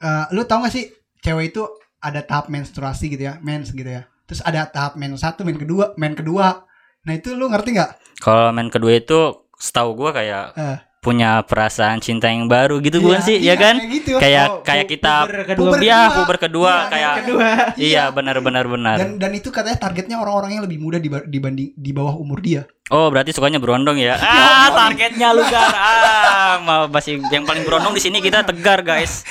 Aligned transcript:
eh, 0.00 0.24
lu 0.30 0.42
tau 0.42 0.60
gak 0.60 0.72
sih 0.72 0.88
cewek 1.18 1.50
itu 1.50 1.62
ada 1.98 2.20
tahap 2.20 2.48
menstruasi 2.48 3.08
gitu 3.08 3.24
ya, 3.24 3.36
mens 3.38 3.70
gitu 3.70 3.86
ya. 3.86 4.08
Terus 4.24 4.40
ada 4.40 4.64
tahap 4.64 4.94
men 4.94 5.12
satu, 5.14 5.42
men 5.42 5.54
kedua, 5.54 5.92
men 5.94 6.14
kedua. 6.14 6.64
Nah 7.00 7.12
itu 7.12 7.32
lu 7.32 7.46
ngerti 7.46 7.72
nggak? 7.72 7.90
Kalau 8.18 8.48
main 8.50 8.68
kedua 8.68 8.94
itu 8.94 9.18
setahu 9.54 9.92
gua 9.94 10.10
kayak 10.10 10.44
Eh, 10.54 10.78
punya 10.98 11.40
perasaan 11.42 11.96
cinta 11.98 12.28
yang 12.28 12.44
baru 12.44 12.76
gitu 12.78 12.96
Iya, 12.96 13.04
bukan 13.06 13.20
sih? 13.22 13.36
iya, 13.36 13.52
ya 13.52 13.54
kan? 13.58 13.74
kayak 13.74 13.90
gitu. 13.90 14.12
Kayak 14.16 14.46
Oh, 14.46 14.60
kayak 14.62 14.86
kita 14.86 15.14
puber 15.18 15.40
kedua. 15.42 15.56
Puber 15.58 15.78
Iya, 15.80 15.98
kedua. 15.98 16.14
puber 16.14 16.36
kedua 16.38 16.72
Iya, 16.72 16.86
kayak 16.86 17.12
kedua. 17.18 17.48
Iya, 17.74 18.02
benar 18.10 18.36
benar 18.38 18.64
benar. 18.66 18.96
dan 18.96 19.10
dan 19.16 19.32
itu 19.32 19.48
katanya 19.50 19.78
targetnya 19.78 20.16
orang-orang 20.16 20.50
yang 20.54 20.64
lebih 20.64 20.78
muda 20.78 20.96
diba- 20.96 21.24
dibanding 21.24 21.72
di 21.74 21.90
bawah 21.90 22.14
umur 22.14 22.38
dia. 22.38 22.64
Oh, 22.88 23.08
berarti 23.08 23.30
sukanya 23.30 23.58
berondong 23.58 23.96
ya. 23.96 24.16
Ah, 24.22 24.68
targetnya 24.70 25.32
lu 25.32 25.42
gar. 25.42 25.68
Ah, 25.70 26.54
masih 26.86 27.20
yang 27.26 27.44
paling 27.44 27.62
berondong 27.62 27.92
di 27.92 28.00
sini 28.00 28.20
kita 28.20 28.40
tegar, 28.42 28.80
guys. 28.80 29.24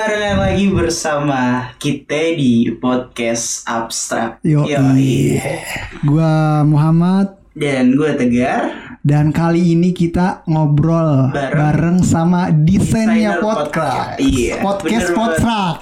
Barengan 0.00 0.40
lagi 0.40 0.72
bersama 0.72 1.40
kita 1.76 2.32
di 2.32 2.72
podcast 2.72 3.68
abstrak. 3.68 4.40
Yo, 4.40 4.64
Yoi. 4.64 5.36
Gua 6.08 6.64
Muhammad 6.64 7.36
Dan 7.52 7.92
gue 8.00 8.08
Tegar. 8.16 8.96
dan 9.04 9.28
kali 9.28 9.76
ini 9.76 9.92
kita 9.92 10.40
ngobrol 10.48 11.28
Bareng. 11.36 11.52
bareng, 11.52 11.98
sama 12.00 12.48
desainnya 12.48 13.44
podcast. 13.44 14.16
podcast. 14.16 14.24
Iya, 14.24 14.54
Podcast. 14.64 15.08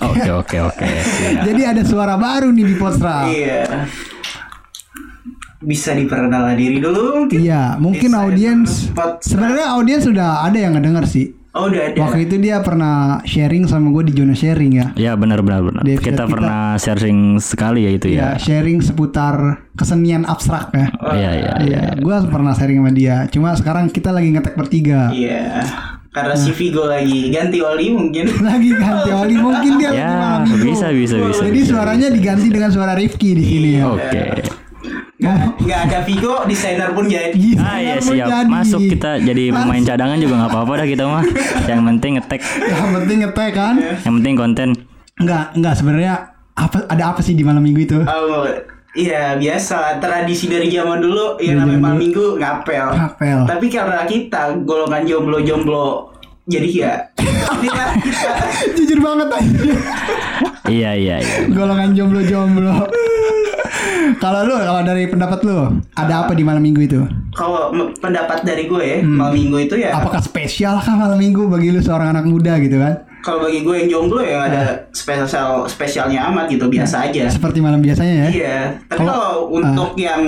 Oke, 0.02 0.30
oke, 0.34 0.56
oke. 0.66 0.86
Jadi 1.46 1.62
ada 1.62 1.86
suara 1.86 2.19
baru 2.19 2.50
nih 2.50 2.66
di 2.66 2.74
Podstrak. 2.74 3.22
Iya. 3.30 3.86
Bisa 5.62 5.94
diperkenalkan 5.94 6.58
diri 6.58 6.83
dulu 6.83 7.22
mungkin. 7.22 7.39
Iya, 7.39 7.78
mungkin 7.78 8.11
audiens 8.19 8.91
sebenarnya 9.22 9.78
audiens 9.78 10.02
sudah 10.11 10.42
ada 10.42 10.58
yang 10.58 10.74
ngedenger 10.74 11.06
sih. 11.06 11.39
Oh 11.56 11.64
udah 11.66 11.80
ada. 11.91 11.98
Waktu 12.04 12.28
itu 12.28 12.36
dia 12.38 12.60
pernah 12.60 13.24
sharing 13.24 13.64
sama 13.64 13.88
gue 13.91 14.12
di 14.12 14.14
zona 14.14 14.36
sharing 14.36 14.72
ya. 14.77 14.86
Ya, 14.94 15.12
benar 15.16 15.41
benar 15.41 15.64
benar. 15.64 15.80
Kita, 15.80 15.98
kita- 15.98 16.28
pernah 16.28 16.77
sharing 16.77 17.40
sekali 17.40 17.88
ya 17.88 17.90
itu 17.90 18.06
Ya, 18.08 18.14
ya. 18.14 18.28
sharing 18.36 18.84
seputar 18.84 19.64
kesenian 19.72 20.28
abstrak 20.28 20.68
ya. 20.70 20.86
Iya, 21.08 21.14
iya, 21.14 21.30
iya. 21.34 21.52
Iya, 21.64 21.82
gue 21.96 22.14
pernah 22.28 22.52
sharing 22.52 22.78
sama 22.78 22.92
dia. 22.92 23.24
Cuma 23.32 23.56
sekarang 23.56 23.88
kita 23.88 24.12
lagi 24.12 24.28
ngetek 24.28 24.55
bertiga. 24.55 25.08
Iya. 25.08 25.64
Karena 26.08 26.34
si 26.34 26.50
Vigo 26.50 26.84
lagi 26.84 27.28
ganti 27.28 27.60
oli 27.60 27.92
mungkin. 27.92 28.27
Lagi 28.48 28.70
ganti 28.74 29.10
oli 29.12 29.36
mungkin 29.36 29.72
dia 29.77 29.90
lagi 29.92 30.00
Ya, 30.00 30.40
bisa 30.58 30.88
bisa 30.90 31.14
bisa. 31.16 31.42
Jadi 31.44 31.60
bisa, 31.62 31.70
suaranya 31.70 32.08
diganti 32.08 32.48
dengan 32.48 32.70
suara 32.72 32.96
Rifki 32.96 33.36
di 33.36 33.44
sini 33.44 33.70
ya. 33.78 33.86
Oke. 33.86 34.02
Nggak, 34.08 34.44
nggak 35.58 35.80
ada 35.84 35.98
Vigo, 36.02 36.34
desainer 36.44 36.90
pun 36.90 37.04
jadi. 37.04 37.30
Gila, 37.30 37.60
Ah 37.60 37.76
iya 37.76 37.94
mau 37.96 38.10
siap. 38.10 38.28
jadi. 38.28 38.48
Masuk 38.48 38.80
kita 38.88 39.10
jadi 39.18 39.44
pemain 39.50 39.82
cadangan 39.82 40.16
juga 40.16 40.34
nggak 40.36 40.50
apa-apa 40.50 40.72
dah 40.76 40.86
kita 40.86 41.04
mah. 41.04 41.24
Yang 41.64 41.80
penting 41.86 42.12
ngetek, 42.14 42.40
Yang 42.62 42.90
penting 42.94 43.16
ngetek 43.20 43.50
kan? 43.52 43.74
yang 43.78 44.14
penting 44.16 44.34
konten. 44.34 44.68
Enggak, 45.16 45.44
enggak 45.52 45.74
sebenarnya 45.74 46.14
apa 46.52 46.76
ada 46.86 47.04
apa 47.08 47.20
sih 47.20 47.32
di 47.32 47.42
malam 47.42 47.60
minggu 47.60 47.80
itu? 47.80 47.98
Oh, 48.00 48.46
iya 48.92 49.34
biasa 49.34 49.98
tradisi 49.98 50.46
dari 50.46 50.66
zaman 50.68 50.98
dulu 50.98 51.38
yang 51.38 51.60
namanya 51.60 51.80
malam 51.80 51.98
minggu 51.98 52.36
ngapel. 52.36 52.86
Ngapel. 52.88 53.38
Tapi 53.44 53.66
karena 53.68 54.02
kita 54.04 54.42
golongan 54.60 55.02
jomblo-jomblo 55.04 56.17
jadi 56.48 56.68
ya 56.72 56.92
kita 57.60 57.84
Jujur 58.77 58.98
banget 58.98 59.28
aja. 59.30 59.60
Iya 60.64 60.90
iya 60.95 61.17
iya. 61.18 61.36
Golongan 61.46 61.92
jomblo-jomblo. 61.92 62.89
kalau 64.17 64.40
lu, 64.42 64.56
kalau 64.56 64.80
dari 64.83 65.05
pendapat 65.05 65.45
lu, 65.45 65.58
ada 65.92 66.24
apa 66.24 66.33
di 66.33 66.42
malam 66.42 66.61
minggu 66.61 66.80
itu? 66.83 67.00
kalau 67.30 67.70
pendapat 67.95 68.42
dari 68.42 68.67
gue 68.67 68.83
ya 68.83 68.98
Hmm. 68.98 69.14
malam 69.17 69.34
minggu 69.36 69.56
itu 69.62 69.74
ya 69.77 69.95
Apakah 69.95 70.18
spesial 70.18 70.80
kah 70.80 70.98
malam 70.98 71.14
minggu 71.17 71.46
bagi 71.46 71.70
lu 71.70 71.78
seorang 71.78 72.11
anak 72.11 72.27
muda 72.27 72.58
gitu 72.58 72.77
kan? 72.77 73.06
Kalau 73.18 73.42
bagi 73.42 73.61
gue 73.61 73.74
yang 73.77 73.89
jomblo 73.90 74.20
ya 74.20 74.45
ada 74.45 74.62
spesial 74.90 75.27
spesialnya 75.64 76.27
amat 76.27 76.46
gitu 76.48 76.67
biasa 76.67 77.06
aja 77.06 77.27
Seperti 77.27 77.58
malam 77.58 77.79
biasanya 77.79 78.14
ya? 78.14 78.29
iya 78.29 78.58
tapi 78.84 79.02
Kalau- 79.02 79.51
untuk 79.51 79.95
yang 79.95 80.23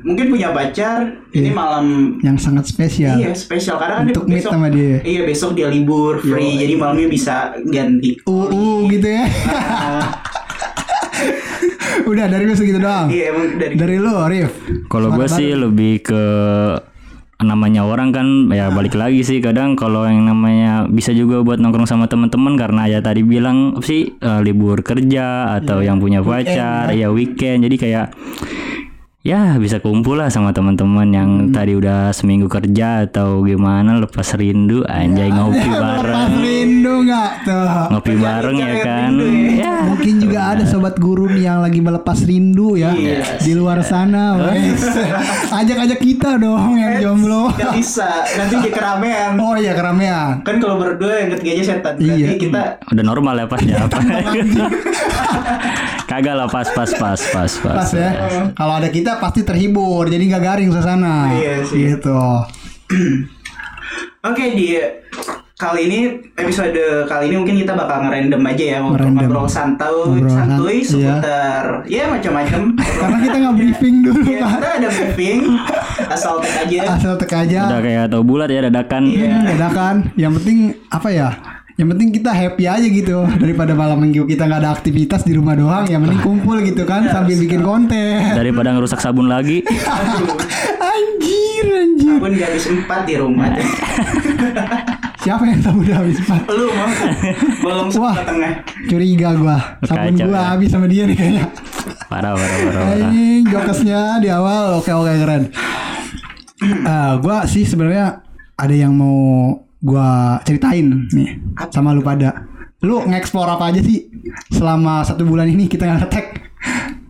mungkin 0.00 0.26
punya 0.28 0.50
pacar 0.50 1.08
ini 1.30 1.48
Iya. 1.48 1.52
malam 1.52 1.84
Yang 2.20 2.36
sangat 2.42 2.64
spesial. 2.64 3.16
Iya 3.16 3.32
spesial 3.32 3.76
karena 3.76 3.94
kan 3.98 4.06
Untuk 4.08 4.24
besok 4.24 4.52
sama 4.52 4.68
dia. 4.68 5.00
Iya 5.00 5.22
besok 5.24 5.50
dia 5.52 5.66
libur 5.66 6.18
free 6.18 6.56
jadi 6.56 6.74
malamnya 6.74 7.08
bisa 7.08 7.36
ganti. 7.64 8.20
UU 8.22 8.86
gitu 8.88 9.08
ya. 9.08 9.24
Udah 12.04 12.26
dari 12.26 12.44
lu 12.44 12.52
segitu 12.52 12.76
doang. 12.78 13.08
Iya 13.08 13.24
emang 13.30 13.56
dari 13.56 13.74
Dari 13.74 13.96
lu, 13.96 14.12
Rif. 14.22 14.52
Kalau 14.86 15.08
gue 15.10 15.26
sih 15.26 15.50
lebih 15.50 16.04
ke 16.04 16.22
namanya 17.42 17.82
orang 17.82 18.14
kan 18.14 18.26
ya 18.54 18.70
balik 18.70 18.94
lagi 18.94 19.26
sih 19.26 19.42
kadang 19.42 19.74
kalau 19.74 20.06
yang 20.06 20.22
namanya 20.22 20.86
bisa 20.86 21.10
juga 21.10 21.42
buat 21.42 21.58
nongkrong 21.58 21.88
sama 21.88 22.06
teman-teman 22.06 22.54
karena 22.54 22.86
ya 22.86 22.98
tadi 23.02 23.26
bilang 23.26 23.82
sih 23.82 24.14
eh, 24.14 24.40
libur 24.40 24.86
kerja 24.86 25.58
atau 25.58 25.82
yang 25.82 25.98
punya 25.98 26.22
pacar 26.22 26.94
ya. 26.94 27.10
weekend. 27.10 27.66
Jadi 27.66 27.76
kayak 27.76 28.06
ya 29.24 29.56
bisa 29.56 29.80
kumpul 29.80 30.20
lah 30.20 30.28
sama 30.28 30.52
teman-teman 30.52 31.08
yang 31.08 31.30
tadi 31.48 31.72
udah 31.72 32.12
seminggu 32.12 32.44
kerja 32.46 33.08
atau 33.08 33.40
gimana 33.40 33.96
lepas 33.96 34.36
rindu 34.36 34.84
anjay 34.84 35.32
ngopi 35.32 35.64
Lepas 35.64 35.80
bareng 35.80 36.32
rindu 36.38 36.94
nggak 37.02 37.30
tuh? 37.42 37.68
ngopi 37.88 38.14
bareng 38.14 38.56
ya 38.58 38.72
kan 38.78 39.10
ya 39.56 39.74
Mungkin 39.86 40.14
juga 40.18 40.52
ada 40.52 40.64
sobat 40.64 40.98
guru 40.98 41.24
nih 41.30 41.46
yang 41.46 41.60
lagi 41.60 41.80
melepas 41.80 42.20
rindu 42.20 42.76
ya 42.76 42.92
Iya. 42.92 43.40
di 43.40 43.52
luar 43.54 43.80
sana. 43.80 44.36
wes. 44.38 44.84
Ajak-ajak 45.60 45.98
kita 45.98 46.36
dong 46.36 46.76
yang 46.76 47.00
jomblo. 47.00 47.48
Gak 47.54 47.72
bisa 47.74 48.08
nanti 48.28 48.58
jadi 48.58 48.70
keramaian. 48.70 49.32
Oh 49.36 49.56
iya 49.56 49.72
keramaian. 49.72 50.40
Kan 50.42 50.58
kalau 50.58 50.76
berdua 50.76 51.14
yang 51.18 51.30
ketiganya 51.32 51.64
setan. 51.64 51.94
Berarti 51.96 52.20
Iya. 52.22 52.36
kita 52.36 52.62
udah 52.86 53.04
normal 53.04 53.34
ya 53.34 53.46
pas 53.46 53.60
ya 53.62 53.76
apa 53.82 53.98
kagak 56.06 56.34
lah 56.36 56.46
pas 56.46 56.68
pas 56.68 56.90
pas 56.90 57.16
pas 57.18 57.50
pas, 57.54 57.76
Pas 57.78 57.90
ya. 57.90 58.10
Kalau 58.52 58.74
ada 58.74 58.88
kita 58.88 59.13
pasti 59.16 59.42
terhibur, 59.42 60.04
jadi 60.04 60.22
nggak 60.24 60.42
garing 60.42 60.68
suasana. 60.68 61.32
Iya 61.32 61.54
sih. 61.62 61.92
Gitu. 61.92 62.14
Oke 64.24 64.44
di 64.52 64.80
kali 65.54 65.86
ini 65.86 66.00
episode 66.34 66.74
kali 67.04 67.28
ini 67.28 67.36
mungkin 67.36 67.56
kita 67.56 67.72
bakal 67.72 68.02
ngerandom 68.02 68.42
aja 68.42 68.64
ya 68.66 68.78
Ngerandom. 68.82 69.14
ngobrol 69.22 69.46
santai 69.46 69.86
Ngobrol 69.86 70.26
santuy 70.28 70.76
san- 70.80 70.98
seputar 70.98 71.64
ya 71.84 72.04
macam-macam. 72.08 72.60
Karena 72.74 73.18
kita 73.20 73.36
nggak 73.38 73.54
briefing 73.60 73.94
dulu 74.00 74.20
Iya, 74.24 74.40
kan. 74.40 74.50
kita 74.54 74.68
ada 74.74 74.88
briefing 74.90 75.40
asal 76.06 76.34
tek 76.40 76.54
aja. 76.58 76.80
Asal 76.90 77.14
tek 77.16 77.32
aja. 77.32 77.60
udah 77.68 77.80
kayak 77.80 78.04
tau 78.08 78.22
bulat 78.22 78.48
ya 78.48 78.60
dadakan 78.62 79.02
Iya. 79.06 79.28
Hmm, 79.30 79.46
beda 79.46 79.68
kan. 79.70 79.94
Yang 80.16 80.32
penting 80.40 80.58
apa 80.88 81.08
ya? 81.08 81.28
Yang 81.74 81.88
penting 81.90 82.08
kita 82.14 82.30
happy 82.30 82.64
aja 82.64 82.86
gitu 82.86 83.18
daripada 83.42 83.74
malam 83.74 83.98
minggu 83.98 84.22
kita 84.24 84.46
nggak 84.46 84.60
ada 84.62 84.70
aktivitas 84.70 85.26
di 85.26 85.34
rumah 85.34 85.58
doang. 85.58 85.84
Yang 85.86 86.06
penting 86.06 86.20
kumpul 86.22 86.56
gitu 86.62 86.86
kan 86.86 87.02
sambil 87.10 87.34
bikin 87.34 87.60
konten. 87.60 88.30
daripada 88.30 88.70
ngerusak 88.70 89.02
sabun 89.02 89.26
lagi 89.26 89.66
Anjir 90.94 91.66
anjir. 91.66 92.18
Pun 92.22 92.30
gak 92.32 92.48
habis 92.48 92.66
empat 92.68 93.00
di 93.04 93.14
rumah. 93.18 93.50
Siapa 95.24 95.40
yang 95.48 95.64
tahu 95.64 95.80
udah 95.80 95.96
habis 96.04 96.20
Pak? 96.20 96.40
Lu 96.52 96.68
mau 96.68 96.88
bolong 97.64 97.88
Wah. 97.96 98.12
sebelah 98.12 98.16
tengah. 98.22 98.52
Curiga 98.86 99.28
gua. 99.34 99.56
Sabun 99.82 100.12
Kacau 100.14 100.26
gua 100.28 100.36
ya. 100.36 100.44
habis 100.52 100.68
sama 100.68 100.86
dia 100.86 101.02
nih 101.08 101.16
kayaknya. 101.16 101.44
parah 102.06 102.36
parah 102.36 102.58
parah, 102.60 102.82
parah. 102.92 103.10
Jokesnya 103.48 104.00
di 104.20 104.28
awal 104.28 104.78
oke 104.78 104.92
oke 104.92 105.12
keren. 105.16 105.42
Eh, 106.62 107.12
gua 107.18 107.48
sih 107.48 107.64
sebenarnya 107.64 108.20
ada 108.54 108.74
yang 108.76 108.92
mau 108.92 109.63
gua 109.84 110.08
ceritain 110.40 110.82
nih 111.06 111.36
sama 111.68 111.92
lu 111.92 112.00
pada. 112.00 112.48
Lu 112.80 113.00
ngeksplor 113.02 113.44
apa 113.46 113.68
aja 113.68 113.80
sih 113.80 114.08
selama 114.48 115.00
satu 115.00 115.22
bulan 115.22 115.44
ini 115.46 115.64
kita 115.66 115.84
nggak 115.84 116.00
ngetek? 116.02 116.26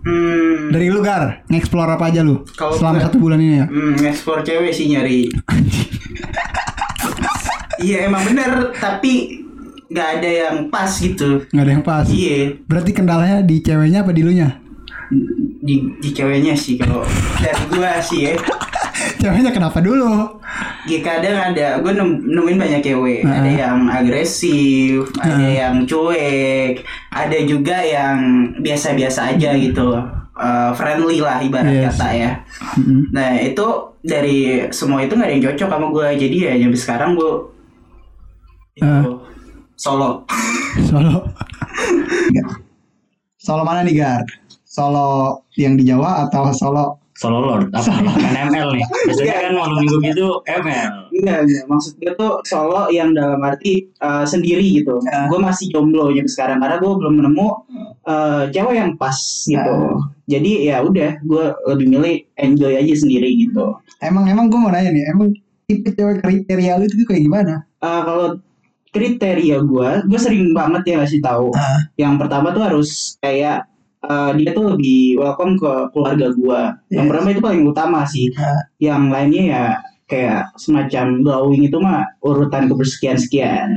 Hmm, 0.02 0.68
Dari 0.68 0.86
lu 0.86 1.00
Gar, 1.00 1.46
ngeksplor 1.46 1.88
apa 1.88 2.04
aja 2.06 2.20
lu 2.20 2.44
Kalau 2.52 2.74
selama 2.74 2.98
gua- 2.98 3.04
satu 3.04 3.16
bulan 3.16 3.38
ini 3.38 3.54
ya? 3.56 3.66
hmm, 3.66 4.04
ekspor 4.04 4.42
cewek 4.42 4.70
sih 4.70 4.86
nyari. 4.88 5.30
Iya 7.76 8.08
emang 8.08 8.24
bener, 8.24 8.72
tapi 8.72 9.44
nggak 9.86 10.08
ada 10.16 10.30
yang 10.30 10.56
pas 10.68 10.88
gitu. 10.88 11.44
Nggak 11.46 11.64
ada 11.64 11.72
yang 11.72 11.84
pas. 11.84 12.06
Iya, 12.06 12.56
Berarti 12.64 12.90
kendalanya 12.92 13.38
di 13.40 13.60
ceweknya 13.60 14.00
apa 14.00 14.10
di 14.10 14.22
lu 14.22 14.32
nya? 14.32 14.56
di, 15.60 15.80
di 15.96 16.10
ceweknya 16.10 16.52
sih 16.54 16.76
kalau 16.76 17.04
dari 17.36 17.64
gua 17.68 17.96
sih 17.98 18.24
ya. 18.24 18.34
Ceweknya 19.24 19.50
kenapa 19.50 19.80
dulu? 19.80 20.36
Ya 20.84 21.00
kadang 21.00 21.32
ada, 21.32 21.80
gue 21.80 21.92
nemuin 21.96 22.60
banyak 22.60 22.84
cewek. 22.84 23.24
Nah. 23.24 23.40
Ada 23.40 23.50
yang 23.56 23.78
agresif, 23.88 25.08
ada 25.16 25.40
yang 25.40 25.88
cuek, 25.88 26.84
ada 27.08 27.38
juga 27.42 27.80
yang 27.80 28.16
biasa-biasa 28.60 29.32
aja 29.32 29.56
gitu. 29.56 29.96
uh, 30.34 30.74
friendly 30.74 31.22
lah 31.22 31.38
ibarat 31.38 31.70
Yes. 31.72 31.94
kata 31.94 32.08
ya. 32.10 32.30
Mm-mm. 32.74 33.06
Nah 33.14 33.38
itu 33.38 33.66
dari 34.02 34.66
semua 34.68 35.00
itu 35.00 35.14
nggak 35.14 35.24
ada 35.24 35.34
yang 35.38 35.44
cocok 35.46 35.68
sama 35.70 35.86
gue 35.88 36.06
jadi 36.20 36.36
ya 36.36 36.52
sampai 36.58 36.80
sekarang 36.82 37.10
gue 37.14 37.32
itu 38.74 38.82
Ah. 38.82 39.06
solo. 39.78 40.26
Solo. 40.84 41.22
Solo 43.38 43.62
mana 43.62 43.86
nih 43.86 43.94
Gar? 43.94 44.26
Solo 44.64 45.38
yang 45.54 45.78
di 45.78 45.86
Jawa 45.86 46.26
atau 46.26 46.50
solo? 46.50 46.98
Solo 47.14 47.38
Lord 47.46 47.70
apa? 47.70 47.94
Kan 47.94 48.34
ML 48.50 48.74
nih. 48.74 48.84
Biasanya 49.06 49.34
kan 49.38 49.52
malam 49.54 49.76
minggu 49.78 49.96
gitu 50.02 50.42
ML. 50.50 50.90
Enggak, 51.14 51.38
enggak. 51.46 51.64
Maksud 51.70 51.92
gue 52.02 52.12
tuh 52.18 52.32
solo 52.42 52.90
yang 52.90 53.14
dalam 53.14 53.38
arti 53.46 53.86
uh, 54.02 54.26
sendiri 54.26 54.82
gitu. 54.82 54.98
Ya. 55.06 55.30
Gue 55.30 55.38
masih 55.38 55.70
jomblo 55.70 56.10
sampai 56.10 56.32
sekarang 56.34 56.58
karena 56.58 56.76
gue 56.82 56.92
belum 56.98 57.14
menemu 57.22 57.48
uh, 58.10 58.42
cewek 58.50 58.74
yang 58.74 58.90
pas 58.98 59.14
gitu. 59.46 59.76
Jadi 60.26 60.52
ya 60.66 60.82
udah, 60.82 61.20
gue 61.22 61.44
lebih 61.70 61.86
milih 61.94 62.14
enjoy 62.34 62.74
aja 62.74 62.94
sendiri 62.98 63.30
gitu. 63.46 63.78
Emang 64.02 64.26
emang 64.26 64.50
gue 64.50 64.58
mau 64.58 64.74
nanya 64.74 64.90
nih, 64.90 65.06
emang 65.14 65.30
tipe 65.70 65.94
cewek 65.94 66.18
kriteria 66.18 66.82
lu 66.82 66.84
itu 66.90 67.06
kayak 67.06 67.22
gimana? 67.22 67.54
Uh, 67.78 68.02
kalau 68.02 68.26
kriteria 68.94 69.58
gue, 69.62 69.88
gue 70.06 70.20
sering 70.22 70.54
banget 70.54 70.82
ya 70.86 70.94
ngasih 71.02 71.20
tahu. 71.22 71.50
Ah. 71.54 71.90
Yang 71.98 72.14
pertama 72.26 72.54
tuh 72.54 72.62
harus 72.62 73.18
kayak 73.18 73.66
uh, 74.08 74.30
dia 74.36 74.50
tuh 74.52 74.76
lebih 74.76 75.18
welcome 75.20 75.56
ke 75.56 75.72
keluarga 75.92 76.30
gue. 76.32 76.60
Yang 76.92 77.04
Yes. 77.04 77.10
pertama 77.10 77.28
itu 77.32 77.42
paling 77.42 77.62
utama 77.64 78.00
sih. 78.06 78.26
Ah. 78.36 78.60
Yang 78.80 79.02
lainnya 79.10 79.42
ya 79.44 79.64
kayak 80.04 80.40
semacam 80.60 81.24
glowing 81.24 81.62
itu 81.64 81.76
mah 81.80 82.04
urutan 82.20 82.68
kebersekian 82.68 83.16
sekian 83.16 83.72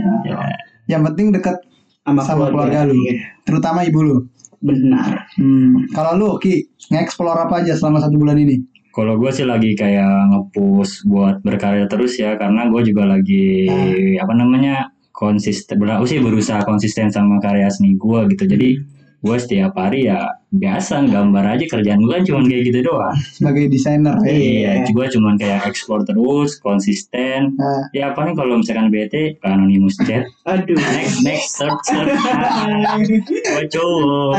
Yang 0.92 1.02
penting 1.12 1.28
dekat 1.32 1.56
sama, 2.04 2.24
Sama 2.24 2.48
keluarga 2.52 2.88
lu. 2.88 2.96
Iya, 2.96 3.20
terutama 3.44 3.84
ibu 3.84 4.00
lu. 4.00 4.18
Benar. 4.64 5.28
Hmm. 5.36 5.84
Kalau 5.92 6.12
lu 6.16 6.30
Ki, 6.40 6.64
nge-explore 6.88 7.48
apa 7.48 7.64
aja 7.64 7.76
selama 7.76 8.00
satu 8.00 8.16
bulan 8.16 8.40
ini? 8.40 8.64
Kalau 8.96 9.20
gue 9.20 9.30
sih 9.30 9.46
lagi 9.46 9.78
kayak 9.78 10.32
nge-push 10.34 11.06
buat 11.06 11.44
berkarya 11.46 11.86
terus 11.86 12.18
ya 12.18 12.34
karena 12.40 12.66
gue 12.72 12.82
juga 12.82 13.06
lagi 13.06 13.70
apa 14.18 14.34
namanya 14.34 14.90
konsisten 15.18 15.78
sih 16.10 16.18
berusaha 16.22 16.62
konsisten 16.66 17.10
sama 17.10 17.38
karya 17.38 17.70
seni 17.70 17.94
gue 17.94 18.20
gitu 18.34 18.46
jadi 18.46 18.78
gue 19.18 19.38
setiap 19.42 19.74
hari 19.74 20.06
ya 20.06 20.30
biasa 20.54 21.10
gambar 21.10 21.58
aja 21.58 21.66
kerjaan 21.66 22.06
gue 22.06 22.14
kan 22.14 22.24
cuma 22.24 22.40
kayak 22.46 22.64
gitu 22.70 22.80
doang. 22.86 23.18
Sebagai 23.34 23.66
desainer 23.74 24.16
ya. 24.22 24.30
iya 24.32 24.72
gue 24.86 25.06
cuma 25.10 25.34
kayak 25.36 25.66
explore 25.66 26.06
terus 26.06 26.62
konsisten. 26.62 27.58
Nah, 27.58 27.90
ya 27.98 28.14
paling 28.14 28.38
kalau 28.38 28.62
misalkan 28.62 28.94
ke 28.94 29.34
anonymous 29.42 29.98
chat. 30.06 30.24
Aduh. 30.46 30.78
next 30.78 31.26
next 31.26 31.58
search 31.58 31.82
search. 31.90 32.14
Gue 33.28 33.66
cowok. 33.74 34.34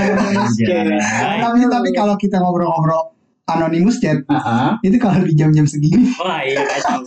Tapi 1.43 1.59
tapi 1.67 1.89
kalau 1.93 2.15
kita 2.15 2.39
ngobrol-ngobrol 2.39 3.19
anonymous 3.49 3.99
chat 3.99 4.21
Ah, 4.29 4.77
itu 4.85 5.01
kalau 5.01 5.25
di 5.25 5.33
jam-jam 5.33 5.65
segini. 5.65 6.13
Wah 6.21 6.45
iya 6.45 6.61
kacau. 6.69 7.01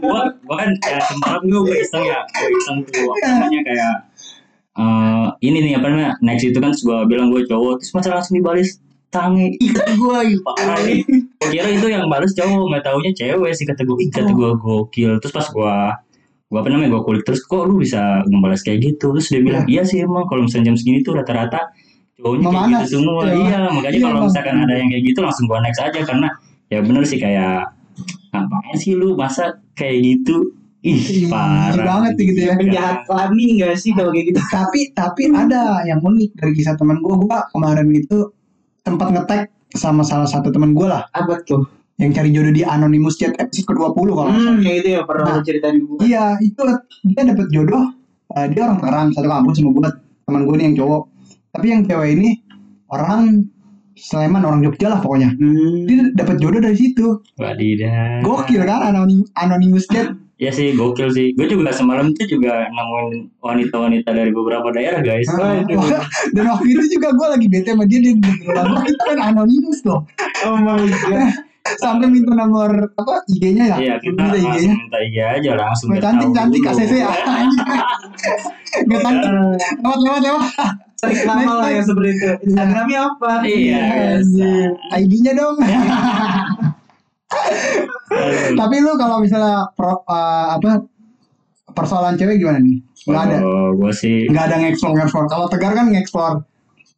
Gua, 0.00 0.32
gua 0.48 0.56
kan 0.64 0.70
ya 0.80 0.98
semalam 1.04 1.42
gua 1.44 1.76
iseng 1.76 2.04
ya, 2.08 2.20
gua 2.24 2.48
iseng 2.48 2.76
tuh. 2.88 3.04
Apa 3.12 3.26
namanya 3.28 3.60
kayak 3.68 3.94
eh 4.74 5.26
ini 5.46 5.58
nih 5.70 5.72
apa 5.78 5.86
namanya 5.86 6.12
next 6.18 6.42
itu 6.50 6.58
kan 6.58 6.74
gua 6.82 7.06
bilang 7.06 7.30
gua 7.30 7.46
cowok 7.46 7.78
terus 7.78 7.94
masa 7.94 8.10
langsung 8.10 8.34
dibalas 8.42 8.82
tangi 9.14 9.54
ih 9.62 9.70
kata 9.70 9.94
gua 9.94 10.26
ih 10.26 10.34
parah 10.42 10.78
nih. 10.82 11.06
Kira 11.38 11.70
itu 11.70 11.86
yang 11.86 12.10
balas 12.10 12.34
cowok 12.34 12.66
nggak 12.74 12.82
taunya 12.82 13.10
cewek 13.14 13.52
sih 13.54 13.62
kata 13.62 13.86
gua 13.86 13.96
ih 14.02 14.10
kata 14.10 14.34
gua 14.34 14.50
gokil. 14.58 15.22
Terus 15.22 15.30
pas 15.30 15.46
gua 15.54 16.02
gua 16.50 16.58
apa 16.66 16.68
namanya 16.74 16.98
gua 16.98 17.02
kulik 17.06 17.22
terus 17.22 17.46
kok 17.46 17.70
lu 17.70 17.78
bisa 17.78 18.26
ngebalas 18.26 18.66
kayak 18.66 18.82
gitu? 18.82 19.14
Terus 19.14 19.30
dia 19.30 19.40
bilang 19.46 19.64
iya. 19.70 19.86
Sih 19.86 20.02
emang 20.02 20.26
kalau 20.26 20.42
misalnya 20.42 20.74
jam 20.74 20.76
segini 20.76 21.06
tuh 21.06 21.14
rata-rata 21.14 21.70
cowoknya 22.18 22.46
kayak 22.50 22.66
gitu 22.66 22.86
semua. 22.98 23.22
Iya. 23.30 23.34
iya 23.38 23.58
makanya 23.70 23.94
Iya, 23.94 24.06
kalau 24.10 24.20
misalkan 24.26 24.56
ada 24.58 24.74
yang 24.74 24.88
kayak 24.90 25.04
gitu 25.06 25.18
langsung 25.22 25.44
gua 25.46 25.58
next 25.62 25.78
aja 25.78 26.00
karena 26.02 26.28
ya 26.66 26.78
bener 26.82 27.02
sih 27.06 27.18
kayak 27.22 27.70
ngapain 28.34 28.76
sih 28.82 28.98
lu? 28.98 29.14
Masa 29.14 29.62
kayak 29.78 30.02
gitu 30.02 30.50
ih 30.84 31.00
parah 31.26 31.72
banget 31.74 32.12
gitu 32.22 32.40
ya. 32.42 32.54
penjahat 32.54 32.96
kelamin 33.04 33.48
enggak 33.56 33.74
sih 33.74 33.90
kalau 33.90 34.12
kayak 34.12 34.26
gitu? 34.28 34.40
tapi 34.46 34.92
tapi 34.92 35.22
ada 35.28 35.80
yang 35.82 35.98
unik 35.98 36.36
dari 36.36 36.52
kisah 36.52 36.76
teman 36.76 37.00
gue 37.00 37.14
gue 37.14 37.38
kemarin 37.50 37.88
itu 37.88 38.28
tempat 38.80 39.08
ngetek 39.10 39.42
sama 39.72 40.02
salah 40.02 40.24
satu 40.24 40.48
teman 40.48 40.70
gue 40.70 40.84
lah 40.84 41.08
Apa 41.10 41.40
tuh? 41.42 41.64
yang 41.94 42.10
cari 42.10 42.28
jodoh 42.28 42.50
di 42.50 42.60
anonymous 42.60 43.16
chat 43.16 43.32
episode 43.34 43.64
ke 43.64 43.72
20 43.72 43.94
kalau. 44.12 44.26
Hmm, 44.28 44.58
ya 44.60 44.72
itu 44.74 44.88
ya 44.92 45.02
pernah 45.02 45.30
Nah. 45.30 45.42
ceritain 45.42 45.78
gue. 45.78 45.98
iya 46.02 46.36
itu 46.38 46.58
dia 47.06 47.22
dapet 47.24 47.46
jodoh 47.48 47.84
eh, 48.32 48.46
dia 48.48 48.60
orang 48.62 48.78
Tangerang 48.78 49.08
satu 49.10 49.26
kampus 49.26 49.54
sama 49.56 49.70
gue 49.72 49.88
teman 50.24 50.42
gue 50.42 50.54
nih 50.54 50.64
yang 50.64 50.76
cowok 50.76 51.02
tapi 51.48 51.66
yang 51.70 51.82
cewek 51.82 52.08
ini 52.12 52.28
orang 52.88 53.46
Sleman 53.94 54.42
orang 54.42 54.58
Jogja 54.60 54.90
lah 54.90 54.98
pokoknya 54.98 55.30
Hmm. 55.32 55.86
dia 55.86 56.10
dapet 56.12 56.36
jodoh 56.36 56.58
dari 56.58 56.74
situ 56.74 57.22
wadidah 57.38 58.20
gokil 58.20 58.62
kan 58.62 58.90
anonim 58.90 59.22
anonymous 59.34 59.86
chat 59.86 60.10
ya 60.44 60.52
sih 60.52 60.76
gokil 60.76 61.08
sih 61.08 61.32
gue 61.32 61.48
juga 61.48 61.72
semalam 61.72 62.12
tuh 62.12 62.28
juga 62.28 62.68
nemuin 62.68 63.32
wanita-wanita 63.40 64.12
dari 64.12 64.28
beberapa 64.28 64.68
daerah 64.70 65.00
guys 65.00 65.24
Waduh. 65.32 66.04
dan 66.36 66.44
waktu 66.52 66.68
itu 66.68 67.00
juga 67.00 67.16
gue 67.16 67.26
lagi 67.32 67.46
bete 67.48 67.72
sama 67.72 67.88
dia 67.88 68.04
dia 68.04 68.12
bilang 68.12 68.76
itu 68.84 69.02
kan 69.08 69.18
anonymous 69.32 69.80
loh 69.88 70.04
Oh 70.44 70.60
my 70.60 70.84
god. 70.84 71.32
sampai 71.80 72.12
minta 72.12 72.36
nomor 72.36 72.92
apa 72.92 73.24
IG-nya 73.32 73.72
ya 73.72 73.76
Iya 73.80 73.94
kita 73.96 74.20
minta 74.20 74.36
langsung 74.36 74.52
IG-nya 74.52 74.74
minta 74.84 74.98
IG 75.00 75.16
aja 75.16 75.50
langsung 75.56 75.86
Nggak 75.88 75.96
biar 75.96 76.04
cantik 76.04 76.28
tahu 76.28 76.36
cantik 76.36 76.60
dulu. 76.60 76.72
ACC 76.76 76.92
ya 76.92 77.08
nggak 78.84 79.00
cantik 79.00 79.30
lewat 79.80 79.98
lewat 80.04 80.20
lewat 80.28 80.44
Trik 81.04 81.20
lama 81.28 81.52
lah 81.60 81.68
ya 81.68 81.84
seperti 81.84 82.16
itu. 82.16 82.32
Instagramnya 82.48 83.12
apa? 83.12 83.44
Iya, 83.44 83.84
biasa. 84.24 84.48
ID-nya 85.04 85.32
dong. 85.36 85.60
tapi 88.60 88.76
lu 88.80 88.92
kalau 88.96 89.16
misalnya 89.20 89.68
pro, 89.74 90.02
eh, 90.06 90.46
apa 90.58 90.70
persoalan 91.74 92.14
cewek 92.14 92.38
gimana 92.38 92.58
nih? 92.62 92.78
Nggak 93.04 93.22
ada? 93.28 93.36
Kalau 93.42 93.70
gue 93.76 93.92
sih 93.92 94.16
nggak 94.30 94.44
ada 94.48 94.56
nge-explore 94.62 94.92
nge-explore. 94.96 95.28
Kalau 95.28 95.46
tegar 95.50 95.72
kan 95.74 95.86
nge-explore 95.90 96.36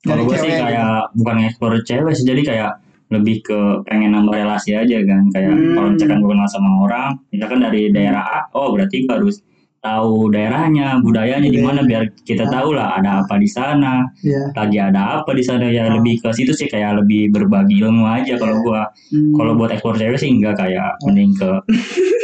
kalau 0.07 0.23
gue 0.23 0.37
sih 0.39 0.51
kayak 0.55 1.11
bukan 1.19 1.37
ekspor 1.51 1.73
cewek 1.83 2.13
sih 2.15 2.27
jadi 2.27 2.43
kayak 2.47 2.73
lebih 3.07 3.39
ke 3.43 3.59
pengen 3.87 4.15
nambah 4.15 4.35
relasi 4.35 4.75
aja 4.75 4.99
kan. 5.03 5.23
Kayak 5.35 5.55
Hmm. 5.55 5.75
kalau 5.75 5.89
misalkan 5.95 6.19
gue 6.23 6.31
kenal 6.31 6.49
sama 6.51 6.71
orang 6.87 7.11
misalkan 7.35 7.59
dari 7.63 7.91
daerah 7.91 8.23
A 8.23 8.41
oh 8.55 8.71
berarti 8.75 9.03
gue 9.07 9.13
harus 9.13 9.43
tahu 9.87 10.29
daerahnya 10.29 10.99
budayanya 10.99 11.47
di 11.47 11.59
mana 11.59 11.81
biar 11.81 12.11
kita 12.21 12.43
tahu 12.47 12.75
lah 12.75 12.99
ada 12.99 13.23
apa 13.23 13.39
di 13.39 13.47
sana. 13.47 14.03
Ya 14.21 14.51
lagi 14.53 14.77
ada 14.77 15.01
apa 15.17 15.31
di 15.31 15.41
sana 15.41 15.67
ya 15.67 15.87
lebih 15.89 16.19
ke 16.19 16.31
situ 16.31 16.51
sih 16.51 16.67
kayak 16.67 16.99
lebih 16.99 17.31
berbagi 17.31 17.79
ilmu 17.79 18.03
aja 18.03 18.35
kalau 18.35 18.59
gua. 18.61 18.91
Hmm. 19.07 19.31
kalau 19.33 19.55
buat 19.55 19.71
ekspor 19.71 19.95
cewek 19.95 20.17
sih 20.17 20.29
enggak 20.29 20.57
kayak 20.57 20.99
mending 21.03 21.31
ke 21.33 21.51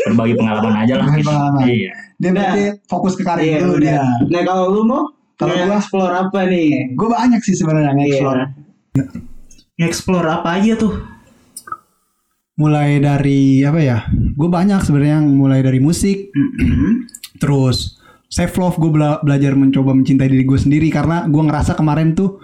berbagi 0.04 0.34
pengalaman 0.34 0.74
aja 0.76 0.98
lah. 0.98 1.06
Gitu. 1.08 1.22
pengalaman. 1.24 1.62
iya. 1.64 1.92
Dia 2.16 2.30
berarti 2.30 2.62
fokus 2.84 3.14
ke 3.14 3.22
karir 3.22 3.44
Iya, 3.44 3.58
dulu 3.60 3.74
udah. 3.76 3.82
dia. 3.82 4.02
Nah 4.28 4.42
kalau 4.42 4.64
lu 4.68 4.82
mau 4.82 5.02
Kalau 5.34 5.54
gua- 5.56 5.74
explore 5.76 6.14
apa 6.16 6.40
nih? 6.44 6.92
gue 6.92 7.08
banyak 7.08 7.40
sih 7.40 7.54
sebenarnya 7.54 7.90
nge-explore. 7.92 8.38
Iya. 8.38 8.46
Explore 9.82 10.28
apa 10.28 10.48
aja 10.56 10.74
tuh? 10.76 10.94
mulai 12.52 13.00
dari 13.00 13.64
apa 13.64 13.80
ya? 13.80 13.98
Gue 14.32 14.46
banyak 14.46 14.78
sebenarnya 14.80 15.18
mulai 15.24 15.60
dari 15.60 15.80
musik 15.80 16.30
terus 17.42 17.98
self 18.28 18.54
love 18.54 18.78
gue 18.78 18.90
belajar 19.18 19.52
mencoba 19.52 19.90
mencintai 19.92 20.24
diri 20.24 20.42
gue 20.42 20.56
sendiri 20.56 20.88
karena 20.88 21.26
gue 21.26 21.42
ngerasa 21.42 21.74
kemarin 21.74 22.14
tuh 22.14 22.38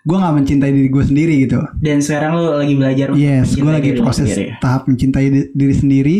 gue 0.00 0.12
nggak 0.14 0.34
mencintai 0.36 0.68
diri 0.70 0.86
gue 0.86 1.00
sendiri 1.02 1.34
gitu 1.42 1.64
Dan 1.74 1.98
sekarang 1.98 2.36
lu 2.36 2.52
lagi 2.54 2.74
belajar 2.74 3.08
yes 3.14 3.56
gue 3.56 3.64
lagi 3.66 3.96
proses 3.96 4.28
sendiri. 4.28 4.52
tahap 4.58 4.84
mencintai 4.84 5.26
di- 5.26 5.48
diri 5.50 5.72
sendiri 5.72 6.16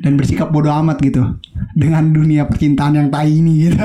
dan 0.00 0.14
bersikap 0.14 0.48
bodoh 0.48 0.72
amat 0.72 0.96
gitu 0.98 1.34
dengan 1.74 2.08
dunia 2.08 2.46
percintaan 2.46 2.94
yang 2.94 3.08
tai 3.10 3.28
ini 3.28 3.68
gitu 3.68 3.76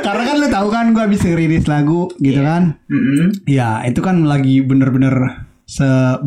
karena 0.00 0.22
kan 0.24 0.36
lu 0.36 0.48
tahu 0.48 0.68
kan 0.68 0.90
gue 0.90 1.02
habis 1.02 1.20
ngerilis 1.20 1.64
lagu 1.66 2.08
gitu 2.16 2.40
kan 2.40 2.80
Mm-mm. 2.86 3.44
Ya 3.44 3.84
itu 3.84 4.00
kan 4.00 4.24
lagi 4.24 4.60
bener-bener 4.60 5.44
se 5.62 5.84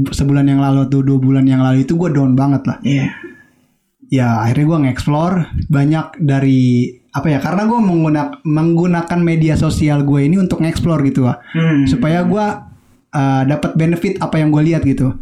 sebulan 0.08 0.46
yang 0.46 0.62
lalu 0.62 0.86
tuh 0.88 1.02
dua 1.02 1.18
bulan 1.18 1.44
yang 1.44 1.60
lalu 1.60 1.82
itu 1.82 1.98
gue 1.98 2.10
down 2.12 2.32
banget 2.32 2.62
lah. 2.64 2.78
Iya. 2.82 3.10
Ya 4.12 4.44
akhirnya 4.44 4.66
gue 4.68 4.80
nge-explore 4.86 5.36
banyak 5.72 6.20
dari 6.20 6.92
apa 7.16 7.28
ya 7.32 7.40
karena 7.40 7.64
gue 7.68 7.80
menggunakan 7.80 8.40
menggunakan 8.44 9.20
media 9.24 9.56
sosial 9.56 10.04
gue 10.04 10.28
ini 10.28 10.36
untuk 10.36 10.60
nge-explore 10.60 11.00
gitu 11.08 11.28
lah 11.28 11.40
Hmm. 11.56 11.88
supaya 11.88 12.24
gue 12.28 12.46
uh, 13.16 13.44
dapat 13.48 13.72
benefit 13.80 14.20
apa 14.20 14.36
yang 14.40 14.52
gue 14.52 14.64
lihat 14.68 14.84
gitu. 14.84 15.16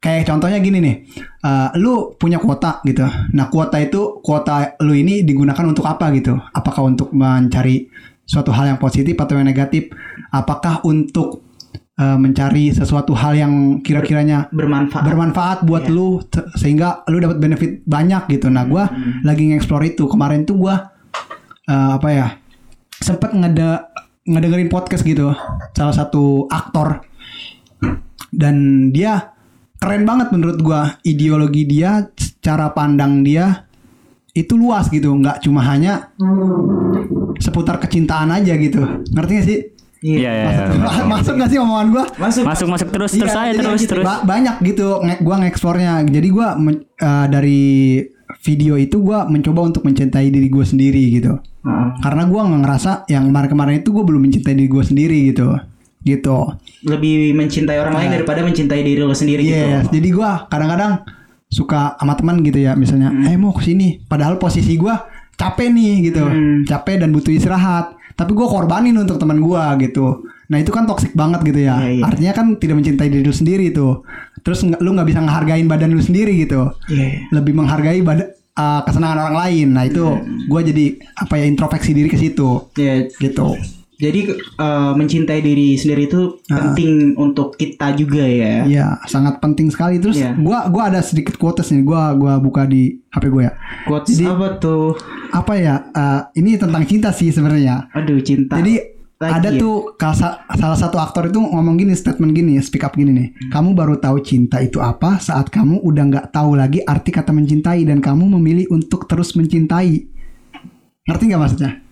Kayak 0.00 0.32
contohnya 0.32 0.62
gini 0.64 0.80
nih, 0.80 0.96
uh, 1.44 1.76
lu 1.76 2.16
punya 2.16 2.40
kuota 2.40 2.80
gitu. 2.88 3.04
Nah 3.36 3.52
kuota 3.52 3.76
itu 3.82 4.22
kuota 4.24 4.78
lu 4.80 4.96
ini 4.96 5.26
digunakan 5.26 5.60
untuk 5.66 5.84
apa 5.84 6.08
gitu? 6.16 6.40
Apakah 6.56 6.88
untuk 6.88 7.12
mencari 7.12 7.84
suatu 8.24 8.48
hal 8.48 8.72
yang 8.72 8.80
positif 8.80 9.12
atau 9.18 9.36
yang 9.36 9.44
negatif? 9.44 9.92
Apakah 10.32 10.80
untuk 10.88 11.49
uh, 12.00 12.16
mencari 12.16 12.72
sesuatu 12.72 13.12
hal 13.12 13.36
yang 13.36 13.52
kira-kiranya 13.78 14.48
bermanfaat. 14.50 15.04
bermanfaat 15.04 15.58
buat 15.62 15.84
Iya. 15.84 15.92
lu 15.92 16.08
se- 16.24 16.48
sehingga 16.56 17.04
lu 17.06 17.20
dapat 17.20 17.36
benefit 17.36 17.84
banyak 17.84 18.24
gitu. 18.30 18.48
Nah, 18.48 18.64
gua 18.64 18.88
Hmm. 18.88 19.20
lagi 19.20 19.44
nge-explore 19.46 19.84
itu. 19.86 20.08
Kemarin 20.08 20.42
tuh 20.42 20.56
gua 20.56 20.88
uh, 21.66 21.90
apa 21.94 22.08
ya? 22.08 22.28
sempet 22.96 23.32
ngede 23.32 23.80
ngedengerin 24.24 24.68
podcast 24.68 25.00
gitu. 25.02 25.32
Salah 25.72 25.92
satu 25.94 26.44
aktor 26.46 27.00
dan 28.30 28.56
dia 28.90 29.32
keren 29.76 30.04
banget 30.04 30.28
menurut 30.30 30.60
gua 30.60 31.00
ideologi 31.02 31.64
dia 31.64 32.08
cara 32.38 32.70
pandang 32.70 33.20
dia 33.20 33.64
itu 34.30 34.54
luas 34.54 34.86
gitu 34.86 35.10
nggak 35.10 35.40
cuma 35.40 35.64
hanya 35.64 36.12
seputar 37.36 37.80
kecintaan 37.80 38.30
aja 38.30 38.54
gitu 38.54 38.78
ngerti 39.08 39.32
gak 39.34 39.44
sih 39.44 39.58
Iya, 40.00 40.16
iya, 40.16 40.32
iya. 40.32 40.64
masuk, 40.72 41.04
masuk 41.12 41.32
gak 41.36 41.48
sih 41.48 41.58
omongan 41.58 41.86
gua 41.90 42.04
Masuk. 42.16 42.42
Masuk 42.42 42.68
masuk 42.68 42.88
terus 42.88 43.12
terus 43.12 43.28
Iya, 43.28 43.36
aja 43.38 43.50
jadi 43.50 43.58
terus 43.60 43.80
gitu. 43.80 43.92
terus. 43.92 44.04
Ba- 44.04 44.24
banyak 44.24 44.56
gitu 44.64 44.86
nge- 44.98 45.20
gua 45.20 45.36
ngeksplornya. 45.38 45.92
Jadi 46.02 46.28
gua 46.28 46.48
men- 46.54 46.88
eh, 46.90 47.26
dari 47.28 47.60
video 48.40 48.74
itu 48.74 48.96
gua 48.98 49.26
mencoba 49.26 49.60
untuk 49.62 49.82
mencintai 49.82 50.28
diri 50.28 50.48
gua 50.48 50.64
sendiri 50.64 51.04
gitu. 51.12 51.36
Heeh. 51.36 51.88
Karena 52.00 52.24
gua 52.24 52.40
nggak 52.42 52.60
ngerasa 52.60 52.90
yang 53.06 53.28
kemarin-kemarin 53.28 53.74
itu 53.78 53.90
gua 53.90 54.02
belum 54.02 54.20
mencintai 54.22 54.54
diri 54.54 54.68
gua 54.68 54.82
sendiri 54.82 55.18
gitu. 55.28 55.48
Gitu. 56.00 56.38
Lebih 56.82 57.36
mencintai 57.36 57.76
orang 57.76 57.92
lain 57.94 58.10
daripada 58.10 58.40
mencintai 58.40 58.80
diri 58.80 58.96
lo 58.98 59.12
sendiri 59.12 59.44
gitu. 59.44 59.52
Iya, 59.52 59.84
jadi 59.84 60.08
gua 60.10 60.48
kadang-kadang 60.48 61.04
suka 61.46 61.92
sama 61.94 62.14
teman 62.14 62.40
gitu 62.40 62.56
ya, 62.56 62.72
misalnya, 62.72 63.12
Hmm. 63.12 63.26
"Eh, 63.26 63.36
mau 63.36 63.52
ke 63.52 63.60
sini." 63.60 64.00
Padahal 64.00 64.40
posisi 64.40 64.80
gua 64.80 64.96
capek 65.34 65.68
nih 65.68 66.08
gitu. 66.08 66.24
Hmm. 66.24 66.64
Capek 66.64 67.04
dan 67.04 67.12
butuh 67.12 67.28
istirahat. 67.28 67.99
Tapi 68.14 68.30
gua 68.34 68.46
korbanin 68.50 68.96
untuk 68.98 69.16
teman 69.18 69.38
gua 69.40 69.74
gitu. 69.78 70.26
Nah, 70.50 70.58
itu 70.58 70.74
kan 70.74 70.84
toksik 70.84 71.14
banget 71.14 71.46
gitu 71.46 71.62
ya. 71.62 71.78
Iya, 71.78 71.88
iya. 72.00 72.02
Artinya 72.02 72.32
kan 72.34 72.46
tidak 72.58 72.82
mencintai 72.82 73.08
diri 73.08 73.22
lu 73.22 73.34
sendiri 73.34 73.70
tuh. 73.70 74.02
Terus 74.42 74.66
lu 74.66 74.90
nggak 74.92 75.08
bisa 75.08 75.20
ngehargain 75.22 75.66
badan 75.70 75.94
lu 75.94 76.02
sendiri 76.02 76.34
gitu. 76.42 76.74
Iya. 76.90 77.30
Lebih 77.30 77.54
menghargai 77.54 78.02
badan 78.02 78.34
uh, 78.58 78.80
kesenangan 78.82 79.30
orang 79.30 79.36
lain. 79.46 79.68
Nah, 79.72 79.84
itu 79.86 80.04
gua 80.50 80.60
jadi 80.60 80.98
apa 81.16 81.38
ya 81.38 81.46
introspeksi 81.46 81.94
diri 81.94 82.08
ke 82.10 82.18
situ. 82.18 82.70
Iya. 82.74 83.08
Gitu. 83.14 83.46
Jadi 84.00 84.20
eh, 84.32 84.92
mencintai 84.96 85.38
diri 85.38 85.76
sendiri 85.76 86.08
itu 86.08 86.40
penting 86.42 87.14
untuk 87.14 87.54
kita 87.54 87.92
juga 87.92 88.24
ya. 88.24 88.64
Iya, 88.64 88.86
sangat 89.04 89.38
penting 89.38 89.68
sekali. 89.68 90.00
Terus 90.00 90.16
Iya. 90.16 90.32
gua 90.34 90.66
gua 90.66 90.88
ada 90.88 91.04
sedikit 91.04 91.36
quotes 91.36 91.68
nih. 91.68 91.84
Gua 91.84 92.16
gua 92.16 92.40
buka 92.40 92.64
di 92.64 92.96
HP 93.10 93.28
gue 93.28 93.42
ya. 93.44 93.52
Quotes 93.84 94.16
apa 94.22 94.56
tuh? 94.56 94.96
Apa 95.30 95.52
ya? 95.54 95.84
uh, 95.90 96.32
ini 96.32 96.56
tentang 96.56 96.82
cinta 96.82 97.12
sih 97.12 97.28
sebenarnya. 97.28 97.92
Aduh 97.92 98.18
cinta. 98.20 98.56
Jadi 98.56 98.98
Lagi 99.20 99.36
ada 99.36 99.50
ya? 99.52 99.60
tuh 99.60 99.92
kasa- 100.00 100.40
salah 100.56 100.80
satu 100.80 100.96
aktor 100.96 101.28
itu 101.28 101.36
ngomong 101.36 101.76
gini 101.76 101.92
statement 101.92 102.32
gini 102.32 102.56
speak 102.56 102.80
up 102.80 102.96
gini 102.96 103.12
nih 103.12 103.28
kamu 103.52 103.76
baru 103.76 104.00
tahu 104.00 104.16
cinta 104.24 104.64
itu 104.64 104.80
apa 104.80 105.20
saat 105.20 105.52
kamu 105.52 105.76
udah 105.76 106.04
nggak 106.08 106.26
tahu 106.32 106.56
lagi 106.56 106.80
arti 106.80 107.12
kata 107.12 107.28
mencintai 107.28 107.84
dan 107.84 108.00
kamu 108.00 108.40
memilih 108.40 108.72
untuk 108.72 109.04
terus 109.04 109.36
mencintai 109.36 110.08
ngerti 111.04 111.22
nggak 111.28 111.36
maksudnya 111.36 111.84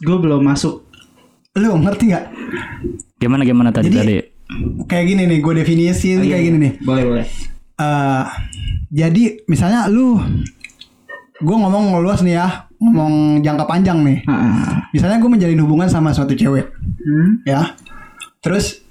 gue 0.00 0.16
belum 0.16 0.40
masuk. 0.40 0.88
Lu 1.52 1.74
ngerti 1.76 2.04
nggak 2.06 2.24
Gimana 3.16 3.42
gimana 3.42 3.70
tadi 3.70 3.90
Jadi- 3.90 3.98
tadi? 3.98 4.16
kayak 4.84 5.04
gini 5.06 5.22
nih 5.26 5.38
gue 5.38 5.54
definisi 5.56 6.08
Oh, 6.12 6.20
iya, 6.20 6.34
kayak 6.34 6.36
iya. 6.36 6.46
gini 6.46 6.56
nih 6.58 6.72
Boleh 6.80 7.04
boleh. 7.04 7.26
Eh, 7.76 8.24
jadi 8.88 9.22
misalnya 9.46 9.86
lu 9.86 10.18
gue 11.36 11.56
ngomong 11.56 11.98
luas 11.98 12.20
nih 12.20 12.36
ya 12.36 12.46
ngomong 12.76 13.12
jangka 13.40 13.64
panjang 13.64 13.98
nih 14.00 14.18
Heeh. 14.22 14.54
misalnya 14.92 15.16
gue 15.16 15.30
menjalin 15.30 15.60
hubungan 15.60 15.86
sama 15.86 16.10
suatu 16.10 16.34
cewek 16.34 16.70
Hmm? 17.00 17.40
ya 17.42 17.72
terus 18.38 18.84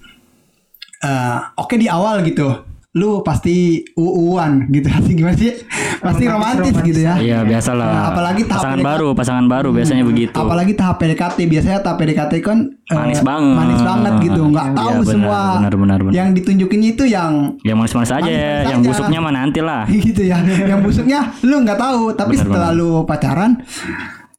eh 0.99 1.39
oke 1.55 1.75
di 1.75 1.85
awal 1.85 2.23
gitu 2.23 2.49
lu 2.91 3.21
pasti 3.21 3.85
uuan 3.93 4.65
gitu 4.67 4.89
pasti 4.95 5.11
gimana 5.13 5.35
sih 5.35 5.53
pasti 5.99 6.23
romantis, 6.25 6.73
romantis. 6.73 6.87
gitu 6.87 6.99
ya 6.99 7.13
Iya 7.15 7.37
biasalah. 7.43 7.85
Nah, 7.85 8.05
apalagi 8.09 8.41
tahap 8.43 8.57
pasangan 8.57 8.75
PDKT. 8.75 8.89
baru, 8.89 9.07
pasangan 9.13 9.45
baru 9.45 9.69
biasanya 9.71 10.03
begitu. 10.03 10.33
apalagi 10.33 10.73
tahap 10.73 10.95
PDKT 10.97 11.37
biasanya 11.45 11.79
tahap 11.79 11.97
PDKT 11.97 12.33
kan 12.39 12.57
eh, 12.65 12.95
Manis 12.95 13.21
banget. 13.21 13.55
manis 13.55 13.81
banget 13.83 14.13
gitu 14.23 14.41
nggak 14.47 14.65
Iya, 14.65 14.73
tahu 14.75 14.89
benar, 14.95 15.05
semua 15.07 15.39
benar, 15.53 15.73
benar, 15.75 15.99
benar. 16.01 16.13
yang 16.15 16.27
ditunjukinnya 16.31 16.89
itu 16.89 17.03
yang 17.05 17.31
Yang 17.61 17.77
manis-manis 17.77 18.09
aja, 18.09 18.25
Manis-manis 18.25 18.65
yang 18.65 18.79
aja. 18.79 18.87
busuknya 18.89 19.19
mah 19.19 19.33
nanti 19.35 19.59
lah. 19.59 19.83
gitu 20.07 20.21
ya 20.23 20.37
yang 20.41 20.81
busuknya 20.81 21.19
lu 21.41 21.55
nggak 21.61 21.77
tahu 21.77 22.01
tapi 22.13 22.33
Benar, 22.33 22.41
setelah 22.41 22.69
benar. 22.71 22.81
lu 22.81 22.89
pacaran 23.03 23.51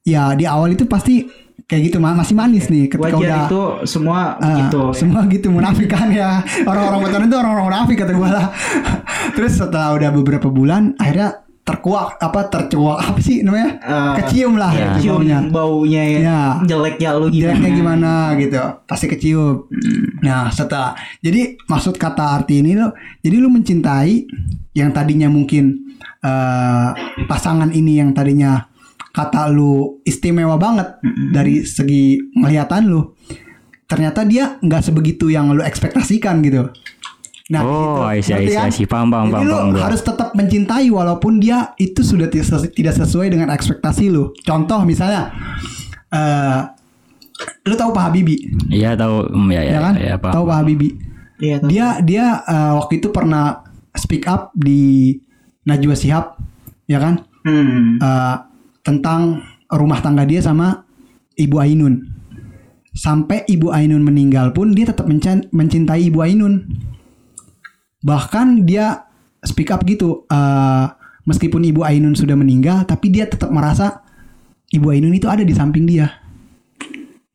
ya 0.03 0.35
di 0.35 0.45
awal 0.45 0.73
itu 0.73 0.85
pasti 0.85 1.23
kayak 1.71 1.83
gitu 1.85 1.97
ma- 1.97 2.13
masih 2.13 2.35
manis 2.35 2.67
nih 2.67 2.85
ketika 2.87 3.15
Wajar 3.15 3.23
udah 3.23 3.41
itu 3.47 3.63
semua 3.87 4.19
Ah, 4.35 4.47
begitu. 4.51 4.83
semua 4.93 5.21
gitu 5.25 5.47
munafik 5.49 5.87
kan 5.89 6.11
ya 6.11 6.43
orang-orang 6.63 6.99
pacaran 7.01 7.25
itu 7.25 7.37
orang-orang 7.37 7.65
munafik 7.65 7.97
kata 7.97 8.13
gue 8.13 8.29
lah 8.29 8.47
terus 9.35 9.53
setelah 9.55 9.95
udah 9.95 10.11
beberapa 10.11 10.49
bulan 10.49 10.93
akhirnya 10.97 11.31
terkuak 11.61 12.19
apa 12.19 12.41
tercuak 12.49 12.99
apa 13.01 13.21
sih 13.21 13.41
namanya 13.41 13.79
Eh, 13.79 14.13
kecium 14.19 14.55
lah 14.55 14.73
ya. 14.73 14.97
gitu 14.97 15.07
Cium 15.07 15.23
baunya 15.23 15.39
baunya 15.49 16.03
ya. 16.03 16.19
Ya. 16.21 16.41
Jeleknya 16.67 17.11
lu 17.15 17.27
gimana? 17.29 17.39
jeleknya 17.47 17.71
gimana 17.73 18.13
gitu 18.35 18.59
pasti 18.85 19.07
kecium 19.07 19.55
nah 20.19 20.51
setelah 20.51 20.93
jadi 21.19 21.41
maksud 21.63 21.95
kata 21.95 22.35
arti 22.35 22.59
ini 22.59 22.75
lo 22.75 22.91
jadi 23.19 23.37
lu 23.37 23.47
mencintai 23.49 24.27
yang 24.73 24.91
tadinya 24.91 25.29
mungkin 25.29 25.95
eh, 26.21 26.89
pasangan 27.25 27.71
ini 27.71 27.99
yang 27.99 28.11
tadinya 28.11 28.67
kata 29.21 29.49
lu 29.49 30.01
istimewa 30.03 30.57
banget 30.57 30.97
dari 31.31 31.63
segi 31.63 32.17
penglihatan 32.33 32.87
lu 32.87 33.13
ternyata 33.85 34.23
dia 34.23 34.57
nggak 34.59 34.83
sebegitu 34.83 35.29
yang 35.29 35.51
lu 35.51 35.61
ekspektasikan 35.61 36.41
gitu 36.41 36.71
nah 37.51 37.67
Oh, 37.67 38.07
see, 38.23 38.31
kan? 38.55 38.67
I 38.67 38.71
see. 38.71 38.87
Paham, 38.87 39.11
paham, 39.11 39.27
Jadi 39.27 39.35
paham, 39.35 39.45
lu 39.45 39.55
paham 39.75 39.83
harus 39.83 40.01
tetap 40.01 40.29
mencintai 40.33 40.87
walaupun 40.87 41.43
dia 41.43 41.75
itu 41.77 41.99
sudah 42.01 42.31
tidak 42.31 42.95
sesuai 42.95 43.27
dengan 43.27 43.51
ekspektasi 43.51 44.07
lu 44.07 44.31
contoh 44.41 44.87
misalnya 44.87 45.35
eh 46.09 46.61
lu 47.67 47.75
tahu 47.75 47.91
Pak 47.91 48.05
Habibie 48.07 48.39
Iya 48.69 48.95
tahu, 48.95 49.27
Hmm, 49.29 49.51
ya 49.51 49.61
ya, 49.61 49.71
ya 49.73 49.81
kan? 49.83 49.95
ya. 49.97 50.15
Tahu 50.15 50.45
Pak 50.45 50.57
Habibie. 50.57 50.95
Iya, 51.41 51.57
tahu. 51.59 51.69
Dia 51.73 51.87
dia 52.01 52.25
eh, 52.39 52.73
waktu 52.77 53.01
itu 53.01 53.09
pernah 53.11 53.65
speak 53.93 54.29
up 54.29 54.53
di 54.53 55.17
Najwa 55.65 55.97
Shihab, 55.97 56.37
ya 56.85 57.01
kan? 57.01 57.25
Hmm. 57.43 57.97
Eh, 57.97 58.35
tentang 58.83 59.45
rumah 59.71 60.01
tangga 60.03 60.27
dia 60.27 60.43
sama 60.43 60.85
Ibu 61.39 61.57
Ainun. 61.63 61.95
Sampai 62.91 63.47
Ibu 63.47 63.71
Ainun 63.71 64.03
meninggal 64.03 64.51
pun 64.51 64.75
dia 64.75 64.91
tetap 64.91 65.07
mencintai 65.55 66.11
Ibu 66.11 66.19
Ainun. 66.27 66.67
Bahkan 68.03 68.67
dia 68.67 69.07
speak 69.45 69.71
up 69.71 69.87
gitu, 69.87 70.27
eh, 70.27 70.87
meskipun 71.25 71.63
Ibu 71.65 71.87
Ainun 71.87 72.19
sudah 72.19 72.35
meninggal, 72.35 72.85
tapi 72.85 73.13
dia 73.13 73.29
tetap 73.31 73.49
merasa 73.53 74.03
Ibu 74.71 74.91
Ainun 74.91 75.15
itu 75.15 75.31
ada 75.31 75.47
di 75.47 75.55
samping 75.55 75.87
dia. 75.87 76.11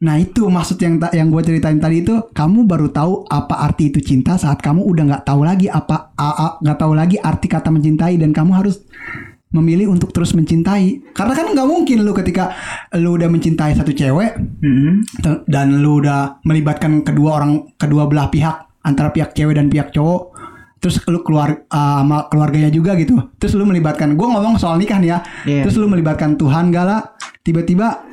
Nah 0.05 0.19
itu 0.19 0.45
maksud 0.51 0.75
yang 0.83 0.99
yang 1.15 1.31
gue 1.31 1.41
ceritain 1.41 1.79
tadi 1.79 2.03
itu 2.03 2.19
kamu 2.35 2.67
baru 2.67 2.91
tahu 2.91 3.25
apa 3.31 3.63
arti 3.63 3.89
itu 3.89 4.03
cinta 4.03 4.35
saat 4.35 4.59
kamu 4.59 4.83
udah 4.83 5.03
nggak 5.07 5.23
tahu 5.23 5.41
lagi 5.47 5.71
apa 5.71 6.11
nggak 6.59 6.77
tahu 6.77 6.93
lagi 6.93 7.17
arti 7.17 7.47
kata 7.47 7.71
mencintai 7.71 8.19
dan 8.19 8.35
kamu 8.35 8.53
harus 8.59 8.83
memilih 9.47 9.87
untuk 9.87 10.09
terus 10.09 10.31
mencintai. 10.31 11.11
Karena 11.11 11.33
kan 11.33 11.45
nggak 11.49 11.65
mungkin 11.65 12.01
lu 12.01 12.11
ketika 12.11 12.51
lu 12.93 13.15
udah 13.15 13.27
mencintai 13.27 13.71
satu 13.73 13.91
cewek 13.91 14.35
Hmm. 14.59 15.05
te- 15.15 15.43
dan 15.45 15.79
lu 15.79 15.99
udah 15.99 16.41
melibatkan 16.41 17.01
kedua 17.01 17.37
orang 17.37 17.51
kedua 17.75 18.05
belah 18.05 18.27
pihak 18.27 18.55
antara 18.81 19.09
pihak 19.09 19.31
cewek 19.31 19.55
dan 19.55 19.67
pihak 19.67 19.89
cowok 19.89 20.33
terus 20.75 21.01
lu 21.03 21.21
keluar 21.21 21.65
uh, 21.65 21.99
sama 21.99 22.27
keluarganya 22.27 22.69
juga 22.69 22.93
gitu. 22.93 23.17
Terus 23.35 23.53
lu 23.53 23.63
melibatkan 23.63 24.13
gue 24.13 24.27
ngomong 24.27 24.55
soal 24.55 24.75
nikah 24.75 24.97
nih 24.97 25.09
ya. 25.09 25.19
Iya. 25.43 25.61
terus 25.63 25.75
lu 25.75 25.87
melibatkan 25.87 26.35
Tuhan 26.35 26.69
gala 26.69 27.15
tiba-tiba 27.41 28.05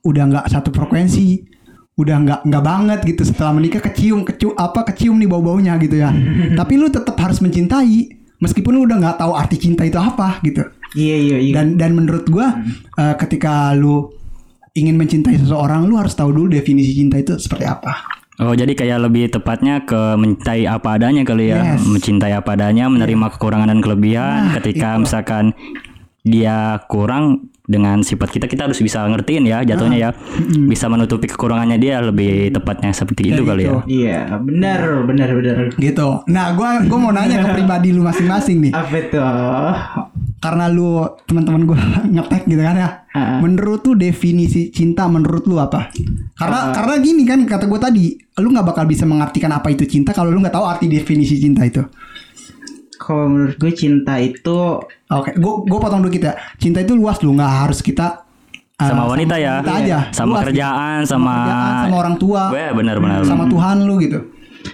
udah 0.00 0.24
nggak 0.26 0.46
satu 0.48 0.68
frekuensi 0.70 1.48
udah 1.94 2.16
nggak 2.18 2.40
nggak 2.44 2.64
banget 2.66 3.00
gitu. 3.06 3.22
Setelah 3.24 3.52
menikah 3.52 3.80
kecium 3.80 4.20
kecium 4.22 4.52
apa 4.54 4.84
kecium 4.84 5.16
nih 5.16 5.28
bau 5.28 5.40
baunya 5.40 5.76
gitu 5.76 5.96
ya. 5.96 6.10
Tapi 6.58 6.76
lu 6.76 6.88
tetap 6.88 7.16
harus 7.16 7.40
mencintai 7.40 8.19
meskipun 8.40 8.72
lu 8.72 8.80
udah 8.84 8.96
nggak 8.98 9.16
tahu 9.16 9.32
arti 9.32 9.56
cinta 9.56 9.84
itu 9.84 9.96
apa 9.96 10.40
gitu 10.42 10.64
Iya 10.90 11.16
iya 11.16 11.36
iya. 11.38 11.52
dan 11.54 11.78
dan 11.78 11.94
menurut 11.94 12.26
gua 12.26 12.50
eh, 12.96 13.14
ketika 13.14 13.70
lu 13.72 14.10
ingin 14.72 14.96
mencintai 14.96 15.38
seseorang 15.38 15.86
lu 15.86 15.94
harus 15.94 16.12
tahu 16.12 16.30
dulu 16.30 16.50
definisi 16.50 16.94
cinta 16.94 17.14
itu 17.16 17.38
seperti 17.38 17.64
apa 17.64 18.18
Oh 18.40 18.56
jadi 18.56 18.72
kayak 18.72 19.04
lebih 19.04 19.28
tepatnya 19.28 19.84
ke 19.84 20.16
mencintai 20.16 20.64
apa 20.64 20.96
adanya 20.96 21.28
kali 21.28 21.52
ya, 21.52 21.76
Yes. 21.76 21.84
mencintai 21.84 22.32
apa 22.32 22.56
adanya, 22.56 22.88
menerima 22.88 23.36
kekurangan 23.36 23.68
dan 23.68 23.84
kelebihan. 23.84 24.48
Nah, 24.48 24.52
Ketika 24.56 24.96
itu. 24.96 25.00
misalkan 25.04 25.44
dia 26.20 26.56
kurang 26.84 27.48
dengan 27.64 28.02
sifat 28.02 28.28
kita, 28.28 28.44
kita 28.44 28.66
harus 28.66 28.76
bisa 28.76 29.06
ngertiin 29.06 29.46
ya, 29.46 29.62
jatuhnya 29.62 29.98
ya, 30.00 30.10
bisa 30.66 30.90
menutupi 30.90 31.24
kekurangannya 31.24 31.78
dia 31.78 32.02
lebih 32.02 32.50
tepatnya 32.50 32.90
seperti 32.90 33.30
itu 33.30 33.40
kali 33.40 33.62
gitu. 33.62 33.78
ya. 33.78 33.82
Iya, 33.86 34.20
benar, 34.36 35.06
benar, 35.06 35.28
benar. 35.30 35.56
gitu 35.72 36.26
nah 36.26 36.50
gua 36.50 36.82
gua 36.82 36.98
mau 36.98 37.12
nanya 37.14 37.40
ke 37.40 37.54
pribadi 37.54 37.94
lu 37.94 38.02
masing-masing 38.02 38.58
nih 38.60 38.72
Apa 38.74 38.94
itu? 38.96 39.22
karena 40.40 40.66
lu 40.66 40.98
teman-teman 41.24 41.62
gua 41.62 41.78
ngetek 42.16 42.42
gitu 42.44 42.60
kan 42.60 42.76
ya 42.76 42.90
Ah. 43.10 43.42
menurut 43.42 43.82
lu 43.82 43.98
definisi 43.98 44.70
cinta 44.70 45.10
menurut 45.10 45.42
lu 45.42 45.58
apa 45.58 45.90
karena 46.32 46.70
karena 46.70 46.94
gini 46.98 47.26
kan 47.26 47.42
kata 47.42 47.66
gua 47.66 47.82
tadi 47.82 48.14
lu 48.38 48.48
nggak 48.48 48.62
bakal 48.64 48.86
bisa 48.86 49.02
mengartikan 49.02 49.50
apa 49.50 49.66
itu 49.66 49.82
cinta 49.82 50.10
kalau 50.10 50.30
lu 50.30 50.38
nggak 50.38 50.54
tahu 50.54 50.62
arti 50.62 50.86
definisi 50.86 51.36
cinta 51.36 51.66
itu 51.66 51.82
Kalau 53.00 53.26
menurut 53.26 53.56
gue 53.56 53.72
cinta 53.72 54.20
itu 54.20 54.76
oke 55.08 55.30
gua 55.34 55.64
gua 55.64 55.78
potong 55.80 56.04
dulu 56.04 56.12
kita 56.12 56.30
cinta 56.54 56.78
itu 56.78 56.92
luas 56.92 57.16
lu 57.18 57.32
nggak 57.32 57.52
harus 57.64 57.80
kita 57.80 58.28
uh, 58.76 58.84
Sama 58.84 59.08
wanita 59.08 59.34
ya, 59.34 59.58
wanita 59.58 59.72
aja 59.74 59.98
sama 60.10 60.28
Luas 60.28 60.36
gitu. 60.36 60.48
kerjaan, 60.52 60.98
sama, 61.02 61.32
kerjaan, 61.34 61.80
sama 61.82 61.96
orang 61.98 62.16
tua 62.16 62.42
benar-benar. 62.70 63.24
sama 63.24 63.44
Tuhan 63.46 63.76
lu 63.82 63.96
gitu 63.98 64.20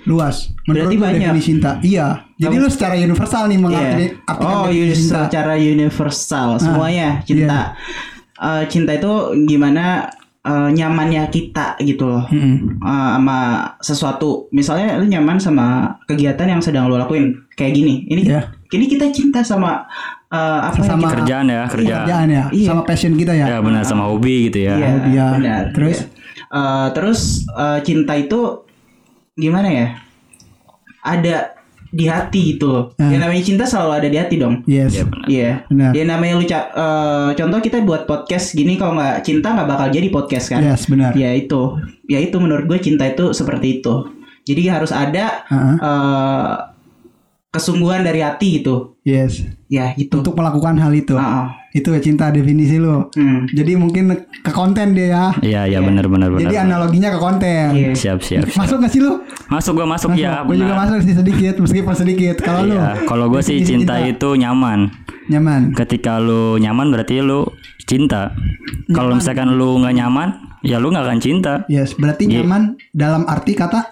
luas 0.04 0.50
Menurut 0.66 0.90
Berarti 0.90 0.96
banyak. 0.98 1.20
definisi 1.22 1.46
cinta. 1.46 1.70
Iya. 1.78 2.06
Jadi 2.36 2.54
lu 2.58 2.66
secara 2.66 2.98
universal 2.98 3.46
nih 3.46 3.54
mengartikan 3.56 3.94
Iya. 3.96 4.10
artikan 4.26 4.50
Oh, 4.52 4.62
definisi 4.66 4.82
uni- 4.82 4.98
cinta. 4.98 5.20
secara 5.22 5.54
universal 5.56 6.48
semuanya 6.58 7.08
cinta. 7.22 7.60
Eh, 8.36 8.62
cinta 8.66 8.90
itu 8.92 9.12
gimana 9.46 10.10
eh, 10.46 10.68
nyamannya 10.72 11.26
kita 11.28 11.74
gitu 11.80 12.06
loh. 12.06 12.22
Mm-mm. 12.26 12.78
Eh, 12.78 13.10
sama 13.12 13.38
sesuatu. 13.78 14.46
Misalnya 14.48 14.94
lu 14.96 15.04
nyaman 15.04 15.36
sama 15.36 15.66
kegiatan 16.06 16.46
yang 16.48 16.62
sedang 16.62 16.86
lu 16.86 16.94
lakuin 16.94 17.34
kayak 17.52 17.74
gini. 17.74 18.06
Ini 18.06 18.22
Iya. 18.24 18.40
ini 18.68 18.86
kita 18.86 19.10
cinta 19.10 19.42
sama 19.42 19.82
eh, 20.26 20.60
apa 20.64 20.78
Sama 20.80 21.06
kita- 21.06 21.14
kerjaan 21.18 21.46
ya 21.46 21.62
kerja 21.66 21.94
Kerjaan 22.02 22.28
ya, 22.28 22.44
Iya. 22.50 22.66
sama 22.68 22.82
passion 22.82 23.14
kita 23.14 23.30
ya. 23.30 23.46
ya 23.46 23.58
benar 23.58 23.82
sama 23.82 24.06
hobi 24.06 24.46
gitu 24.46 24.58
ya 24.62 24.74
Iya, 24.74 24.88
Hobi 24.92 25.10
ya. 25.12 25.26
benar. 25.34 25.62
Terus? 25.70 25.98
Iya. 25.98 26.06
Eh, 26.48 26.86
terus 26.92 27.20
eh, 27.48 27.78
cinta 27.82 28.12
itu 28.14 28.40
gimana 29.34 29.66
ya? 29.66 29.86
Ada 31.00 31.55
di 31.96 32.04
hati 32.04 32.40
gitu 32.54 32.68
loh. 32.68 32.84
Hmm. 33.00 33.08
Yang 33.08 33.20
namanya 33.24 33.42
cinta 33.48 33.64
selalu 33.64 33.92
ada 33.96 34.08
di 34.12 34.18
hati 34.20 34.34
dong. 34.36 34.54
Yes. 34.68 34.92
Iya, 34.92 35.04
benar. 35.08 35.26
Iya. 35.26 35.52
Ya 35.96 36.04
namanya 36.04 36.34
lu 36.36 36.44
eh, 36.44 37.30
contoh 37.32 37.58
kita 37.64 37.78
buat 37.88 38.04
podcast 38.04 38.52
gini 38.52 38.76
kalau 38.76 39.00
nggak 39.00 39.24
cinta 39.24 39.56
nggak 39.56 39.68
bakal 39.68 39.88
jadi 39.88 40.08
podcast 40.12 40.52
kan? 40.52 40.60
Yes, 40.60 40.84
benar. 40.92 41.16
Ya 41.16 41.32
itu, 41.32 41.80
ya 42.06 42.20
itu 42.20 42.36
menurut 42.36 42.68
gue 42.68 42.78
cinta 42.84 43.08
itu 43.08 43.32
seperti 43.32 43.80
itu. 43.80 44.12
Jadi 44.46 44.62
harus 44.68 44.92
ada 44.92 45.42
Heeh. 45.48 45.76
eh, 45.80 46.54
kesungguhan 47.56 48.00
dari 48.00 48.20
hati 48.20 48.60
gitu. 48.60 48.96
Yes. 49.02 49.42
Ya 49.66 49.90
gitu. 49.94 50.20
Untuk 50.20 50.34
melakukan 50.34 50.76
hal 50.76 50.92
itu. 50.92 51.14
Ah, 51.14 51.24
ah. 51.24 51.46
Itu 51.70 51.92
ya 51.92 52.00
cinta 52.00 52.28
definisi 52.28 52.76
lu. 52.76 53.08
Hmm. 53.12 53.44
Jadi 53.48 53.76
mungkin 53.76 54.08
ke 54.40 54.48
konten 54.48 54.92
dia 54.92 55.06
ya. 55.06 55.24
iya 55.40 55.60
iya 55.66 55.78
benar 55.80 56.06
benar 56.06 56.32
benar 56.32 56.48
Jadi 56.48 56.56
analoginya 56.56 57.12
ke 57.12 57.18
konten. 57.18 57.66
Iya. 57.72 57.92
siap 57.92 58.20
siap 58.20 58.48
siap. 58.48 58.56
Masuk 58.56 58.76
gak 58.80 58.92
sih 58.92 59.00
lu? 59.00 59.12
masuk 59.46 59.72
gua 59.74 59.86
masuk, 59.86 60.10
ya 60.14 60.42
Gue 60.42 60.58
juga 60.58 60.74
masuk 60.74 60.98
sih 61.02 61.14
sedikit, 61.14 61.54
meskipun 61.58 61.94
sedikit. 61.94 62.36
Kalau 62.40 62.64
lu 62.64 62.74
Iya, 62.74 63.04
kalau 63.04 63.30
gue 63.30 63.40
sih 63.40 63.62
cinta, 63.62 64.00
itu 64.00 64.34
nyaman. 64.34 64.90
nyaman. 65.28 65.70
Ketika 65.72 66.18
lu 66.18 66.56
nyaman 66.56 66.90
berarti 66.90 67.22
lu 67.22 67.46
cinta. 67.84 68.34
Kalau 68.90 69.14
misalkan 69.14 69.54
lu 69.54 69.78
nggak 69.78 69.94
nyaman, 69.94 70.28
ya 70.66 70.82
lu 70.82 70.90
nggak 70.90 71.04
akan 71.06 71.20
cinta. 71.20 71.54
Yes, 71.68 71.94
berarti 71.94 72.26
Iya. 72.26 72.42
nyaman 72.42 72.74
dalam 72.90 73.22
arti 73.26 73.54
kata 73.54 73.86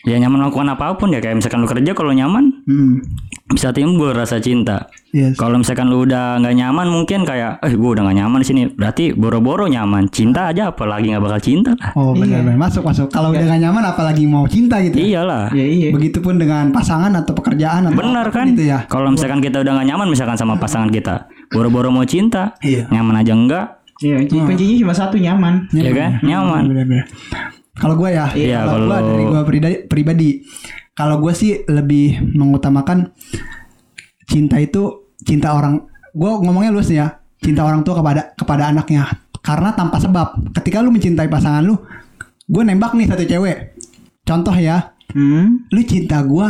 Ya 0.00 0.16
nyaman 0.16 0.40
melakukan 0.40 0.68
apa 0.70 0.96
pun 0.96 1.12
ya 1.12 1.20
kayak 1.20 1.36
misalkan 1.36 1.60
lu 1.60 1.68
kerja 1.68 1.92
kalau 1.92 2.08
nyaman 2.10 2.64
hmm, 2.64 3.04
bisa 3.50 3.68
timbul 3.68 4.10
rasa 4.10 4.40
cinta. 4.40 4.88
yes. 5.10 5.36
Kalau 5.36 5.60
misalkan 5.60 5.92
lu 5.92 6.02
udah 6.02 6.40
nggak 6.40 6.56
nyaman 6.56 6.88
mungkin 6.88 7.22
kayak 7.22 7.60
eh 7.60 7.76
gue 7.76 7.90
udah 7.90 8.08
nggak 8.08 8.16
nyaman 8.16 8.38
di 8.40 8.46
sini. 8.46 8.62
Berarti 8.66 9.12
boro-boro 9.12 9.68
nyaman. 9.68 10.08
Cinta 10.08 10.48
aja 10.48 10.72
apalagi 10.72 11.12
nggak 11.12 11.20
bakal 11.20 11.40
cinta 11.40 11.76
lah. 11.76 11.92
Oh 11.94 12.16
benar 12.16 12.40
benar 12.40 12.56
masuk 12.56 12.80
masuk. 12.80 13.12
Kalau 13.12 13.28
udah 13.28 13.44
gak 13.44 13.60
nyaman 13.60 13.82
apalagi 13.84 14.24
mau 14.24 14.48
cinta 14.48 14.80
gitu. 14.80 14.96
ya? 14.96 15.20
Iyalah. 15.20 15.44
Ya 15.52 15.66
iya. 15.68 15.88
Begitupun 15.92 16.40
dengan 16.40 16.72
pasangan 16.72 17.12
atau 17.12 17.36
pekerjaan 17.36 17.92
atau 17.92 17.98
Benar 18.00 18.26
kan? 18.32 18.46
Gitu 18.48 18.72
ya. 18.72 18.88
Kalau 18.88 19.12
misalkan 19.12 19.44
kita 19.44 19.60
udah 19.60 19.72
nggak 19.76 19.88
nyaman 19.92 20.08
misalkan 20.08 20.40
sama 20.40 20.56
pasangan 20.56 20.88
kita, 20.88 21.28
boro-boro 21.52 21.92
mau 21.92 22.08
cinta, 22.08 22.56
Iya. 22.64 22.88
nyaman 22.88 23.20
aja 23.20 23.32
enggak, 23.36 23.66
Iya, 24.00 24.16
Hmm. 24.24 24.48
kuncinya 24.48 24.76
cuma 24.80 24.94
satu 24.96 25.20
nyaman. 25.20 25.68
ya 25.76 25.92
kan? 25.92 26.24
Nyaman. 26.24 26.62
Benar-benar. 26.72 27.04
Kalau 27.80 27.96
gue 27.96 28.10
ya, 28.12 28.28
Iya, 28.36 28.68
kalau 28.68 28.86
gue 28.86 28.98
dari 29.00 29.24
gue 29.24 29.42
pribadi, 29.48 29.76
pribadi 29.88 30.28
kalau 30.92 31.16
gue 31.16 31.32
sih 31.32 31.64
lebih 31.64 32.20
mengutamakan 32.36 33.08
cinta 34.28 34.60
itu 34.60 35.08
cinta 35.24 35.56
orang. 35.56 35.88
Gue 36.12 36.30
ngomongnya 36.44 36.70
luas 36.70 36.92
nih 36.92 37.00
ya, 37.00 37.08
cinta 37.40 37.64
orang 37.64 37.80
tua 37.80 37.98
kepada 38.04 38.36
kepada 38.36 38.68
anaknya. 38.68 39.08
Karena 39.40 39.72
tanpa 39.72 39.96
sebab, 39.96 40.52
ketika 40.52 40.84
lu 40.84 40.92
mencintai 40.92 41.32
pasangan 41.32 41.64
lu, 41.64 41.80
gue 42.44 42.62
nembak 42.62 42.92
nih 42.92 43.08
satu 43.08 43.24
cewek. 43.24 43.72
Contoh 44.28 44.52
ya, 44.52 44.92
Hmm. 45.10 45.66
lu 45.74 45.80
cinta 45.82 46.22
gue, 46.22 46.48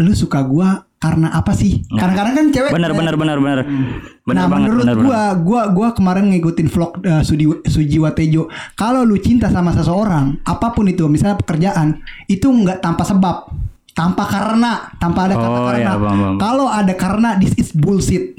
lu 0.00 0.12
suka 0.16 0.40
gue 0.46 0.68
karena 1.02 1.34
apa 1.34 1.50
sih? 1.50 1.82
Kadang-kadang 1.90 2.34
kan 2.38 2.46
cewek 2.54 2.70
Benar 2.70 2.94
benar 2.94 3.14
benar 3.18 3.38
benar. 3.42 3.58
nah 3.66 3.74
Benar 4.22 4.46
banget 4.46 4.68
menurut 4.70 4.84
benar 4.86 4.96
gua, 5.02 5.22
gua 5.34 5.62
gua 5.74 5.88
kemarin 5.90 6.30
ngikutin 6.30 6.70
vlog 6.70 7.02
uh, 7.02 7.26
Sudi, 7.26 7.50
Suji 7.66 7.98
Watejo. 7.98 8.46
Kalau 8.78 9.02
lu 9.02 9.18
cinta 9.18 9.50
sama 9.50 9.74
seseorang, 9.74 10.38
apa 10.46 10.70
pun 10.70 10.86
itu, 10.86 11.10
misalnya 11.10 11.34
pekerjaan, 11.34 11.98
itu 12.30 12.46
nggak 12.46 12.78
tanpa 12.78 13.02
sebab, 13.02 13.50
tanpa 13.90 14.30
karena, 14.30 14.94
tanpa 15.02 15.26
ada 15.26 15.34
kata 15.34 15.48
Oh, 15.50 15.66
karena. 15.66 15.92
paham. 15.98 16.34
Kalau 16.38 16.66
ada 16.70 16.94
karena, 16.94 17.34
this 17.34 17.58
is 17.58 17.74
bullshit. 17.74 18.38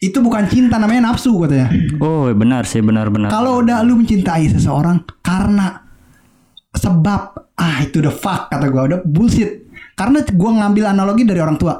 itu 0.00 0.16
bukan 0.16 0.48
cinta, 0.48 0.80
namanya 0.80 1.12
nafsu 1.12 1.36
katanya. 1.44 1.68
Oh 2.00 2.24
benar 2.32 2.64
sih 2.64 2.80
benar 2.80 3.12
benar. 3.12 3.28
Kalau 3.28 3.60
udah 3.60 3.84
lu 3.84 4.00
mencintai 4.00 4.48
seseorang 4.48 5.04
karena 5.20 5.84
sebab, 6.72 7.52
ah 7.52 7.76
itu 7.84 8.00
udah 8.00 8.14
fuck 8.14 8.48
kata 8.48 8.72
gua, 8.72 8.88
udah 8.88 9.00
bullshit. 9.04 9.68
Karena 10.00 10.24
gua 10.32 10.50
ngambil 10.56 10.84
analogi 10.88 11.28
dari 11.28 11.36
orang 11.38 11.60
tua. 11.60 11.76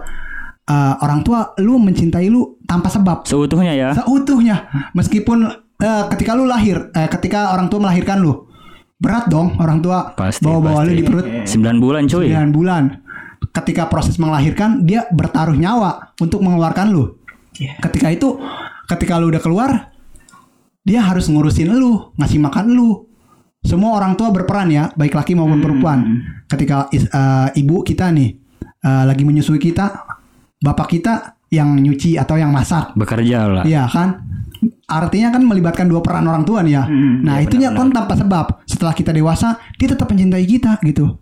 Uh, 0.70 0.94
orang 1.00 1.24
tua 1.24 1.56
lu 1.58 1.80
mencintai 1.80 2.28
lu 2.28 2.60
tanpa 2.62 2.86
sebab 2.86 3.26
Seutuhnya 3.26 3.74
ya. 3.74 3.90
seutuhnya 3.90 4.70
meskipun 4.94 5.42
eh, 5.82 6.04
ketika 6.14 6.38
lu 6.38 6.46
lahir 6.46 6.94
eh, 6.94 7.10
ketika 7.10 7.50
orang 7.50 7.66
tua 7.66 7.82
melahirkan 7.82 8.22
lu 8.22 8.46
berat 8.94 9.26
dong 9.26 9.58
orang 9.58 9.82
tua 9.82 10.14
Pasti, 10.14 10.46
bawa-bawa 10.46 10.86
lu 10.86 10.94
di 10.94 11.02
perut 11.02 11.26
9 11.26 11.50
bulan 11.82 12.06
cuy. 12.06 12.30
9 12.30 12.54
bulan 12.54 13.02
ketika 13.50 13.90
proses 13.90 14.14
melahirkan 14.14 14.86
dia 14.86 15.10
bertaruh 15.10 15.58
nyawa 15.58 16.14
untuk 16.22 16.38
mengeluarkan 16.38 16.94
lu 16.94 17.18
Iya. 17.58 17.74
ketika 17.90 18.06
itu 18.14 18.38
ketika 18.86 19.18
lu 19.18 19.26
udah 19.26 19.42
keluar 19.42 19.90
dia 20.86 21.02
harus 21.02 21.26
ngurusin 21.26 21.66
lu 21.66 22.14
ngasih 22.14 22.38
makan 22.38 22.78
lu 22.78 23.09
semua 23.60 24.00
orang 24.00 24.16
tua 24.16 24.32
berperan 24.32 24.68
ya 24.72 24.88
baik 24.96 25.12
laki 25.12 25.36
maupun 25.36 25.60
perempuan 25.60 25.98
ketika 26.48 26.88
eh, 26.92 27.48
ibu 27.60 27.84
kita 27.84 28.08
nih 28.08 28.30
eh, 28.80 29.04
lagi 29.04 29.22
menyusui 29.22 29.60
kita 29.60 30.08
bapak 30.60 30.88
kita 30.96 31.40
yang 31.50 31.74
nyuci 31.82 32.14
atau 32.14 32.38
yang 32.38 32.54
masak 32.54 32.94
Bekerja 32.94 33.50
lah. 33.50 33.64
Iya 33.66 33.90
kan? 33.90 34.22
Artinya 34.86 35.34
kan 35.34 35.42
melibatkan 35.46 35.86
dua 35.90 36.02
peran 36.02 36.26
orang 36.26 36.46
tua 36.46 36.62
nih 36.62 36.74
ya. 36.78 36.84
Hmm, 36.86 37.22
nah, 37.22 37.38
itunya 37.38 37.70
kan 37.70 37.94
tanpa 37.94 38.14
sebab. 38.18 38.66
Setelah 38.66 38.94
kita 38.94 39.14
dewasa, 39.14 39.58
dia 39.78 39.88
tetap 39.90 40.10
mencintai 40.10 40.46
kita 40.46 40.82
gitu. 40.82 41.14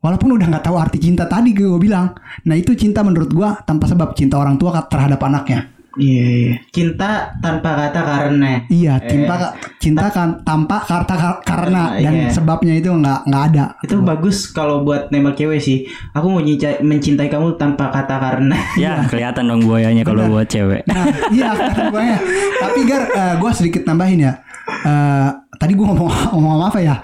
Walaupun 0.00 0.38
udah 0.38 0.46
nggak 0.48 0.64
tahu 0.64 0.76
arti 0.80 0.98
cinta 1.02 1.28
tadi 1.28 1.52
gue 1.52 1.76
bilang. 1.76 2.14
Nah, 2.46 2.56
itu 2.56 2.72
cinta 2.72 3.04
menurut 3.04 3.30
gua 3.34 3.58
tanpa 3.66 3.90
sebab 3.90 4.16
cinta 4.16 4.40
orang 4.40 4.56
tua 4.56 4.80
terhadap 4.88 5.20
anaknya. 5.20 5.74
Iya, 5.98 6.22
iya. 6.22 6.54
Cinta 6.70 7.10
tanpa 7.38 7.74
kata 7.74 8.00
karena. 8.00 8.62
Iya, 8.66 8.94
cinta 9.02 9.34
cinta 9.76 10.06
kan 10.06 10.38
tanpa 10.40 10.78
kata 10.78 11.14
ka- 11.14 11.40
karena 11.42 11.96
dan 11.96 12.14
Iya. 12.14 12.30
sebabnya 12.30 12.74
itu 12.74 12.88
nggak 12.88 13.26
nggak 13.26 13.44
ada. 13.50 13.64
Itu 13.80 13.98
bagus 14.00 14.46
kalau 14.48 14.82
buat 14.82 15.10
nembak 15.10 15.34
cewek 15.34 15.58
sih. 15.58 15.82
Aku 16.12 16.30
mau 16.30 16.38
mencintai 16.80 17.26
kamu 17.26 17.56
tanpa 17.56 17.90
kata 17.90 18.16
karena. 18.16 18.54
Ya 18.76 19.02
kelihatan 19.10 19.46
dong 19.46 19.64
buayanya 19.64 20.02
kalau 20.02 20.30
buat 20.30 20.46
cewek. 20.46 20.86
Nah, 20.86 21.04
iya 21.28 21.50
gue 21.90 22.02
Tapi 22.60 22.80
Gar, 22.84 23.02
eh, 23.10 23.34
gue 23.36 23.50
sedikit 23.50 23.82
nambahin 23.82 24.20
ya. 24.20 24.32
Eh, 24.70 25.28
tadi 25.56 25.74
gue 25.74 25.82
ngomong 25.82 26.06
ngomong 26.30 26.62
apa 26.64 26.78
ya? 26.78 26.96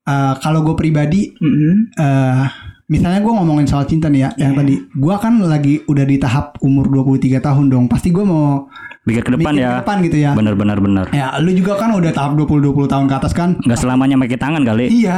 Eh, 0.00 0.34
kalau 0.38 0.62
gue 0.62 0.74
pribadi, 0.74 1.30
Mm-mm. 1.34 1.90
eh 1.92 2.44
misalnya 2.90 3.22
gue 3.22 3.30
ngomongin 3.30 3.66
soal 3.70 3.86
cinta 3.86 4.10
nih 4.10 4.26
ya, 4.26 4.30
yang 4.36 4.58
tadi, 4.58 4.82
gue 4.82 5.14
kan 5.16 5.38
lagi 5.38 5.86
udah 5.86 6.02
di 6.02 6.18
tahap 6.18 6.58
umur 6.58 6.90
23 6.90 7.38
tahun 7.38 7.70
dong. 7.70 7.86
Pasti 7.86 8.10
gue 8.10 8.26
mau 8.26 8.66
Pikir 9.00 9.24
ke 9.24 9.32
depan 9.32 9.56
mikir 9.56 9.64
ya. 9.64 9.70
ke 9.72 9.80
depan 9.80 9.96
gitu 10.04 10.16
ya. 10.20 10.30
Bener 10.36 10.52
bener 10.52 10.76
bener. 10.76 11.06
Ya, 11.16 11.32
lu 11.40 11.56
juga 11.56 11.72
kan 11.80 11.88
udah 11.96 12.12
tahap 12.12 12.36
20-20 12.36 12.84
tahun 12.84 13.06
ke 13.08 13.14
atas 13.16 13.32
kan? 13.32 13.56
Nggak 13.64 13.80
selamanya 13.80 14.20
pakai 14.20 14.36
tangan 14.36 14.62
kali. 14.66 14.92
Iya, 14.92 15.16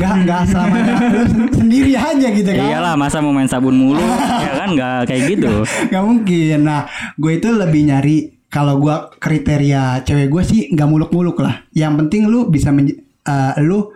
nggak 0.00 0.14
nggak 0.24 0.40
selamanya 0.48 0.92
lu 1.12 1.24
sen- 1.28 1.52
sendiri 1.52 1.92
aja 2.00 2.26
gitu 2.32 2.48
kan? 2.48 2.64
Iyalah 2.64 2.96
masa 2.96 3.20
mau 3.20 3.36
main 3.36 3.44
sabun 3.44 3.76
mulu 3.76 4.00
ya 4.46 4.52
kan 4.56 4.68
nggak 4.72 4.98
kayak 5.04 5.22
gitu. 5.36 5.52
Gak 5.92 6.00
mungkin. 6.00 6.58
Nah, 6.64 6.88
gue 7.20 7.32
itu 7.36 7.48
lebih 7.52 7.92
nyari 7.92 8.16
kalau 8.48 8.80
gue 8.80 8.96
kriteria 9.20 10.00
cewek 10.00 10.32
gue 10.32 10.42
sih 10.42 10.60
nggak 10.72 10.88
muluk-muluk 10.88 11.44
lah. 11.44 11.60
Yang 11.76 11.92
penting 12.00 12.24
lu 12.24 12.48
bisa 12.48 12.72
eh, 12.72 13.54
lu 13.60 13.92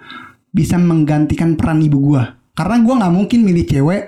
bisa 0.53 0.77
menggantikan 0.77 1.57
peran 1.57 1.81
ibu 1.81 2.12
gue. 2.12 2.43
Karena 2.55 2.77
gue 2.79 2.95
nggak 2.95 3.12
mungkin 3.12 3.40
milih 3.43 3.64
cewek 3.64 4.03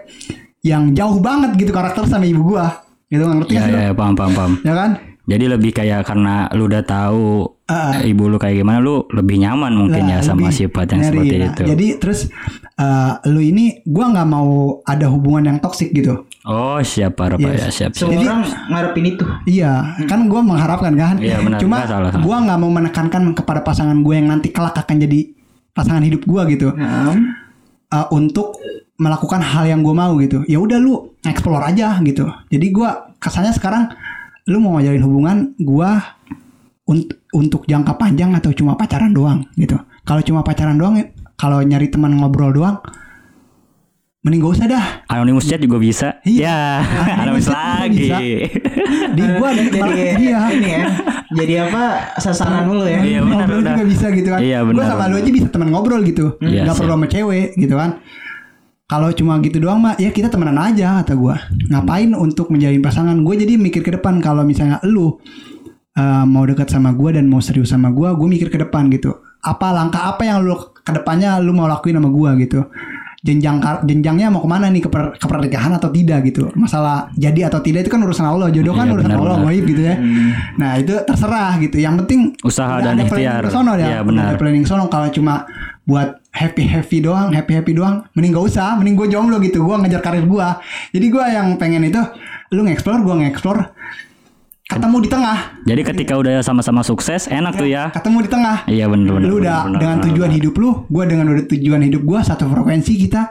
yang 0.62 0.90
jauh 0.92 1.18
banget 1.18 1.54
gitu 1.56 1.70
karakter 1.70 2.06
sama 2.06 2.24
ibu 2.24 2.42
gue. 2.48 2.66
Gitu 3.08 3.22
ngerti 3.22 3.52
Ya 3.52 3.62
lu? 3.64 3.76
ya 3.76 3.92
paham 3.92 4.14
paham 4.14 4.32
paham. 4.32 4.52
Ya 4.62 4.74
kan? 4.74 4.90
Jadi 5.26 5.44
lebih 5.48 5.70
kayak 5.72 6.06
karena 6.06 6.46
lu 6.54 6.64
udah 6.64 6.82
tahu 6.82 7.50
Ah. 7.66 7.98
ibu 7.98 8.30
lu 8.30 8.38
kayak 8.38 8.62
gimana 8.62 8.78
lu 8.78 9.10
lebih 9.10 9.42
nyaman 9.42 9.74
mungkin 9.74 10.06
Lah, 10.06 10.22
ya 10.22 10.24
sama 10.24 10.54
sifat 10.54 10.86
yang 10.88 11.02
nyari. 11.02 11.10
seperti 11.18 11.34
Nah, 11.34 11.46
itu. 11.48 11.62
Jadi 11.66 11.86
terus 11.98 12.20
eh, 12.76 13.12
lu 13.26 13.40
ini 13.40 13.82
gue 13.82 14.06
nggak 14.06 14.22
mau 14.24 14.50
ada 14.82 15.06
hubungan 15.08 15.42
yang 15.44 15.58
toksik 15.58 15.90
gitu. 15.90 16.22
Oh 16.44 16.78
siap 16.78 17.18
parah 17.18 17.34
Pak, 17.34 17.42
Yes. 17.48 17.58
ya 17.58 17.70
siap. 17.72 17.90
siap. 17.90 18.06
Semua 18.06 18.22
orang 18.22 18.40
ngarepin 18.70 19.04
itu. 19.08 19.24
Iya, 19.48 19.72
kan 20.04 20.20
gue 20.24 20.38
mengharapkan 20.38 20.94
kan. 20.94 21.18
Iya, 21.18 21.42
benar. 21.42 21.58
Cuma 21.58 21.82
Nggak 21.82 21.90
salah, 21.90 22.10
salah. 22.12 22.22
gue 22.22 22.36
nggak 22.46 22.58
mau 22.60 22.70
menekankan 22.70 23.22
kepada 23.34 23.60
pasangan 23.60 23.98
gue 23.98 24.14
yang 24.14 24.28
nanti 24.28 24.48
kelak 24.50 24.76
akan 24.76 24.96
jadi 25.00 25.20
pasangan 25.72 26.06
hidup 26.06 26.22
gue 26.22 26.42
gitu. 26.48 26.70
Nah, 26.70 27.18
Uh, 27.86 28.02
untuk 28.10 28.58
melakukan 28.98 29.38
hal 29.38 29.70
yang 29.70 29.86
gue 29.86 29.94
mau 29.94 30.18
gitu. 30.18 30.42
Ya 30.50 30.58
udah 30.58 30.74
lu 30.82 31.14
explore 31.22 31.62
aja 31.62 32.02
gitu. 32.02 32.26
Jadi 32.50 32.66
gue 32.74 32.88
kesannya 33.22 33.54
sekarang 33.54 33.94
lu 34.50 34.58
mau 34.58 34.74
ngajarin 34.74 35.06
hubungan 35.06 35.36
gue 35.54 35.90
unt- 36.90 37.14
untuk 37.30 37.62
jangka 37.62 37.94
panjang 37.94 38.34
atau 38.34 38.50
cuma 38.50 38.74
pacaran 38.74 39.14
doang 39.14 39.46
gitu. 39.54 39.78
Kalau 40.02 40.22
cuma 40.26 40.42
pacaran 40.42 40.74
doang, 40.74 40.98
kalau 41.38 41.62
nyari 41.62 41.86
teman 41.86 42.18
ngobrol 42.18 42.50
doang, 42.50 42.82
mending 44.26 44.42
gak 44.42 44.54
usah 44.58 44.66
dah. 44.66 44.84
Anonymous 45.06 45.46
chat 45.46 45.62
juga 45.62 45.78
bisa. 45.78 46.18
Iya. 46.26 46.82
Ya, 46.82 47.14
Anonymous 47.22 47.46
lagi. 47.46 48.10
bisa. 48.10 48.18
Di 49.14 49.22
gua 49.38 49.54
jadi 49.54 49.78
iya. 50.18 50.40
ini 50.50 50.68
ya 50.74 50.82
jadi 51.36 51.54
apa 51.68 51.82
sasaran 52.22 52.66
mulu 52.66 52.86
ya 52.86 53.02
Iya, 53.02 53.20
benar, 53.22 53.46
ngobrol 53.46 53.60
benar. 53.62 53.74
juga 53.76 53.84
bisa 53.86 54.06
gitu 54.10 54.28
kan. 54.32 54.40
Iya, 54.42 54.58
Gua 54.64 54.84
sama 54.86 55.04
lu 55.10 55.16
aja 55.18 55.30
bisa 55.30 55.46
teman 55.50 55.68
ngobrol 55.70 56.00
gitu. 56.02 56.26
Iya 56.42 56.66
Gak 56.66 56.76
perlu 56.82 56.92
sama 56.98 57.06
cewek 57.06 57.48
gitu 57.54 57.74
kan. 57.74 57.90
Kalau 58.86 59.10
cuma 59.10 59.42
gitu 59.42 59.58
doang 59.58 59.82
mah 59.82 59.98
ya 59.98 60.14
kita 60.14 60.30
temenan 60.30 60.58
aja 60.58 61.02
kata 61.02 61.14
gua. 61.18 61.38
Ngapain 61.70 62.14
untuk 62.14 62.54
menjalin 62.54 62.78
pasangan? 62.78 63.18
Gue 63.26 63.34
jadi 63.34 63.58
mikir 63.58 63.82
ke 63.82 63.90
depan 63.98 64.22
kalau 64.22 64.46
misalnya 64.46 64.78
lu 64.86 65.18
uh, 65.98 66.24
mau 66.26 66.46
dekat 66.46 66.70
sama 66.70 66.94
gua 66.94 67.10
dan 67.18 67.26
mau 67.26 67.42
serius 67.42 67.74
sama 67.74 67.90
gua, 67.90 68.14
gue 68.14 68.28
mikir 68.30 68.46
ke 68.46 68.58
depan 68.62 68.86
gitu. 68.94 69.10
Apa 69.42 69.74
langkah 69.74 70.06
apa 70.06 70.22
yang 70.22 70.46
lu 70.46 70.54
ke 70.54 70.90
depannya 70.94 71.42
lu 71.42 71.50
mau 71.50 71.66
lakuin 71.66 71.98
sama 71.98 72.10
gua 72.14 72.38
gitu. 72.38 72.62
Jenjang 73.26 73.58
jenjangnya 73.82 74.30
mau 74.30 74.38
ke 74.38 74.46
mana 74.46 74.70
nih 74.70 74.86
ke, 74.86 74.88
per- 74.88 75.18
ke 75.18 75.26
pernikahan 75.26 75.74
atau 75.74 75.90
tidak 75.90 76.22
gitu. 76.24 76.46
Masalah 76.54 77.10
jadi 77.12 77.50
atau 77.50 77.58
tidak 77.58 77.82
itu 77.82 77.90
kan 77.90 77.98
urusan 78.00 78.22
Allah, 78.22 78.46
jodoh 78.48 78.70
kan 78.70 78.86
Iya, 78.86 78.94
urusan 78.94 79.10
benar, 79.10 79.26
Allah, 79.26 79.38
goib 79.42 79.64
gitu 79.66 79.82
ya. 79.82 79.94
Nah, 80.54 80.78
itu 80.78 80.94
terserah 81.02 81.58
gitu. 81.58 81.76
Yang 81.76 81.94
penting 82.06 82.20
Usaha 82.40 82.78
dan 82.78 82.94
ada 82.94 83.02
ikhtiar. 83.02 83.42
sono 83.50 83.74
ya. 83.74 83.82
Iya, 83.82 83.98
Udah 83.98 84.06
benar. 84.06 84.24
Ada 84.30 84.38
planning 84.38 84.62
sono 84.62 84.86
kalau 84.86 85.10
cuma 85.10 85.42
buat 85.82 86.22
happy 86.30 86.62
happy 86.64 86.98
doang, 87.00 87.30
happy 87.30 87.52
happy 87.54 87.72
doang, 87.72 88.06
mending 88.12 88.30
gak 88.30 88.46
usah, 88.46 88.74
mending 88.74 88.94
gue 88.94 89.06
jomblo 89.08 89.38
gitu. 89.38 89.62
Gue 89.62 89.74
ngejar 89.76 90.00
karir 90.00 90.22
gue. 90.22 90.48
Jadi 90.92 91.06
gue 91.08 91.24
yang 91.26 91.54
pengen 91.56 91.82
itu, 91.82 91.98
lu 92.50 92.62
nge-explore, 92.62 93.02
gue 93.02 93.14
nge-explore, 93.16 93.60
ketemu 94.66 94.96
di 94.98 95.08
tengah, 95.08 95.38
Jadi 95.62 95.82
ketika 95.86 96.14
udah 96.18 96.42
sama-sama 96.42 96.82
sukses, 96.82 97.30
enak 97.30 97.54
tuh 97.54 97.70
ya. 97.70 97.94
ketemu 97.94 98.26
di 98.26 98.30
tengah. 98.30 98.56
Iya 98.66 98.90
bener 98.90 99.14
bener. 99.14 99.28
lu 99.30 99.36
udah 99.38 99.58
bener, 99.70 99.78
dengan 99.78 99.96
bener, 100.02 100.06
tujuan 100.10 100.30
bener. 100.30 100.38
hidup 100.42 100.54
lu, 100.58 100.70
gue 100.90 101.04
dengan 101.06 101.26
udah 101.30 101.44
tujuan 101.46 101.82
hidup 101.86 102.02
gue 102.02 102.20
satu 102.26 102.44
frekuensi 102.50 102.92
kita. 102.98 103.22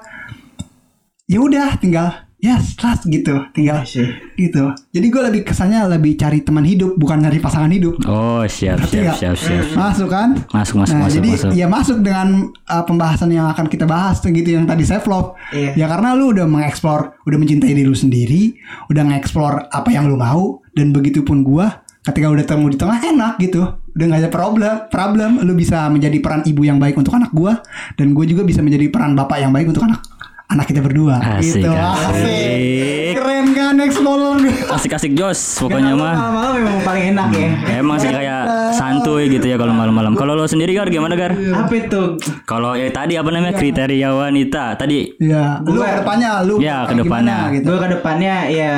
Ya 1.27 1.39
udah, 1.41 1.75
tinggal 1.81 2.25
ya 2.45 2.61
trust 2.77 3.09
gitu, 3.09 3.33
tinggal 3.57 3.81
sih. 3.89 4.05
gitu. 4.37 4.69
Jadi 4.93 5.07
gue 5.09 5.21
lebih 5.25 5.41
kesannya 5.47 5.81
lebih 5.97 6.13
cari 6.13 6.45
teman 6.45 6.61
hidup, 6.61 6.93
bukan 6.93 7.25
nyari 7.25 7.41
pasangan 7.41 7.71
hidup. 7.73 7.97
Oh 8.05 8.45
siap 8.45 8.85
siap 8.85 9.11
nggak? 9.11 9.17
siap 9.17 9.35
siap. 9.35 9.65
Masuk 9.73 10.07
kan? 10.13 10.29
Masuk 10.53 10.75
masuk 10.85 10.93
nah, 10.93 11.09
masuk 11.09 11.17
jadi 11.17 11.29
masuk. 11.33 11.51
ya 11.57 11.65
masuk 11.65 11.97
dengan 12.05 12.53
uh, 12.69 12.83
pembahasan 12.85 13.33
yang 13.33 13.49
akan 13.49 13.65
kita 13.65 13.89
bahas 13.89 14.21
tuh 14.21 14.29
gitu 14.29 14.53
yang 14.53 14.69
tadi 14.69 14.85
self 14.85 15.09
love. 15.09 15.33
Iya. 15.49 15.73
Ya 15.73 15.85
karena 15.89 16.13
lu 16.13 16.37
udah 16.37 16.45
mengeksplor, 16.45 17.25
udah 17.25 17.37
mencintai 17.41 17.73
diri 17.73 17.81
lu 17.81 17.97
sendiri, 17.97 18.53
udah 18.93 19.03
ngeksplor 19.09 19.73
apa 19.73 19.89
yang 19.89 20.05
lu 20.05 20.19
mau 20.19 20.61
dan 20.75 20.91
begitu 20.91 21.23
pun 21.23 21.41
gua 21.41 21.81
ketika 22.05 22.29
udah 22.29 22.45
temu 22.45 22.69
di 22.69 22.77
tengah 22.77 23.01
enak 23.01 23.41
gitu. 23.41 23.65
Udah 23.95 24.05
gak 24.11 24.21
ada 24.27 24.31
problem, 24.31 24.73
problem 24.91 25.31
lu 25.41 25.55
bisa 25.55 25.87
menjadi 25.87 26.19
peran 26.19 26.43
ibu 26.43 26.67
yang 26.67 26.77
baik 26.77 26.99
untuk 26.99 27.15
anak 27.15 27.31
gua 27.31 27.63
dan 27.95 28.11
gue 28.11 28.25
juga 28.27 28.43
bisa 28.43 28.59
menjadi 28.59 28.91
peran 28.91 29.15
bapak 29.15 29.39
yang 29.39 29.55
baik 29.55 29.71
untuk 29.71 29.87
anak 29.87 30.03
anak 30.47 30.65
kita 30.67 30.79
berdua. 30.79 31.17
Asik, 31.35 31.59
gitu. 31.59 31.69
asik. 31.69 33.13
Keren 33.13 33.45
kan 33.51 33.75
explore. 33.79 34.45
Asik-asik 34.67 35.11
jos 35.13 35.39
pokoknya 35.57 35.93
mah. 35.93 36.13
malam-malam 36.13 36.53
memang 36.59 36.81
paling 36.83 37.03
enak 37.09 37.27
ya 37.31 37.49
Emang 37.75 37.97
sih 37.97 38.07
kayak 38.07 38.43
santuy 38.71 39.25
gitu 39.27 39.43
ya 39.43 39.55
kalau 39.55 39.71
malam-malam. 39.71 40.13
Kalau 40.13 40.33
lo 40.33 40.45
sendiri 40.45 40.71
Gar 40.71 40.87
gimana 40.87 41.15
Gar? 41.15 41.33
apa 41.33 41.71
itu 41.71 42.01
Kalau 42.43 42.73
ya 42.73 42.89
tadi 42.89 43.15
apa 43.15 43.29
namanya 43.29 43.53
kriteria 43.53 44.09
wanita 44.11 44.75
tadi 44.75 45.15
Ya, 45.17 45.61
lu 45.61 45.79
ke 45.79 45.95
depannya 45.95 46.29
lu 46.43 46.59
Ya, 46.59 46.83
ke 46.83 46.93
depannya. 46.93 47.37
gitu. 47.51 47.65
gue 47.65 47.77
ke 47.79 47.87
depannya 47.91 48.35
ya 48.47 48.73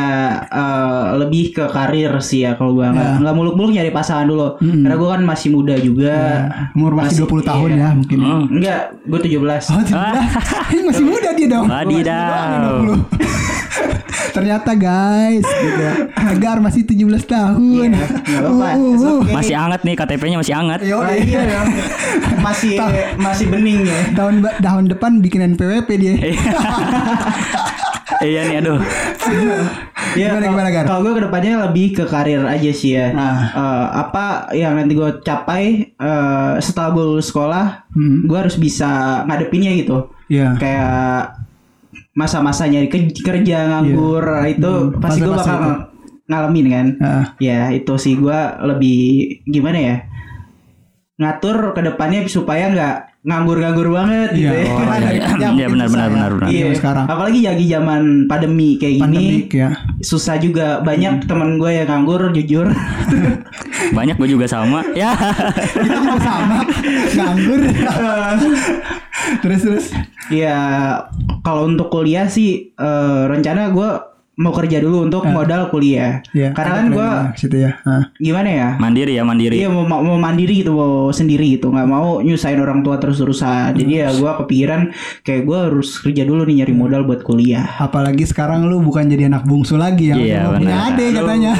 eh, 0.46 1.04
lebih 1.18 1.52
ke 1.52 1.66
karir 1.68 2.14
sih 2.20 2.44
ya 2.44 2.54
kalau 2.54 2.74
gue 2.74 2.86
nggak 2.86 3.20
nggak 3.20 3.36
muluk-muluk 3.36 3.72
nyari 3.74 3.90
pasangan 3.90 4.24
dulu 4.24 4.56
karena 4.58 4.96
gue 4.96 5.10
kan 5.10 5.22
masih 5.24 5.50
muda 5.50 5.76
juga 5.78 6.16
Umur 6.74 6.94
masih 6.96 7.26
20 7.26 7.42
tahun 7.44 7.70
iya. 7.72 7.80
ya 7.82 7.90
mungkin. 7.92 8.18
Hmm. 8.20 8.44
enggak 8.52 8.80
gue 9.04 9.20
17 9.20 9.44
Oh, 9.68 9.82
tidak. 9.82 10.14
Ini 10.72 10.82
masih 10.86 11.04
muda 11.04 11.30
dia 11.34 11.48
dong. 11.58 11.66
Wadidaw. 11.68 12.86
20. 12.86 13.28
Ternyata 14.30 14.72
guys, 14.74 15.42
gitu. 15.42 15.82
Tegar 16.14 16.58
masih 16.60 16.86
17 16.86 17.26
tahun. 17.26 17.90
Iya, 17.90 18.06
apa-apa. 18.38 18.68
Uh, 18.70 18.86
uh, 18.86 18.94
uh. 18.94 19.18
Oke. 19.20 19.34
Masih 19.34 19.56
anget 19.58 19.82
nih 19.82 19.96
KTP-nya 19.96 20.38
masih 20.38 20.54
anget. 20.54 20.80
Yo, 20.84 21.02
Wah, 21.02 21.10
iya 21.10 21.42
dong. 21.44 21.68
masih 22.46 22.78
masih 23.18 23.46
bening 23.48 23.82
ya 23.82 24.00
tahun 24.14 24.34
tahun 24.62 24.84
depan 24.88 25.12
bikin 25.20 25.42
NPWP 25.52 25.90
dia. 25.98 26.14
Iya 28.18 28.50
nih 28.50 28.58
aduh. 28.58 28.82
Ya, 30.18 30.34
Gimana, 30.34 30.42
kalau- 30.42 30.50
gimana, 30.50 30.70
Gar? 30.74 30.86
Kalau 30.90 31.02
gue 31.06 31.14
ke 31.14 31.22
depannya 31.22 31.52
lebih 31.70 31.88
ke 31.94 32.04
karir 32.08 32.42
aja 32.42 32.72
sih 32.74 32.98
ya. 32.98 33.14
Nah. 33.14 33.36
Eh, 33.54 33.86
apa 33.94 34.26
yang 34.58 34.74
nanti 34.74 34.98
gue 34.98 35.22
capai 35.22 35.94
eh, 35.94 36.54
setelah 36.58 36.90
gue 36.92 37.04
lulus 37.06 37.30
sekolah, 37.30 37.86
Hmm. 37.94 38.26
gue 38.26 38.34
harus 38.34 38.58
bisa 38.58 39.22
ngadepinnya 39.22 39.70
gitu. 39.78 40.10
Iya. 40.28 40.58
Kayak 40.58 41.46
masa-masa 42.18 42.66
nyari 42.66 42.90
ke- 42.90 43.14
kerja 43.16 43.58
nganggur 43.70 44.26
itu 44.44 44.66
Hmm, 44.66 44.98
pasti 44.98 45.22
gue 45.22 45.30
bakal 45.32 45.54
itu. 45.56 45.72
ngalamin 46.28 46.66
kan. 46.68 46.88
Heeh. 46.98 47.26
Ya 47.40 47.60
itu 47.72 47.94
sih 47.96 48.14
gue 48.16 48.40
lebih 48.64 49.00
gimana 49.46 49.78
ya 49.78 49.96
ngatur 51.18 51.72
ke 51.72 51.82
depannya 51.84 52.26
supaya 52.26 52.70
nggak 52.70 52.96
nganggur-nganggur 53.24 53.90
banget 53.92 54.30
gitu 54.32 54.48
Iya. 54.48 54.62
ya. 54.62 54.66
Oh, 54.68 54.82
iya, 54.88 55.10
iya. 55.10 55.26
Ya, 55.38 55.50
Iya, 55.52 55.68
benar, 55.68 55.88
benar, 55.88 56.06
ya. 56.06 56.14
benar, 56.14 56.32
benar. 56.32 56.48
Iya. 56.48 56.66
Sekarang. 56.74 57.06
Apalagi 57.08 57.40
lagi 57.44 57.66
zaman 57.68 58.02
pandemi 58.26 58.70
kayak 58.76 58.94
gini 58.96 59.04
Pandemik 59.04 59.50
ya. 59.52 59.70
susah 60.00 60.36
juga 60.38 60.80
banyak 60.80 61.14
Hmm. 61.16 61.28
teman 61.28 61.50
gue 61.58 61.72
yang 61.72 61.88
nganggur 61.88 62.22
jujur 62.32 62.68
Banyak 63.98 64.16
gue 64.16 64.30
juga 64.30 64.46
sama. 64.46 64.80
Ya. 64.94 65.12
Kita 65.76 65.98
juga 65.98 66.20
sama 66.20 66.58
nganggur. 67.14 67.60
Terus 69.44 69.62
terus. 69.64 69.86
ya 70.28 70.58
kalau 71.44 71.68
untuk 71.68 71.88
kuliah 71.88 72.28
sih 72.28 72.72
eh, 72.76 73.22
rencana 73.28 73.72
gue 73.72 73.90
mau 74.38 74.54
kerja 74.54 74.78
dulu 74.78 75.02
untuk 75.04 75.26
modal 75.26 75.66
kuliah 75.68 76.22
Ya. 76.30 76.54
karena 76.54 76.74
kan 76.76 76.86
gue 76.88 77.10
situ 77.36 77.58
ya. 77.60 77.74
Heeh. 77.80 78.04
gimana 78.22 78.46
ya 78.48 78.70
Mandiri 78.78 79.12
ya 79.12 79.24
mandiri. 79.24 79.56
Iya 79.56 79.68
mau, 79.68 79.82
mau 79.84 80.14
mandiri 80.16 80.62
gitu 80.62 80.72
mau 80.72 81.10
sendiri 81.10 81.58
gitu 81.58 81.68
nggak 81.68 81.84
mau 81.84 82.20
nyusahin 82.20 82.58
orang 82.58 82.80
tua 82.80 82.96
terus 82.96 83.18
terusan 83.18 83.74
jadi 83.74 83.94
ya 84.00 84.14
gue 84.14 84.32
kepikiran 84.38 84.94
kayak 85.22 85.42
gue 85.42 85.58
harus 85.60 85.98
kerja 85.98 86.22
dulu 86.22 86.44
nih 86.44 86.62
nyari 86.62 86.74
modal 86.74 87.02
buat 87.04 87.22
kuliah 87.22 87.66
Apalagi 87.80 88.24
sekarang 88.24 88.66
lu 88.66 88.78
bukan 88.80 89.06
jadi 89.06 89.26
anak 89.26 89.42
bungsu 89.44 89.74
lagi 89.74 90.12
yang 90.12 90.20
Iya, 90.20 90.40
mau 90.44 90.54
punya 90.56 90.70
benar. 90.76 90.90
adik 90.92 91.10
katanya. 91.16 91.52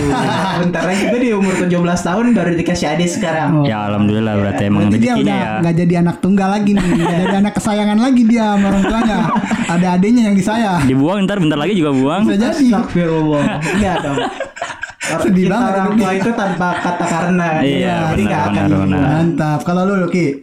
bentar 0.60 0.84
lagi 0.84 1.04
gue 1.08 1.20
di 1.20 1.30
umur 1.32 1.54
17 1.58 1.74
tahun 2.04 2.26
baru 2.32 2.50
dikasih 2.56 2.88
adik 2.90 3.10
sekarang 3.10 3.50
Ya 3.64 3.86
alhamdulillah 3.86 4.34
berarti 4.36 4.64
emang 4.64 4.86
Berarti 4.88 5.00
dia 5.00 5.14
udah 5.16 5.34
ya. 5.36 5.52
nggak 5.60 5.76
jadi 5.78 5.94
anak 6.00 6.16
tunggal 6.20 6.50
lagi 6.52 6.72
nih, 6.72 6.84
nggak 6.84 7.18
jadi 7.24 7.36
anak 7.40 7.54
kesayangan 7.54 7.98
lagi 7.98 8.22
dia 8.24 8.46
sama 8.48 8.66
orang 8.68 8.84
tuanya. 8.84 9.18
Ada 9.68 9.88
adiknya 9.94 10.22
yang 10.24 10.36
disayang. 10.36 10.80
Dibuang 10.86 11.18
ntar 11.24 11.38
bentar 11.38 11.58
lagi 11.58 11.74
juga 11.74 11.92
buang. 11.92 12.22
Bisa 12.24 12.38
jadi. 12.38 12.67
Astagfirullah 12.68 13.44
Iya 13.82 13.94
dong 14.04 14.18
Sedih 15.24 15.48
banget 15.48 15.72
orang 15.72 15.90
tua 15.96 16.12
itu 16.20 16.30
tanpa 16.36 16.68
kata 16.84 17.06
karena 17.08 17.48
Iya, 17.64 17.96
jadi 18.12 18.24
benar, 18.28 18.48
benar, 18.52 18.80
benar. 18.84 19.00
Mantap. 19.00 19.60
Kalau 19.64 19.88
lu 19.88 19.96
Luki, 20.04 20.36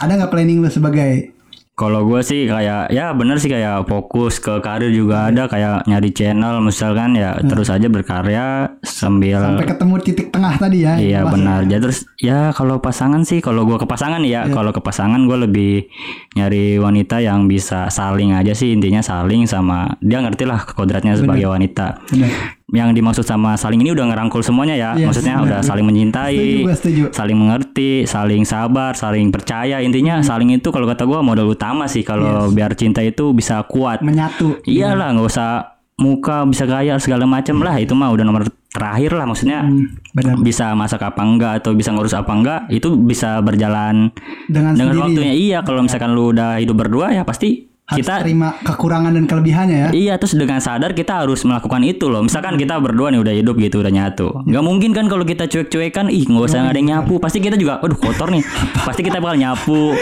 ada 0.00 0.12
nggak 0.16 0.32
planning 0.32 0.64
lu 0.64 0.72
sebagai 0.72 1.35
Kalau 1.76 2.08
gue 2.08 2.24
sih 2.24 2.48
kayak 2.48 2.88
ya 2.88 3.12
bener 3.12 3.36
sih 3.36 3.52
kayak 3.52 3.84
fokus 3.84 4.40
ke 4.40 4.64
karir 4.64 4.88
juga 4.88 5.28
ada 5.28 5.44
kayak 5.44 5.84
nyari 5.84 6.08
channel 6.08 6.64
misalkan 6.64 7.12
ya 7.12 7.36
terus 7.44 7.68
aja 7.68 7.84
berkarya 7.92 8.80
sambil 8.80 9.44
sampai 9.44 9.68
ketemu 9.68 9.94
titik 10.00 10.32
tengah 10.32 10.56
tadi 10.56 10.88
ya? 10.88 10.96
Iya 10.96 11.28
benar. 11.28 11.68
ya. 11.68 11.76
Jadi 11.76 11.80
terus 11.84 12.08
ya 12.16 12.48
kalau 12.56 12.80
pasangan 12.80 13.28
sih 13.28 13.44
kalau 13.44 13.68
gua 13.68 13.76
ke 13.76 13.84
pasangan 13.84 14.24
ya, 14.24 14.48
kalau 14.48 14.72
ke 14.72 14.80
pasangan 14.80 15.20
gue 15.28 15.36
lebih 15.44 15.72
nyari 16.32 16.80
wanita 16.80 17.20
yang 17.20 17.44
bisa 17.44 17.92
saling 17.92 18.32
aja 18.32 18.56
sih 18.56 18.72
intinya 18.72 19.04
saling 19.04 19.44
sama 19.44 20.00
dia 20.00 20.24
ngerti 20.24 20.48
lah 20.48 20.64
kodratnya 20.64 21.12
sebagai 21.12 21.44
wanita. 21.52 22.00
Benar. 22.08 22.55
Yang 22.66 22.98
dimaksud 22.98 23.22
sama 23.22 23.54
saling 23.54 23.78
ini 23.78 23.90
udah 23.90 24.10
ngerangkul 24.10 24.42
semuanya 24.42 24.74
ya. 24.74 24.90
Yes, 24.92 25.06
Maksudnya 25.06 25.34
benar. 25.36 25.46
udah 25.46 25.60
saling 25.62 25.86
mencintai, 25.86 26.34
Setuju, 26.34 26.74
setuju. 26.74 27.02
saling 27.12 27.36
mengerti, 27.36 27.92
saling 28.04 28.42
sabar, 28.42 28.92
saling 28.92 29.30
percaya. 29.30 29.78
Intinya 29.78 30.18
Hmm. 30.18 30.26
saling 30.26 30.50
itu 30.50 30.68
kalau 30.68 30.82
kata 30.84 31.02
gua 31.02 31.22
modal 31.22 31.46
utama 31.46 31.86
sih 31.86 32.02
kalau 32.02 32.50
biar 32.50 32.74
cinta 32.74 33.00
itu 33.00 33.30
bisa 33.30 33.62
kuat. 33.64 34.02
Menyatu. 34.02 34.58
Iyalah 34.62 35.14
nggak 35.14 35.24
usah 35.24 35.50
muka 35.96 36.42
bisa 36.44 36.64
gaya 36.64 36.98
segala 36.98 37.24
macam 37.24 37.56
lah 37.58 37.72
itu 37.74 37.94
mah 37.94 38.10
udah 38.10 38.20
nomor 38.20 38.44
terakhir 38.68 39.14
lah 39.14 39.24
maksudnya 39.24 39.64
Hmm, 39.64 39.96
benar. 40.12 40.36
bisa 40.36 40.74
masak 40.74 41.00
apa 41.00 41.22
enggak 41.22 41.64
atau 41.64 41.72
bisa 41.72 41.88
ngurus 41.88 42.12
apa 42.12 42.28
enggak 42.28 42.60
itu 42.68 42.92
bisa 42.98 43.40
berjalan 43.40 44.12
Dengan, 44.44 44.76
dengan 44.76 44.92
sendiri 44.92 45.00
waktunya 45.16 45.32
iya 45.32 45.58
kalau 45.62 45.80
misalkan 45.80 46.12
lu 46.12 46.36
udah 46.36 46.60
hidup 46.60 46.76
berdua 46.76 47.08
ya 47.10 47.24
pasti 47.24 47.72
harus 47.86 48.02
kita 48.02 48.26
terima 48.26 48.50
kekurangan 48.66 49.14
dan 49.14 49.24
kelebihannya 49.30 49.76
ya. 49.78 49.88
Iya 49.94 50.14
terus 50.18 50.34
dengan 50.34 50.58
sadar 50.58 50.90
kita 50.90 51.22
harus 51.22 51.46
melakukan 51.46 51.78
itu 51.86 52.10
loh. 52.10 52.18
Misalkan 52.26 52.58
kita 52.58 52.82
berdua 52.82 53.14
nih 53.14 53.22
udah 53.22 53.30
hidup 53.30 53.54
gitu 53.62 53.78
udah 53.78 53.94
nyatu. 53.94 54.42
Gak 54.42 54.64
mungkin 54.66 54.90
kan 54.90 55.06
kalau 55.06 55.22
kita 55.22 55.46
cuek-cuekan 55.46 56.10
Ih 56.10 56.26
nggak 56.26 56.50
usah 56.50 56.66
nggak 56.66 56.74
ada 56.74 56.80
yang 56.82 56.90
nyapu. 56.98 57.22
Pasti 57.22 57.38
kita 57.38 57.54
juga 57.54 57.78
Aduh 57.78 57.94
kotor 57.94 58.34
nih. 58.34 58.42
Pasti 58.82 59.06
kita 59.06 59.22
bakal 59.22 59.38
nyapu. 59.38 59.94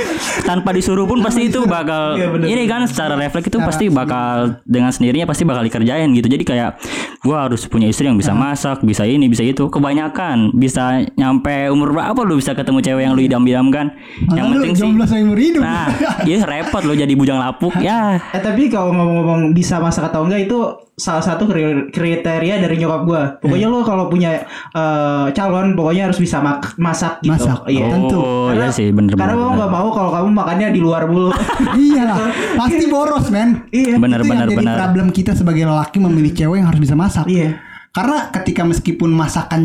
Tanpa 0.49 0.73
disuruh 0.73 1.05
pun 1.05 1.20
pasti 1.20 1.53
itu 1.53 1.61
bakal 1.68 2.16
Ini 2.57 2.64
kan 2.64 2.88
secara 2.88 3.20
refleks 3.20 3.53
itu 3.53 3.61
pasti 3.61 3.92
bakal 3.92 4.64
Dengan 4.64 4.88
sendirinya 4.88 5.29
pasti 5.29 5.44
bakal 5.44 5.68
dikerjain 5.68 6.09
gitu. 6.16 6.25
Jadi 6.33 6.44
kayak 6.49 6.81
Gua 7.20 7.49
harus 7.49 7.68
punya 7.68 7.92
istri 7.92 8.09
yang 8.09 8.16
bisa 8.16 8.33
masak 8.33 8.81
Bisa 8.81 9.05
ini 9.05 9.29
bisa 9.29 9.44
itu. 9.44 9.68
Kebanyakan 9.68 10.57
Bisa 10.57 11.05
nyampe 11.20 11.68
umur 11.68 11.92
berapa 11.92 12.20
lu 12.25 12.40
bisa 12.40 12.57
ketemu 12.57 12.81
cewek 12.81 13.03
yang 13.05 13.12
lu 13.12 13.20
idam-idamkan? 13.20 13.92
Yang 14.33 14.47
penting 14.57 14.73
sih 14.73 14.85
jomblo 14.85 15.05
seumur 15.09 15.38
hidup. 15.38 15.62
Nah, 15.64 15.88
iya 16.29 16.44
repot 16.47 16.83
lo 16.87 16.94
jadi 16.94 17.12
bujang 17.16 17.40
lapuk. 17.40 17.73
ya 17.87 18.18
Eh 18.30 18.38
tapi 18.38 18.66
kalau 18.66 18.90
ngomong-ngomong 18.90 19.50
bisa 19.50 19.78
masak 19.78 20.08
atau 20.08 20.22
enggak 20.22 20.44
itu 20.44 20.58
salah 20.94 21.20
satu 21.20 21.44
kri- 21.44 21.90
kriteria 21.90 22.54
dari 22.56 22.76
nyokap 22.76 23.02
gua. 23.02 23.22
Pokoknya 23.37 23.66
lo 23.66 23.82
kalau 23.82 24.06
punya 24.06 24.46
eh, 24.70 25.26
calon 25.30 25.74
pokoknya 25.74 26.06
harus 26.06 26.16
bisa 26.16 26.38
mak- 26.38 26.76
masak 26.76 27.18
gitu. 27.20 27.34
Masak. 27.34 27.66
Iya. 27.66 27.87
Tentu. 27.90 28.18
oh 28.18 28.50
iya 28.50 28.70
sih 28.70 28.88
bener 28.88 29.12
Karena 29.12 29.32
bener 29.32 29.40
mau 29.40 29.52
nggak 29.54 29.70
bener. 29.70 29.80
mau 29.80 29.88
kalau 29.90 30.10
kamu 30.12 30.28
makannya 30.30 30.68
di 30.70 30.80
luar 30.80 31.02
mulu. 31.04 31.34
Iyalah, 31.74 32.18
pasti 32.56 32.84
boros 32.87 33.26
men. 33.28 33.66
Iya. 33.68 33.98
Bener 33.98 34.18
Itu 34.18 34.26
yang 34.26 34.32
bener 34.32 34.48
jadi 34.48 34.56
bener 34.56 34.76
problem 34.78 35.06
kita 35.10 35.32
sebagai 35.32 35.64
lelaki 35.64 35.98
memilih 35.98 36.30
cewek 36.32 36.56
yang 36.58 36.68
harus 36.68 36.78
bisa 36.80 36.94
masak. 36.94 37.26
Iya. 37.26 37.58
Karena 37.90 38.30
ketika 38.32 38.62
meskipun 38.62 39.10
masakan 39.10 39.62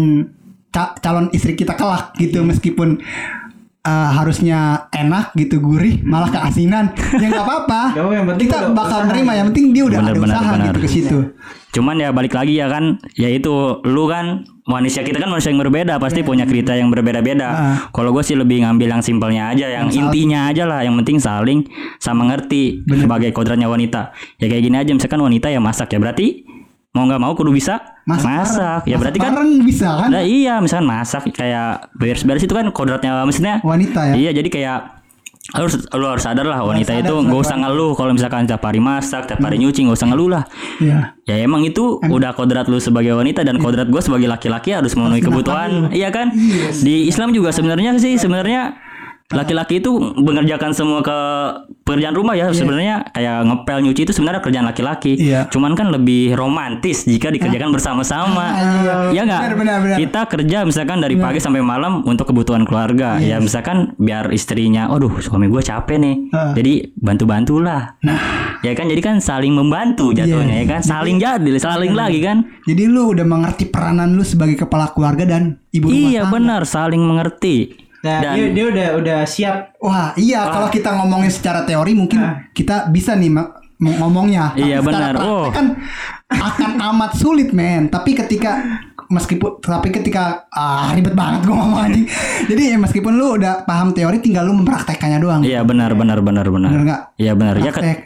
ca- 0.69 0.93
calon 0.95 1.29
istri 1.29 1.53
kita 1.53 1.73
kelak 1.73 2.13
gitu, 2.15 2.41
meskipun 2.41 3.01
uh, 3.85 4.09
harusnya 4.11 4.89
enak 4.91 5.31
gitu 5.37 5.61
gurih, 5.63 6.03
malah 6.03 6.29
keasinan, 6.31 6.91
ya 7.15 7.27
nggak 7.31 7.45
apa-apa. 7.45 7.81
Yang 7.97 8.05
kita 8.41 8.55
udah 8.67 8.71
bakal 8.75 8.99
usaha. 9.03 9.09
nerima. 9.11 9.31
Yang 9.37 9.47
penting 9.53 9.65
dia 9.71 9.83
udah 9.87 9.99
Bener, 9.99 10.11
ada 10.11 10.19
bener, 10.19 10.35
usaha 10.35 10.49
bener. 10.51 10.65
gitu 10.65 10.79
ke 10.79 10.89
situ. 10.89 11.17
Cuman 11.69 11.95
ya 12.01 12.09
balik 12.09 12.33
lagi 12.33 12.57
ya 12.57 12.65
kan, 12.65 12.97
ya 13.13 13.29
itu 13.29 13.53
lu 13.85 14.09
kan 14.09 14.41
manusia 14.65 15.05
kita 15.05 15.21
kan 15.21 15.29
manusia 15.29 15.53
yang 15.53 15.61
berbeda, 15.61 16.01
pasti 16.01 16.25
punya 16.25 16.49
kriteria 16.49 16.81
yang 16.81 16.89
berbeda-beda. 16.89 17.47
Ah. 17.49 17.77
Kalau 17.93 18.09
gue 18.09 18.25
sih 18.25 18.33
lebih 18.33 18.65
ngambil 18.65 18.97
yang 18.97 19.03
simpelnya 19.05 19.53
aja, 19.53 19.69
yang, 19.69 19.87
intinya 19.93 20.49
aja 20.49 20.65
lah, 20.65 20.81
yang 20.81 20.97
penting 20.97 21.21
saling 21.21 21.69
sama 22.01 22.25
ngerti 22.33 22.85
sebagai 22.89 23.29
kodratnya 23.29 23.69
wanita. 23.69 24.17
Ya 24.41 24.49
kayak 24.49 24.63
gini 24.65 24.77
aja, 24.81 24.91
misalkan 24.97 25.21
wanita 25.21 25.53
ya 25.53 25.61
masak 25.61 25.93
ya 25.93 26.01
berarti 26.01 26.49
mau 26.89 27.05
nggak 27.05 27.21
mau 27.21 27.37
kudu 27.37 27.53
bisa 27.53 27.98
Masak 28.09 28.25
masak. 28.25 28.81
Ya 28.89 28.97
Masak 28.97 29.01
berarti 29.05 29.19
kan 29.21 29.33
bisa 29.61 29.87
kan? 30.01 30.09
Nah, 30.09 30.23
iya, 30.25 30.57
misalkan 30.57 30.89
masak 30.89 31.29
kayak 31.29 31.93
beres-beres 31.93 32.41
itu 32.41 32.53
kan 32.57 32.65
kodratnya 32.73 33.21
maksudnya 33.21 33.61
Wanita 33.61 34.09
ya. 34.09 34.13
Iya, 34.17 34.31
jadi 34.41 34.49
kayak 34.49 34.79
harus 35.49 35.81
lu 35.97 36.05
harus 36.05 36.21
sadar 36.21 36.45
lah 36.45 36.61
wanita 36.61 36.93
sadar 36.93 37.09
itu 37.09 37.15
nggak 37.25 37.41
usah 37.41 37.57
ngeluh 37.57 37.97
kalau 37.97 38.13
misalkan 38.13 38.45
tiap 38.45 38.61
hari 38.61 38.77
masak, 38.77 39.25
tiap 39.25 39.41
hari 39.41 39.57
nyuci 39.57 39.81
nggak 39.81 39.97
usah 39.97 40.09
ngeluh 40.13 40.29
lah. 40.29 40.43
Iya. 40.77 41.17
Ya 41.25 41.35
emang 41.41 41.65
itu 41.65 41.97
udah 42.05 42.37
kodrat 42.37 42.69
lu 42.69 42.77
sebagai 42.77 43.17
wanita 43.17 43.41
dan 43.41 43.57
kodrat 43.57 43.89
gue 43.89 44.01
sebagai 44.01 44.29
laki-laki 44.29 44.77
harus 44.77 44.93
memenuhi 44.93 45.25
kebutuhan, 45.25 45.89
iya 45.89 46.13
kan? 46.13 46.29
Di 46.85 47.09
Islam 47.09 47.33
juga 47.33 47.49
sebenarnya 47.49 47.97
sih 47.97 48.21
sebenarnya 48.21 48.77
laki-laki 49.29 49.77
itu 49.81 49.93
mengerjakan 50.17 50.73
semua 50.73 51.05
ke 51.05 51.17
pekerjaan 51.89 52.13
rumah 52.13 52.37
ya 52.37 52.53
sebenarnya 52.53 53.09
kayak 53.09 53.37
ngepel 53.43 53.77
nyuci 53.81 54.01
itu 54.05 54.13
sebenarnya 54.13 54.41
kerjaan 54.45 54.65
laki-laki. 54.69 55.17
Iya. 55.17 55.49
Cuman 55.49 55.73
kan 55.73 55.89
lebih 55.89 56.37
romantis 56.37 57.09
jika 57.09 57.33
dikerjakan 57.33 57.73
bersama-sama. 57.73 58.45
iya. 58.53 58.93
Ya 59.09 59.21
Benar, 59.25 59.25
nggak? 59.25 59.41
benar, 59.57 59.77
benar. 59.81 59.97
Kita 59.97 60.21
kerja 60.29 60.57
misalkan 60.61 61.01
dari 61.01 61.17
pagi 61.17 61.41
sampai 61.41 61.65
malam 61.65 62.05
untuk 62.05 62.29
kebutuhan 62.29 62.63
keluarga. 62.63 63.17
Ya 63.17 63.41
misalkan 63.41 63.97
biar 63.97 64.29
istrinya, 64.29 64.85
aduh 64.87 65.17
suami 65.17 65.49
gue 65.49 65.59
capek 65.59 65.97
nih. 65.97 66.15
Ah. 66.29 66.53
Jadi 66.53 66.93
bantu-bantulah. 66.93 67.97
Nah, 68.05 68.19
Ya 68.59 68.75
kan 68.75 68.91
jadi 68.91 68.99
kan 68.99 69.15
saling 69.23 69.55
membantu 69.55 70.11
jatuhnya 70.11 70.59
ya 70.59 70.65
kan 70.67 70.81
saling 70.83 71.15
jadi 71.15 71.47
saling 71.63 71.95
lagi 71.95 72.19
kan 72.19 72.43
jadi 72.67 72.91
lu 72.91 73.15
udah 73.15 73.23
mengerti 73.23 73.71
peranan 73.71 74.19
lu 74.19 74.23
sebagai 74.27 74.59
kepala 74.59 74.91
keluarga 74.91 75.23
dan 75.23 75.63
ibu 75.71 75.87
rumah 75.87 75.95
iya 75.95 76.21
tangga. 76.27 76.33
benar 76.35 76.61
saling 76.67 76.99
mengerti 76.99 77.71
Nah, 77.99 78.23
dan 78.23 78.31
dia, 78.35 78.45
dia 78.55 78.65
udah 78.71 78.87
udah 78.95 79.19
siap. 79.27 79.75
Wah, 79.83 80.15
iya 80.15 80.47
kalau 80.47 80.71
kita 80.71 80.95
ngomongin 80.95 81.27
secara 81.27 81.67
teori 81.67 81.91
mungkin 81.91 82.19
kita 82.55 82.87
bisa 82.87 83.11
nih 83.15 83.27
ngomongnya. 83.79 84.55
Tapi 84.55 84.63
Iya, 84.67 84.79
benar. 84.83 85.13
Oh. 85.19 85.47
kan 85.51 85.75
akan 86.29 86.71
amat 86.79 87.11
sulit, 87.15 87.51
men. 87.51 87.87
Tapi 87.87 88.15
ketika 88.15 88.59
meskipun 89.09 89.57
tapi 89.57 89.89
ketika 89.89 90.45
ah 90.53 90.93
ribet 90.93 91.17
banget 91.17 91.41
gua 91.49 91.65
ngomong 91.65 91.81
anjing. 91.81 92.05
Jadi 92.45 92.61
ya 92.71 92.77
meskipun 92.77 93.17
lu 93.17 93.41
udah 93.41 93.65
paham 93.65 93.89
teori 93.89 94.21
tinggal 94.21 94.45
lu 94.45 94.53
mempraktekannya 94.61 95.17
doang. 95.17 95.41
iya 95.41 95.65
benar 95.65 95.97
benar 95.97 96.21
benar 96.21 96.45
benar 96.45 96.69
Bener 96.69 96.83
nggak? 96.85 97.01
iya 97.17 97.33
benar 97.33 97.57
ya 97.57 97.73
ketika 97.73 98.05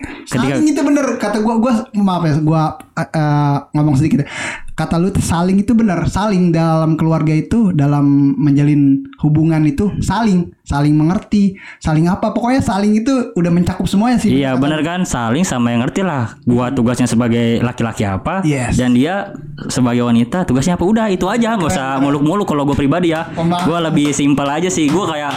Saling 0.56 0.72
itu 0.72 0.80
bener 0.80 1.06
kata 1.20 1.44
gua 1.44 1.60
gua 1.60 1.74
maaf 1.92 2.24
ya 2.24 2.34
gua 2.40 2.62
eh, 2.96 3.04
eh, 3.04 3.56
ngomong 3.76 4.00
sedikit 4.00 4.24
ya. 4.24 4.28
Kata 4.74 4.98
lu 4.98 5.14
saling 5.14 5.62
itu 5.62 5.78
bener 5.78 6.02
saling 6.10 6.50
dalam 6.50 6.98
keluarga 6.98 7.30
itu 7.30 7.70
dalam 7.70 8.34
menjalin 8.42 9.06
hubungan 9.22 9.62
itu 9.70 9.94
saling 10.02 10.50
saling 10.66 10.98
mengerti 10.98 11.54
saling 11.78 12.10
apa 12.10 12.34
pokoknya 12.34 12.58
saling 12.58 12.98
itu 12.98 13.34
udah 13.38 13.52
mencakup 13.54 13.86
semuanya 13.86 14.18
sih. 14.18 14.34
Iya 14.34 14.58
benar 14.58 14.82
kan 14.82 15.06
saling 15.06 15.46
sama 15.46 15.70
yang 15.70 15.86
ngerti 15.86 16.02
lah. 16.02 16.42
Gua 16.42 16.74
tugasnya 16.74 17.06
sebagai 17.06 17.62
laki-laki 17.62 18.02
apa 18.02 18.42
Yes. 18.42 18.74
dan 18.82 18.98
dia 18.98 19.30
sebagai 19.70 20.10
wanita 20.10 20.42
tugasnya 20.50 20.74
apa 20.74 20.86
udah 20.90 21.06
itu 21.14 21.30
aja 21.30 21.54
nggak 21.54 21.70
usah 21.70 22.02
muluk-muluk 22.02 22.50
kalau 22.50 22.66
gue 22.66 22.74
pribadi 22.74 23.14
ya. 23.14 23.30
Pemaham. 23.30 23.70
Gua 23.70 23.78
lebih 23.94 24.10
simpel 24.10 24.50
aja 24.50 24.74
sih. 24.74 24.90
Gua 24.90 25.06
kayak 25.06 25.34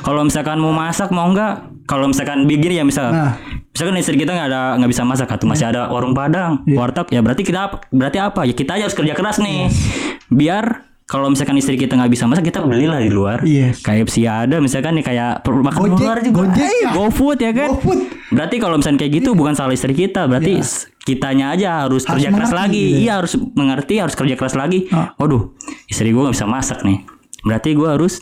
kalau 0.00 0.24
misalkan 0.24 0.56
mau 0.56 0.72
masak 0.72 1.12
mau 1.12 1.28
enggak 1.28 1.60
kalau 1.84 2.08
misalkan 2.08 2.48
begini 2.48 2.80
ya 2.80 2.84
misal 2.88 3.12
Nah. 3.12 3.57
Misalkan 3.78 3.94
istri 3.96 4.18
kita 4.18 4.34
nggak 4.34 4.48
ada 4.48 4.74
nggak 4.74 4.90
bisa 4.90 5.02
masak 5.02 5.30
atau 5.30 5.46
masih 5.46 5.70
ada 5.70 5.86
warung 5.86 6.10
padang 6.10 6.66
Iya. 6.66 6.74
warteg 6.76 7.06
ya 7.08 7.20
berarti 7.20 7.42
kita 7.42 7.60
berarti 7.88 8.18
apa 8.18 8.42
ya 8.42 8.50
kita 8.52 8.74
aja 8.74 8.82
harus 8.84 8.96
kerja 8.96 9.14
keras 9.14 9.38
nih 9.38 9.70
biar 10.28 10.82
kalau 11.04 11.30
misalkan 11.30 11.54
istri 11.56 11.78
kita 11.78 11.94
nggak 11.94 12.10
bisa 12.10 12.26
masak 12.26 12.44
kita 12.44 12.58
belilah 12.60 12.98
di 12.98 13.08
luar 13.08 13.40
Yes. 13.40 13.78
KFC 13.80 14.26
ada 14.26 14.58
misalkan 14.58 14.92
nih 14.92 15.06
kayak 15.06 15.40
makan 15.40 15.78
Gojek, 15.88 16.02
luar 16.02 16.18
juga 16.20 16.36
Gojek 16.42 16.66
Eh, 16.66 16.74
ya. 16.82 16.90
GoFood 16.92 17.38
ya 17.38 17.52
kan 17.54 17.70
GoFood. 17.72 18.00
Berarti 18.28 18.56
kalau 18.58 18.76
misalnya 18.76 18.98
kayak 18.98 19.12
gitu 19.14 19.30
bukan 19.32 19.54
salah 19.54 19.72
istri 19.72 19.94
kita, 19.94 20.26
berarti 20.26 20.58
s- 20.58 20.84
kitanya 21.00 21.48
aja 21.50 21.80
harus, 21.80 22.02
Iya. 22.02 22.10
Harus 22.10 22.20
kerja 22.20 22.28
keras 22.34 22.52
lagi. 22.52 22.76
gitu 22.76 22.92
ya. 22.92 23.00
Iya 23.00 23.12
harus 23.16 23.32
mengerti, 23.54 23.94
harus 23.96 24.14
kerja 24.14 24.34
keras 24.34 24.54
lagi. 24.54 24.78
Ah. 24.90 25.16
Waduh, 25.16 25.56
istri 25.86 26.12
gue 26.12 26.20
gak 26.20 26.36
bisa 26.36 26.44
masak 26.44 26.84
nih. 26.84 27.08
Berarti 27.40 27.72
gue 27.72 27.88
harus 27.88 28.20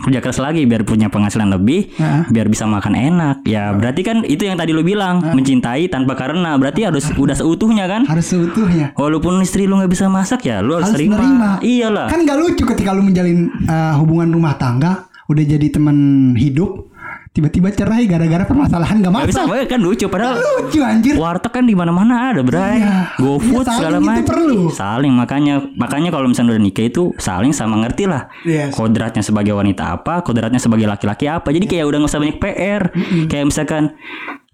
kerja 0.00 0.18
keras 0.18 0.38
lagi 0.38 0.64
biar 0.64 0.82
punya 0.82 1.06
penghasilan 1.06 1.50
lebih, 1.50 1.92
Ah. 1.96 2.24
biar 2.26 2.46
bisa 2.46 2.64
makan 2.64 2.92
enak. 2.92 3.36
Ya 3.44 3.70
berarti 3.70 4.00
kan 4.00 4.22
itu 4.22 4.44
yang 4.44 4.56
tadi 4.56 4.72
lu 4.72 4.80
bilang 4.80 5.20
mencintai 5.22 5.86
tanpa 5.86 6.14
karena. 6.14 6.56
Berarti 6.56 6.84
harus 6.84 7.08
udah 7.10 7.34
seutuhnya 7.34 7.84
kan. 7.84 8.04
Harus 8.04 8.26
seutuhnya. 8.28 8.92
Walaupun 8.94 9.40
istri 9.40 9.64
lu 9.64 9.76
nggak 9.76 9.90
bisa 9.90 10.06
masak 10.06 10.44
ya, 10.44 10.60
lu 10.60 10.74
harus, 10.74 10.90
Harus 10.90 10.98
terima. 10.98 11.16
nerima. 11.16 11.50
Iyalah. 11.60 12.06
Kan 12.08 12.24
gak 12.24 12.38
lucu 12.38 12.62
ketika 12.66 12.90
lu 12.90 13.02
menjalin 13.02 13.48
eh, 13.62 13.92
hubungan 13.96 14.28
rumah 14.30 14.56
tangga 14.56 15.06
udah 15.26 15.44
jadi 15.46 15.70
teman 15.70 15.94
hidup 16.34 16.89
tiba-tiba 17.30 17.70
cerai 17.70 18.10
gara-gara 18.10 18.42
permasalahan 18.42 18.98
gak 19.06 19.10
Gak 19.14 19.28
bisa, 19.30 19.42
kan 19.70 19.78
lucu 19.78 20.06
padahal 20.10 20.42
Lucu 20.42 20.82
anjir. 20.82 21.14
Warteg 21.14 21.52
kan 21.54 21.62
di 21.62 21.78
mana-mana 21.78 22.34
ada, 22.34 22.42
Bray. 22.42 22.82
Iya. 22.82 23.14
GoFood 23.22 23.66
saling 23.70 23.78
segala 23.78 23.98
macam. 24.02 24.26
perlu. 24.26 24.60
Saling 24.74 25.12
makanya 25.14 25.54
makanya 25.78 26.10
kalau 26.10 26.26
misalnya 26.26 26.58
udah 26.58 26.62
nikah 26.62 26.86
itu 26.90 27.14
saling 27.22 27.54
sama 27.54 27.78
ngerti 27.86 28.10
lah. 28.10 28.26
Yes. 28.42 28.74
Kodratnya 28.74 29.22
sebagai 29.22 29.54
wanita 29.54 29.94
apa, 29.94 30.26
kodratnya 30.26 30.58
sebagai 30.58 30.90
laki-laki 30.90 31.30
apa. 31.30 31.54
Jadi 31.54 31.70
kayak 31.70 31.86
udah 31.86 31.98
nggak 32.02 32.10
usah 32.10 32.20
banyak 32.22 32.38
PR. 32.42 32.82
Kayak 33.30 33.44
misalkan 33.46 33.82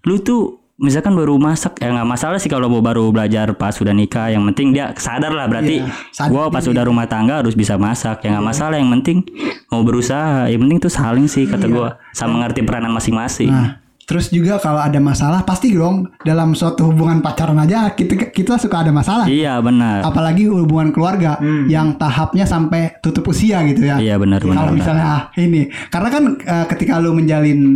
lu 0.05 0.21
tuh 0.21 0.66
misalkan 0.77 1.17
baru 1.17 1.41
masak 1.41 1.81
ya 1.81 1.89
nggak 1.89 2.05
masalah 2.05 2.37
sih 2.37 2.49
kalau 2.49 2.69
mau 2.69 2.85
baru 2.85 3.09
belajar 3.09 3.49
pas 3.57 3.73
sudah 3.73 3.91
nikah. 3.93 4.29
Yang 4.29 4.53
penting 4.53 4.67
dia 4.77 4.93
sadar 4.93 5.33
lah 5.33 5.49
berarti 5.49 5.81
sadar 6.13 6.29
gua 6.29 6.53
pas 6.53 6.61
diri. 6.61 6.73
udah 6.77 6.83
rumah 6.85 7.05
tangga 7.09 7.41
harus 7.41 7.57
bisa 7.57 7.75
masak. 7.75 8.23
Ya 8.23 8.37
nggak 8.37 8.45
masalah 8.45 8.77
yang 8.77 8.89
penting 9.01 9.25
mau 9.73 9.81
berusaha. 9.81 10.47
Yang 10.47 10.61
penting 10.63 10.77
tuh 10.79 10.91
saling 10.93 11.25
sih 11.25 11.49
kata 11.49 11.65
gua. 11.67 11.97
Sama 12.13 12.45
ngerti 12.45 12.61
peranan 12.61 12.93
masing-masing. 12.93 13.49
Nah, 13.49 13.81
terus 14.07 14.29
juga 14.29 14.61
kalau 14.61 14.79
ada 14.79 15.01
masalah 15.01 15.43
pasti 15.43 15.73
dong 15.73 16.13
dalam 16.21 16.53
suatu 16.53 16.93
hubungan 16.93 17.19
pacaran 17.19 17.57
aja 17.59 17.91
kita 17.91 18.29
kita 18.29 18.61
suka 18.61 18.85
ada 18.85 18.93
masalah. 18.93 19.25
iya 19.25 19.57
benar. 19.57 20.05
Apalagi 20.05 20.45
hubungan 20.45 20.93
keluarga 20.93 21.41
yang 21.65 21.97
tahapnya 21.97 22.45
sampai 22.45 23.01
tutup 23.01 23.25
usia 23.33 23.65
gitu 23.65 23.83
ya. 23.83 23.97
iya 23.97 24.15
benar 24.21 24.45
benar 24.45 24.69
Kalau 24.69 24.73
misalnya 24.77 25.05
ah, 25.09 25.21
ini, 25.41 25.67
karena 25.89 26.09
kan 26.13 26.23
eh, 26.37 26.65
ketika 26.69 27.01
lu 27.01 27.17
menjalin 27.17 27.75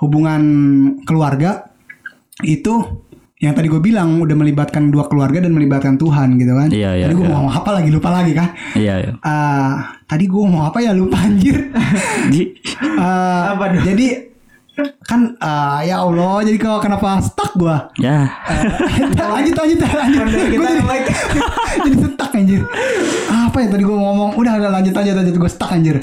hubungan 0.00 0.42
keluarga 1.04 1.69
itu 2.44 2.74
yang 3.40 3.56
tadi 3.56 3.72
gue 3.72 3.80
bilang 3.80 4.20
udah 4.20 4.36
melibatkan 4.36 4.92
dua 4.92 5.08
keluarga 5.08 5.40
dan 5.40 5.56
melibatkan 5.56 5.96
Tuhan 5.96 6.36
gitu 6.36 6.52
kan. 6.52 6.68
Iya, 6.68 6.92
iya, 6.92 7.04
Tadi 7.08 7.14
gue 7.16 7.24
iya. 7.24 7.32
mau 7.32 7.36
ngomong 7.40 7.54
apa 7.56 7.70
lagi? 7.72 7.88
Lupa 7.88 8.08
lagi 8.12 8.32
kan. 8.36 8.48
iya 8.76 8.94
iya. 9.00 9.12
Ah, 9.24 9.96
tadi 10.04 10.28
gue 10.28 10.40
ngomong 10.44 10.64
apa 10.68 10.78
ya? 10.84 10.92
Lupa 10.92 11.16
anjir. 11.24 11.56
Eh, 11.60 13.42
Apa 13.48 13.64
dong? 13.72 13.84
Jadi 13.88 14.28
kan 15.04 15.36
ah, 15.40 15.80
ya 15.84 16.00
Allah 16.00 16.40
jadi 16.44 16.56
kok 16.56 16.80
kenapa 16.84 17.20
stuck 17.20 17.52
gua? 17.56 17.88
Ya. 18.00 18.28
Eh, 18.48 19.16
lanjut 19.36 19.56
lanjut 19.56 19.78
lanjut. 19.82 20.20
Kita 20.28 20.56
Gua 20.56 20.70
jadi, 20.72 21.12
jadi 21.84 21.96
stuck 21.96 22.32
anjir. 22.36 22.60
Apa 23.28 23.56
ya 23.60 23.66
tadi 23.72 23.82
gua 23.84 23.98
ngomong? 24.00 24.30
Udah 24.36 24.52
udah 24.56 24.70
lanjut 24.72 24.94
lanjut 24.96 25.14
lanjut. 25.16 25.34
Gua 25.36 25.50
stuck 25.52 25.72
anjir. 25.72 25.96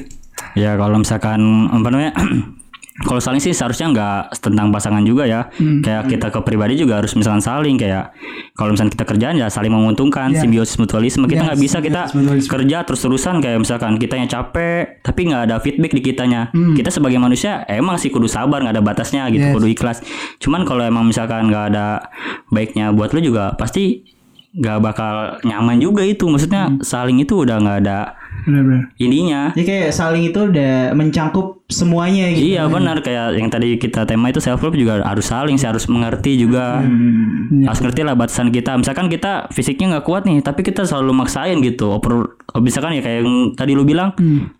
Ya 0.57 0.73
kalau 0.73 0.97
misalkan 1.01 1.41
apa 1.69 1.87
namanya 1.89 2.11
kalau 2.97 3.21
saling 3.21 3.37
sih 3.37 3.53
seharusnya 3.53 3.93
nggak 3.93 4.41
tentang 4.41 4.73
pasangan 4.73 5.05
juga 5.05 5.29
ya. 5.29 5.45
Hmm. 5.53 5.85
Kayak 5.85 6.09
kita 6.09 6.27
ke 6.33 6.39
pribadi 6.41 6.73
juga 6.73 6.97
harus 6.97 7.13
misalkan 7.13 7.45
saling 7.45 7.77
kayak 7.77 8.09
kalau 8.57 8.73
misalkan 8.73 8.89
kita 8.89 9.05
kerjaan 9.05 9.35
ya 9.37 9.47
saling 9.47 9.69
menguntungkan 9.69 10.33
Yes. 10.33 10.41
simbiosis 10.41 10.81
mutualisme. 10.81 11.25
Yes, 11.25 11.29
Kita 11.29 11.41
nggak 11.45 11.59
bisa 11.61 11.77
kita 11.77 12.01
kerja 12.49 12.77
terus-terusan 12.81 13.37
kayak 13.37 13.61
misalkan 13.61 14.01
kitanya 14.01 14.25
capek 14.25 15.05
tapi 15.05 15.29
nggak 15.29 15.41
ada 15.45 15.55
feedback 15.61 15.93
di 15.93 16.01
kitanya. 16.01 16.49
Hmm. 16.49 16.73
Kita 16.73 16.89
sebagai 16.89 17.21
manusia 17.21 17.61
emang 17.69 18.01
sih 18.01 18.09
kudu 18.09 18.25
sabar 18.25 18.65
nggak 18.65 18.73
ada 18.73 18.83
batasnya 18.83 19.29
gitu 19.29 19.45
Yes. 19.45 19.53
kudu 19.53 19.67
ikhlas. 19.69 19.97
Cuman 20.41 20.65
kalau 20.65 20.81
emang 20.81 21.05
misalkan 21.05 21.53
nggak 21.53 21.65
ada 21.77 22.09
baiknya 22.49 22.89
buat 22.89 23.13
lu 23.13 23.21
juga 23.21 23.53
pasti 23.53 24.16
nggak 24.57 24.77
bakal 24.81 25.13
nyaman 25.45 25.77
juga 25.77 26.01
itu. 26.01 26.25
Maksudnya 26.25 26.81
saling 26.81 27.21
itu 27.21 27.45
udah 27.45 27.61
nggak 27.61 27.77
ada 27.85 28.17
Benar-benar. 28.43 28.89
ininya. 28.97 29.41
Jadi 29.53 29.63
kayak 29.63 29.89
saling 29.93 30.23
itu 30.25 30.49
udah 30.49 30.91
mencangkup 30.91 31.61
semuanya 31.67 32.31
gitu. 32.33 32.55
Iya 32.55 32.65
benar. 32.65 33.03
Kayak 33.03 33.37
yang 33.37 33.49
tadi 33.51 33.77
kita 33.77 34.03
tema 34.03 34.31
itu 34.31 34.39
self 34.39 34.59
love 34.59 34.73
juga 34.73 35.03
harus 35.03 35.27
saling 35.27 35.55
sih 35.55 35.67
harus 35.67 35.85
mengerti 35.85 36.39
juga. 36.39 36.81
Hmm. 36.81 37.63
harus 37.63 37.79
ngerti 37.79 38.01
lah 38.03 38.15
batasan 38.17 38.49
kita. 38.49 38.75
Misalkan 38.75 39.07
kita 39.07 39.47
fisiknya 39.51 39.97
nggak 39.97 40.05
kuat 40.05 40.23
nih 40.25 40.41
tapi 40.41 40.65
kita 40.65 40.83
selalu 40.83 41.13
maksain 41.13 41.59
gitu. 41.61 41.93
Oper 41.93 42.39
misalkan 42.59 42.97
ya 42.97 43.01
kayak 43.03 43.23
yang 43.23 43.53
tadi 43.53 43.71
lu 43.77 43.83
bilang 43.83 44.15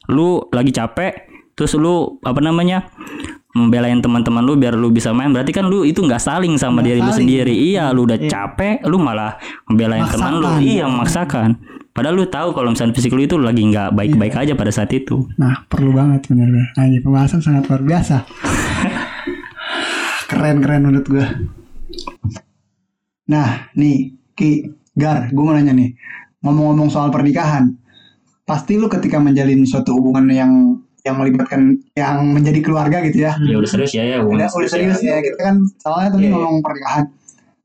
lu 0.07 0.45
lagi 0.51 0.71
capek 0.71 1.26
terus 1.57 1.73
lu 1.73 2.21
apa 2.21 2.37
namanya 2.37 2.85
membelain 3.57 3.97
teman-teman 3.97 4.45
lu 4.45 4.53
biar 4.53 4.77
lu 4.77 4.93
bisa 4.93 5.09
main. 5.11 5.33
Berarti 5.33 5.49
kan 5.49 5.65
lu 5.65 5.81
itu 5.81 6.05
nggak 6.05 6.21
saling 6.21 6.53
sama 6.61 6.85
diri 6.85 7.01
lu 7.01 7.09
sendiri. 7.09 7.51
Iya 7.51 7.89
lu 7.89 8.05
udah 8.05 8.21
capek 8.29 8.85
lu 8.85 9.01
malah 9.01 9.41
membelain 9.65 10.05
teman 10.05 10.37
lu. 10.37 10.47
Iya 10.61 10.85
memaksakan 10.85 11.77
padahal 11.97 12.13
lu 12.13 12.29
tahu 12.29 12.53
kalau 12.53 12.69
misalnya 12.69 12.93
fisik 12.93 13.09
lu 13.17 13.25
itu 13.25 13.41
lagi 13.41 13.65
nggak 13.65 13.97
baik-baik 13.97 14.37
aja 14.37 14.53
pada 14.53 14.69
saat 14.69 14.93
itu. 14.93 15.25
Nah, 15.41 15.65
perlu 15.65 15.97
banget 15.97 16.29
benar-benar. 16.29 16.69
Nah, 16.77 16.85
ini 16.85 17.01
pembahasan 17.01 17.41
sangat 17.41 17.65
luar 17.65 17.81
biasa. 17.81 18.21
Keren-keren 20.29 20.85
menurut 20.85 21.07
gua. 21.09 21.25
Nah, 23.33 23.73
nih, 23.73 24.13
Ki, 24.37 24.69
Gar, 24.93 25.33
gue 25.33 25.41
mau 25.41 25.57
nanya 25.57 25.73
nih. 25.73 25.97
Ngomong-ngomong 26.45 26.93
soal 26.93 27.09
pernikahan, 27.09 27.73
pasti 28.45 28.77
lu 28.77 28.85
ketika 28.93 29.17
menjalin 29.17 29.65
suatu 29.65 29.97
hubungan 29.97 30.29
yang 30.29 30.51
yang 31.07 31.15
melibatkan 31.15 31.79
yang 31.95 32.19
menjadi 32.35 32.59
keluarga 32.59 32.99
gitu 33.07 33.23
ya. 33.23 33.33
ya 33.39 33.55
udah 33.55 33.69
serius 33.71 33.95
ya 33.95 34.03
ya 34.03 34.17
Udah, 34.19 34.51
udah 34.51 34.69
serius 34.69 34.99
ya, 34.99 35.23
kita 35.23 35.39
kan 35.39 35.55
soalnya 35.79 36.09
tadi 36.13 36.27
Iya, 36.27 36.29
iya. 36.29 36.35
ngomong 36.35 36.59
pernikahan. 36.59 37.03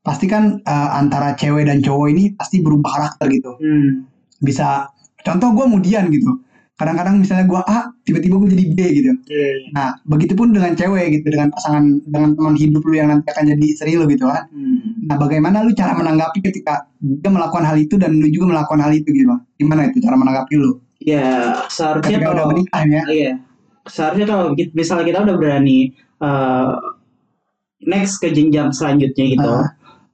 Pasti 0.03 0.27
kan 0.31 0.63
eh, 0.63 0.91
antara 0.95 1.35
cewek 1.35 1.67
dan 1.67 1.83
cowok 1.83 2.07
ini 2.15 2.25
pasti 2.39 2.63
berubah 2.63 2.91
karakter 2.91 3.27
gitu. 3.35 3.59
Hmm. 3.59 4.07
Bisa 4.39 4.87
contoh 5.27 5.51
gue 5.55 5.65
kemudian 5.67 6.07
gitu. 6.15 6.43
Kadang-kadang 6.73 7.23
misalnya 7.23 7.47
gue 7.47 7.61
A, 7.63 7.79
tiba-tiba 8.03 8.43
gue 8.43 8.49
jadi 8.59 8.65
B 8.75 8.79
gitu. 8.91 9.13
Iya. 9.31 9.71
Nah, 9.71 9.95
begitupun 10.03 10.51
dengan 10.51 10.75
cewek 10.75 11.15
gitu, 11.15 11.31
dengan 11.31 11.55
pasangan, 11.55 11.85
dengan 12.11 12.35
teman 12.35 12.59
hidup 12.59 12.83
lu 12.83 12.95
yang 12.99 13.07
nanti 13.13 13.31
akan 13.31 13.45
jadi 13.55 13.65
istri 13.71 13.95
lu 13.95 14.11
gitu 14.11 14.27
kan. 14.27 14.51
Hmm. 14.51 15.07
Nah, 15.07 15.15
bagaimana 15.21 15.63
lu 15.63 15.71
cara 15.79 15.95
menanggapi 15.95 16.43
ketika 16.43 16.83
dia 16.99 17.31
melakukan 17.31 17.63
hal 17.63 17.79
itu 17.79 17.95
dan 18.03 18.19
lu 18.19 18.27
juga 18.27 18.59
melakukan 18.59 18.83
hal 18.83 18.91
itu 18.99 19.07
gitu? 19.15 19.31
Gimana 19.63 19.87
itu 19.95 20.03
cara 20.03 20.19
menanggapi 20.19 20.55
lu? 20.59 20.83
Ya 21.03 21.27
seharusnya 21.67 22.17
Ketika 22.17 22.25
udah 22.25 22.37
kalau 22.37 22.45
menikah 22.53 22.83
ya. 22.87 23.03
iya 23.09 23.33
seharusnya 23.85 24.27
kalau 24.27 24.55
kita- 24.55 24.71
misalnya 24.73 25.05
kita 25.05 25.19
udah 25.21 25.37
berani 25.37 25.79
eh, 26.19 26.73
next 27.83 28.19
ke 28.19 28.31
jenjang 28.31 28.71
selanjutnya 28.71 29.25
gitu. 29.29 29.49
Ah. 29.49 29.69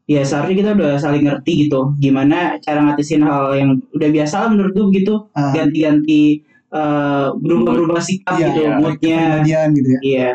Ya 0.09 0.24
seharusnya 0.24 0.57
kita 0.57 0.70
udah 0.72 0.92
saling 0.96 1.22
ngerti 1.22 1.68
gitu 1.68 1.92
gimana 1.98 2.57
cara 2.59 2.81
ngatasin 2.81 3.20
hal 3.20 3.53
yang 3.53 3.70
udah 3.92 4.09
biasa 4.09 4.35
lah 4.40 4.48
menurut 4.48 4.72
gue 4.72 4.87
begitu 4.88 5.14
Ah. 5.33 5.53
ganti-ganti 5.53 6.40
eh, 6.68 7.27
berubah-berubah 7.35 8.01
sikap 8.01 8.35
Iya, 8.35 8.46
gitu 8.46 8.61
iya. 8.62 8.72
moodnya 8.77 9.20
gitu 9.68 9.88
ya. 9.88 10.01
iya 10.03 10.29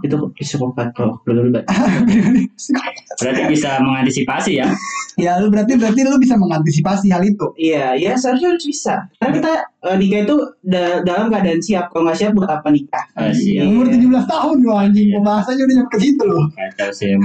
itu 0.00 0.16
psikopat 0.36 0.92
kalau 0.92 1.18
berubah 1.22 1.62
berarti 3.18 3.42
bisa 3.50 3.78
mengantisipasi 3.82 4.52
ya 4.58 4.68
ya, 5.18 5.34
lu 5.42 5.50
berarti 5.50 5.74
berarti 5.74 6.06
lu 6.06 6.14
bisa 6.14 6.38
mengantisipasi 6.38 7.10
hal 7.10 7.26
itu. 7.26 7.50
Iya, 7.58 7.98
iya 7.98 8.14
seharusnya 8.14 8.54
harus 8.54 8.62
bisa. 8.62 9.10
Karena 9.18 9.32
kita 9.34 9.52
eh, 9.90 9.96
nikah 9.98 10.20
itu 10.22 10.36
da- 10.62 11.02
dalam 11.02 11.26
keadaan 11.26 11.58
siap. 11.58 11.90
Kalau 11.90 12.06
nggak 12.06 12.18
siap 12.22 12.32
buat 12.38 12.46
apa 12.46 12.70
nikah? 12.70 13.02
Ah, 13.18 13.34
siap. 13.34 13.66
Umur 13.66 13.90
17 13.90 14.06
tahun 14.30 14.56
lu 14.62 14.70
anjing, 14.70 15.10
pembahasannya 15.18 15.62
udah 15.66 15.74
nyampe 15.74 15.90
ke 15.90 15.98
situ 15.98 16.22
loh. 16.22 16.46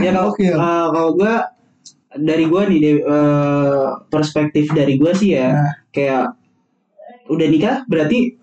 Ya 0.02 0.10
kalau 0.10 0.34
Oke. 0.34 0.50
eh, 0.50 0.58
kalau 0.90 1.10
gue 1.14 1.34
dari 2.18 2.46
gue 2.50 2.62
nih 2.66 2.80
dari, 2.82 3.00
eh, 3.06 3.88
perspektif 4.10 4.66
dari 4.74 4.94
gue 4.98 5.12
sih 5.14 5.30
ya 5.38 5.54
Nah. 5.54 5.74
kayak 5.94 6.24
udah 7.30 7.48
nikah 7.48 7.76
berarti 7.86 8.42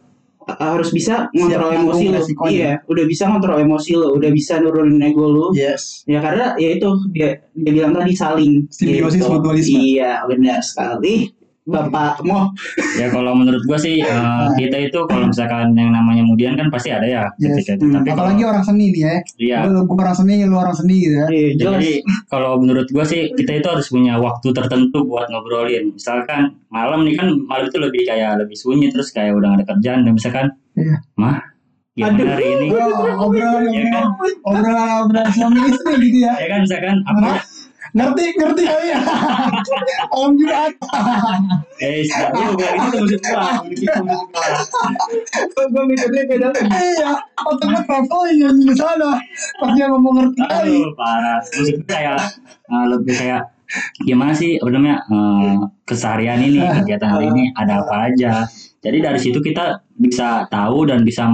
harus 0.59 0.91
bisa 0.91 1.29
ngontrol 1.37 1.71
emosi 1.77 2.05
lo. 2.11 2.21
Iya, 2.49 2.83
udah 2.89 3.05
bisa 3.07 3.29
ngontrol 3.31 3.59
emosi 3.63 3.93
lo, 3.95 4.17
udah 4.17 4.31
bisa 4.33 4.59
nurunin 4.59 4.99
ego 5.05 5.27
lo. 5.29 5.47
Yes. 5.55 6.03
Ya 6.09 6.19
karena 6.25 6.57
ya 6.59 6.75
itu 6.75 6.89
dia 7.15 7.45
dia 7.55 7.73
bilang 7.75 7.93
tadi 7.95 8.13
saling 8.17 8.67
Simbiosis 8.73 9.23
gitu. 9.23 9.31
mutualisme. 9.31 9.79
Iya, 9.79 10.25
benar 10.27 10.61
sekali. 10.65 11.40
Bapak 11.71 12.21
mau 12.23 12.51
ya 12.95 13.07
kalau 13.09 13.33
menurut 13.33 13.63
gua 13.63 13.75
sih 13.77 13.99
eh, 13.99 14.47
kita 14.57 14.77
itu 14.83 14.99
kalau 15.05 15.27
misalkan 15.27 15.71
yang 15.73 15.91
namanya 15.91 16.21
mudian 16.21 16.55
kan 16.55 16.69
pasti 16.69 16.91
ada 16.91 17.05
ya 17.05 17.23
Yes. 17.37 17.57
ketika 17.57 17.71
itu 17.75 17.85
Hmm, 17.85 17.95
tapi 17.97 18.07
kalau 18.09 18.19
Apalagi 18.27 18.43
orang 18.45 18.63
seni 18.63 18.85
nih 18.89 19.01
ya. 19.01 19.15
iya 19.39 19.59
Lu 19.65 19.83
gua 19.85 19.97
orang 20.03 20.17
seni, 20.17 20.35
lu 20.43 20.55
orang 20.55 20.73
seni 20.73 20.97
gitu 20.99 21.15
ya. 21.15 21.27
Iya, 21.27 21.49
jadi 21.57 21.91
kalau 22.27 22.53
menurut 22.57 22.87
gua 22.89 23.05
sih 23.05 23.31
kita 23.31 23.53
itu 23.57 23.69
harus 23.69 23.87
punya 23.87 24.15
waktu 24.17 24.49
tertentu 24.51 24.99
buat 25.03 25.27
ngobrolin 25.27 25.93
misalkan 25.93 26.41
malam 26.69 27.03
nih 27.03 27.15
kan 27.15 27.31
malam 27.43 27.65
itu 27.65 27.79
lebih 27.79 28.03
kayak 28.05 28.37
lebih 28.37 28.55
sunyi 28.55 28.89
terus 28.89 29.11
kayak 29.11 29.33
udah 29.33 29.51
gak 29.51 29.59
ada 29.59 29.67
kerjaan 29.69 30.01
dan 30.03 30.13
misalkan 30.13 30.47
Iya. 30.73 30.97
mah 31.15 31.39
Aduh. 32.01 32.25
hari 32.25 32.47
ini 32.49 32.67
Oh, 32.73 33.27
obrolan 33.27 33.69
Iya 33.69 33.85
kan? 33.91 34.07
obrolan 34.41 34.89
obrolan 35.05 35.29
suami 35.29 35.59
istri 35.67 35.95
gitu 36.01 36.19
ya. 36.23 36.33
ya 36.35 36.47
kan 36.49 36.59
misalkan 36.63 36.97
apa 37.05 37.31
Ngerti, 37.91 38.25
ngerti 38.39 38.63
kali 38.67 38.87
ya. 38.95 39.01
Om 40.21 40.33
Jumat. 40.39 40.73
eh 41.81 42.05
juga 42.07 42.67
itu 42.77 42.97
maksud 43.01 43.23
gua 43.25 43.65
gitu 43.73 44.01
maksud 44.05 44.29
gua. 45.57 45.65
gue 45.71 45.85
mikirnya 45.89 46.23
beda 46.29 46.47
lagi. 46.53 46.69
Iya, 46.71 47.11
otaknya 47.47 47.81
traveling 47.89 48.39
yang 48.39 48.57
di 48.61 48.75
sana. 48.77 49.11
Pas 49.59 49.71
dia 49.75 49.87
ngomong 49.89 50.15
ngerti 50.21 50.43
kali. 50.47 50.77
Aduh 50.81 50.93
parah 50.95 51.39
Maksudnya 51.41 51.85
kayak 51.89 52.19
eh, 52.69 52.85
Lebih 52.91 53.15
kayak 53.17 53.43
Gimana 54.03 54.33
sih 54.35 54.59
apa 54.59 54.71
namanya 54.75 54.99
eh, 55.07 55.57
Keseharian 55.87 56.41
ini 56.43 56.61
Kegiatan 56.61 57.11
hari 57.11 57.27
ini 57.31 57.43
Ada 57.55 57.87
apa 57.87 57.95
aja 58.11 58.33
Jadi 58.83 58.99
dari 58.99 59.19
situ 59.21 59.39
kita 59.41 59.81
Bisa 59.95 60.47
tahu 60.51 60.91
dan 60.91 61.07
bisa 61.07 61.31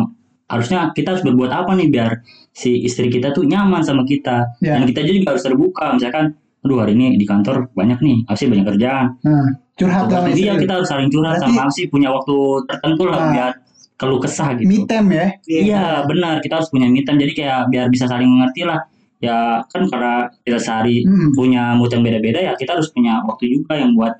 Harusnya 0.46 0.94
kita 0.94 1.16
harus 1.16 1.24
berbuat 1.26 1.50
apa 1.50 1.74
nih 1.74 1.88
Biar 1.90 2.10
si 2.54 2.86
istri 2.86 3.10
kita 3.10 3.34
tuh 3.34 3.44
nyaman 3.44 3.82
sama 3.82 4.04
kita 4.06 4.58
Ya. 4.62 4.78
Dan 4.78 4.88
kita 4.88 5.02
juga 5.04 5.34
harus 5.34 5.44
terbuka 5.44 5.96
Misalkan 5.96 6.36
Aduh 6.66 6.76
hari 6.76 6.92
ini 6.92 7.14
di 7.14 7.22
kantor 7.22 7.70
banyak 7.72 7.98
nih 7.98 8.16
Pasti 8.26 8.44
banyak 8.46 8.66
kerjaan 8.66 9.06
Nah, 9.22 9.46
curhat. 9.72 10.10
Iya 10.28 10.58
kita 10.58 10.72
harus 10.74 10.88
saling 10.88 11.06
curhat 11.06 11.38
Berarti- 11.38 11.54
sama 11.54 11.70
sih 11.70 11.86
Punya 11.86 12.10
waktu 12.10 12.34
tertentu 12.66 13.02
lah 13.06 13.16
Nah. 13.16 13.30
Biar 13.30 13.52
keluh 13.96 14.18
kesah 14.18 14.52
gitu 14.52 14.66
Me 14.66 14.84
time 14.84 15.08
ya. 15.08 15.26
Iya 15.46 15.84
benar 16.04 16.42
kita 16.42 16.58
harus 16.58 16.68
punya 16.68 16.84
me 16.84 17.00
time 17.00 17.16
jadi 17.16 17.32
kayak 17.32 17.60
biar 17.70 17.86
bisa 17.88 18.04
saling 18.04 18.26
mengerti 18.26 18.60
lah 18.62 18.82
ya 19.16 19.64
kan 19.64 19.88
karena 19.88 20.28
kita 20.42 20.60
sehari 20.60 21.00
Hmm. 21.00 21.32
punya 21.32 21.72
mood 21.72 21.88
yang 21.88 22.04
beda-beda 22.04 22.36
ya 22.36 22.52
kita 22.52 22.76
harus 22.76 22.92
punya 22.92 23.24
waktu 23.24 23.48
juga 23.48 23.72
yang 23.74 23.96
buat 23.96 24.12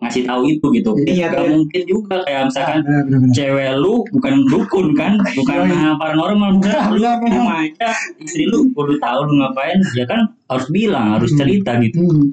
ngasih 0.00 0.22
tahu 0.24 0.42
itu 0.48 0.66
gitu 0.72 0.90
Iya, 1.04 1.28
Gak 1.28 1.44
iya. 1.44 1.50
mungkin 1.52 1.82
juga 1.84 2.16
kayak 2.24 2.42
misalkan 2.48 2.78
Benar, 2.80 3.02
benar, 3.04 3.18
benar. 3.20 3.34
cewek 3.36 3.70
lu 3.76 3.94
bukan 4.10 4.34
dukun 4.48 4.86
kan 4.96 5.12
bukan 5.38 5.56
Yoi. 5.60 5.92
paranormal 5.96 6.50
Benar, 6.56 6.84
lu 6.88 7.04
cuma 7.30 7.54
aja 7.60 7.88
istri 8.16 8.44
lu 8.44 8.72
perlu 8.72 8.96
tahu 8.96 9.20
lu 9.28 9.32
ngapain 9.38 9.78
ya 9.92 10.04
kan 10.04 10.20
harus 10.48 10.66
bilang 10.68 11.06
harus 11.14 11.30
Hmm. 11.30 11.38
cerita 11.38 11.72
gitu 11.78 12.00
Hmm. 12.00 12.28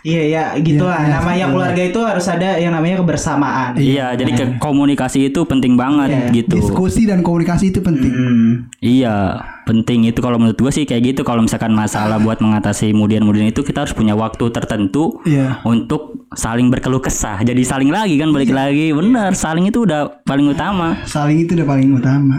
Iya 0.00 0.22
ya 0.24 0.44
gitu 0.56 0.78
Iya, 0.78 0.88
lah. 0.88 1.00
iya, 1.00 1.10
namanya 1.12 1.36
iya. 1.40 1.50
keluarga 1.50 1.82
itu 1.82 2.00
harus 2.00 2.26
ada 2.26 2.54
yang 2.54 2.70
namanya 2.70 2.96
kebersamaan. 2.98 3.74
iya 3.74 4.14
jadi 4.14 4.30
ke 4.30 4.44
komunikasi 4.58 5.26
itu 5.26 5.42
penting 5.42 5.74
banget 5.74 6.08
Iya. 6.08 6.22
gitu 6.32 6.54
Diskusi 6.56 7.02
dan 7.02 7.20
komunikasi 7.20 7.70
itu 7.70 7.80
penting. 7.80 8.12
Hmm. 8.12 8.50
Iya, 8.78 9.36
penting 9.64 10.06
itu 10.06 10.18
kalau 10.18 10.38
menurut 10.38 10.54
gua 10.56 10.70
sih 10.70 10.86
kayak 10.86 11.02
gitu. 11.04 11.20
Kalau 11.22 11.42
misalkan 11.42 11.74
masalah 11.74 12.16
buat 12.16 12.38
mengatasi 12.38 12.90
kemudian-kemudian 12.90 13.48
itu 13.48 13.60
kita 13.60 13.82
harus 13.82 13.92
punya 13.92 14.14
waktu 14.14 14.44
tertentu 14.48 15.18
Iya. 15.22 15.60
untuk 15.62 16.30
saling 16.30 16.70
berkeluh 16.70 17.00
kesah. 17.00 17.42
Jadi 17.42 17.62
saling 17.62 17.90
lagi 17.90 18.14
kan 18.16 18.30
balik 18.30 18.50
lagi. 18.50 18.90
Benar, 18.92 19.34
saling 19.34 19.66
itu 19.66 19.82
udah 19.82 20.22
paling 20.22 20.46
utama. 20.46 20.94
Saling 21.04 21.42
itu 21.42 21.58
udah 21.58 21.66
paling 21.66 21.90
utama. 21.90 22.38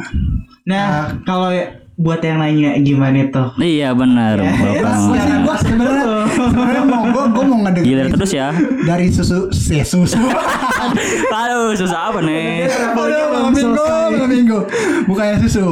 Nah 0.63 1.19
kalau 1.21 1.51
buat 1.99 2.23
yang 2.23 2.39
nanya 2.39 2.79
gimana 2.79 3.27
tuh? 3.27 3.51
Iya 3.57 3.91
benar, 3.91 4.39
Ya, 4.39 4.55
Bapak. 4.55 4.93
Gua 5.03 5.19
sih 5.19 5.35
gua 5.43 5.55
sebenarnya 5.59 6.03
sebenarnya 6.31 6.83
mau 6.83 7.03
Gilir 7.03 7.59
ngedengerin 7.59 8.11
terus 8.15 8.31
ya. 8.31 8.49
dari 8.81 9.11
susu 9.11 9.51
se 9.51 9.83
susu. 9.83 10.15
Aduh, 11.35 11.75
susah 11.75 12.09
apa 12.09 12.19
nih? 12.21 12.65
Aduh, 12.65 13.03
malam 13.29 13.51
minggu, 13.51 13.83
malam 14.09 14.29
minggu. 14.29 14.59
Bukannya 15.05 15.43
susu. 15.43 15.65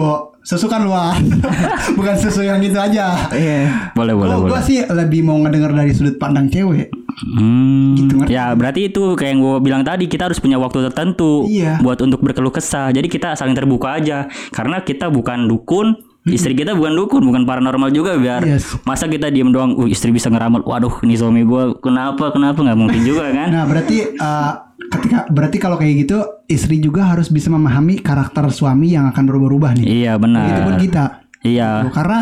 Susu 0.44 0.68
kan 0.68 0.84
luas. 0.84 1.20
Bukan 1.98 2.16
susu 2.16 2.40
yang 2.42 2.60
gitu 2.60 2.76
aja. 2.76 3.28
Iya. 3.30 3.92
Boleh, 3.94 4.12
boleh, 4.12 4.36
boleh. 4.38 4.64
sih 4.64 4.80
lebih 4.82 5.20
mau 5.22 5.36
ngedenger 5.38 5.72
dari 5.74 5.92
sudut 5.92 6.16
pandang 6.16 6.48
cewek. 6.48 6.88
Hmm, 7.18 7.98
Gitu, 7.98 8.14
ngerti? 8.14 8.30
ya 8.30 8.54
berarti 8.54 8.82
itu 8.86 9.18
kayak 9.18 9.32
yang 9.34 9.42
gue 9.42 9.58
bilang 9.60 9.82
tadi 9.82 10.06
kita 10.06 10.30
harus 10.30 10.38
punya 10.38 10.56
waktu 10.56 10.86
tertentu 10.86 11.44
Iya. 11.44 11.82
buat 11.82 11.98
untuk 12.00 12.22
berkeluh 12.22 12.54
kesah. 12.54 12.92
Jadi 12.92 13.08
kita 13.08 13.34
saling 13.34 13.52
terbuka 13.54 13.98
aja 13.98 14.30
karena 14.52 14.80
kita 14.80 15.10
bukan 15.10 15.50
dukun, 15.50 15.98
istri 16.30 16.54
kita 16.54 16.72
bukan 16.72 16.94
dukun, 16.94 17.24
bukan 17.24 17.44
paranormal 17.44 17.90
juga 17.90 18.16
biar 18.16 18.44
Yes. 18.44 18.76
masa 18.84 19.06
kita 19.06 19.28
diem 19.28 19.50
doang, 19.50 19.74
uh, 19.74 19.86
istri 19.86 20.10
bisa 20.10 20.28
ngeramal, 20.28 20.62
waduh 20.62 21.00
ini 21.02 21.14
suami 21.14 21.42
gue 21.42 21.78
kenapa 21.78 22.30
kenapa 22.30 22.60
nggak 22.60 22.78
mungkin 22.78 23.02
juga 23.02 23.32
kan? 23.38 23.48
Nah, 23.50 23.64
berarti 23.64 23.98
eh, 24.10 24.52
ketika 24.90 25.28
berarti 25.28 25.58
kalau 25.58 25.76
kayak 25.76 25.94
gitu 26.02 26.18
istri 26.46 26.78
juga 26.78 27.08
harus 27.08 27.28
bisa 27.28 27.48
memahami 27.48 27.98
karakter 27.98 28.48
suami 28.48 28.92
yang 28.92 29.08
akan 29.08 29.24
berubah-ubah 29.24 29.72
nih. 29.78 29.86
iya 29.86 30.14
benar. 30.16 30.78
kita. 30.78 31.06
Iya. 31.42 31.86
Tuh, 31.86 31.94
Karena 31.94 32.20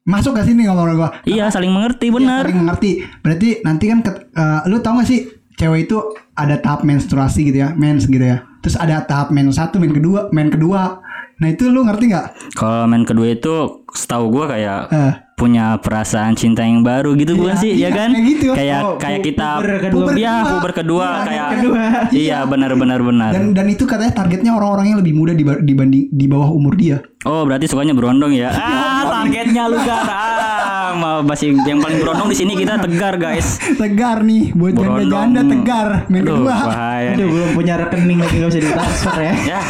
Masuk 0.00 0.32
gak 0.32 0.48
sini 0.48 0.64
ngomong 0.64 0.96
gua? 0.96 1.12
Iya, 1.22 1.52
saling 1.52 1.70
mengerti 1.70 2.08
Iya, 2.08 2.16
benar. 2.16 2.42
saling 2.42 2.58
mengerti. 2.58 2.90
Berarti 3.20 3.48
nanti 3.62 3.84
kan 3.86 4.00
ket- 4.00 4.32
eh, 4.32 4.60
lu 4.66 4.80
tau 4.80 4.96
gak 4.96 5.06
sih 5.06 5.28
cewek 5.54 5.86
itu 5.86 6.00
ada 6.32 6.56
tahap 6.56 6.82
menstruasi 6.82 7.46
gitu 7.46 7.60
ya, 7.60 7.76
mens 7.76 8.08
gitu 8.08 8.18
ya. 8.18 8.42
Terus 8.60 8.76
ada 8.76 9.02
tahap 9.02 9.28
men 9.28 9.48
satu, 9.48 9.76
men 9.76 9.90
kedua, 9.90 10.28
men 10.30 10.48
kedua. 10.48 11.00
Nah 11.36 11.48
itu 11.48 11.66
lu 11.66 11.80
ngerti 11.82 12.04
nggak? 12.06 12.26
Kalau 12.52 12.84
main 12.84 13.00
kedua 13.02 13.26
itu 13.30 13.54
setahu 13.88 14.28
gua 14.30 14.44
kayak 14.46 14.80
Eh. 14.88 15.12
punya 15.34 15.80
perasaan 15.80 16.36
cinta 16.36 16.60
yang 16.60 16.84
baru 16.84 17.16
gitu 17.16 17.32
bukan 17.32 17.56
Iya, 17.56 17.56
sih 17.58 17.72
iya, 17.72 17.88
ya 17.88 17.96
kan 17.96 18.12
kayak 18.12 18.26
gitu. 18.28 18.46
kayak 18.52 18.80
Oh, 18.82 18.94
kayak 18.94 19.20
kita 19.24 19.48
puber 19.56 19.72
kedua. 19.80 19.88
Puber 19.96 20.14
iya 20.14 20.34
kedua. 20.36 20.50
puber 20.52 20.72
kedua 20.74 21.06
Iya, 21.08 21.24
kayak 21.24 21.46
kedua. 21.50 21.80
iya 22.12 22.38
benar 22.44 22.70
benar 22.74 23.00
benar 23.00 23.30
Dan 23.32 23.44
dan 23.50 23.66
itu 23.66 23.88
katanya 23.88 24.12
targetnya 24.14 24.52
orang-orang 24.52 24.86
yang 24.86 24.98
lebih 25.00 25.14
muda 25.14 25.32
diba- 25.32 25.56
dibanding 25.58 26.12
di 26.12 26.26
bawah 26.26 26.52
umur 26.52 26.76
dia. 26.76 27.00
oh 27.22 27.40
berarti 27.42 27.64
sukanya 27.66 27.92
berondong 27.92 28.32
ya 28.32 28.48
ah 28.50 29.00
targetnya 29.06 29.64
lu 29.66 29.76
kan 29.78 30.04
ah 30.04 30.49
mau 30.96 31.18
masih 31.22 31.54
yang 31.66 31.78
paling 31.78 31.98
berondong 32.02 32.28
di 32.32 32.36
sini 32.38 32.52
kita 32.58 32.80
tegar 32.82 33.14
guys 33.20 33.58
Tegar 33.80 34.22
nih 34.24 34.52
buat 34.54 34.74
janda-janda 34.74 35.40
tegar. 35.46 35.88
Men 36.10 36.22
Aduh, 36.26 36.42
kedua. 36.42 36.56
bahaya 36.66 37.10
Aduh 37.14 37.28
belum 37.30 37.50
punya 37.54 37.74
rekening 37.78 38.18
lagi 38.18 38.34
gak 38.40 38.48
bisa 38.50 38.60
ditransfer 38.60 39.16
ya. 39.20 39.34
ya 39.56 39.60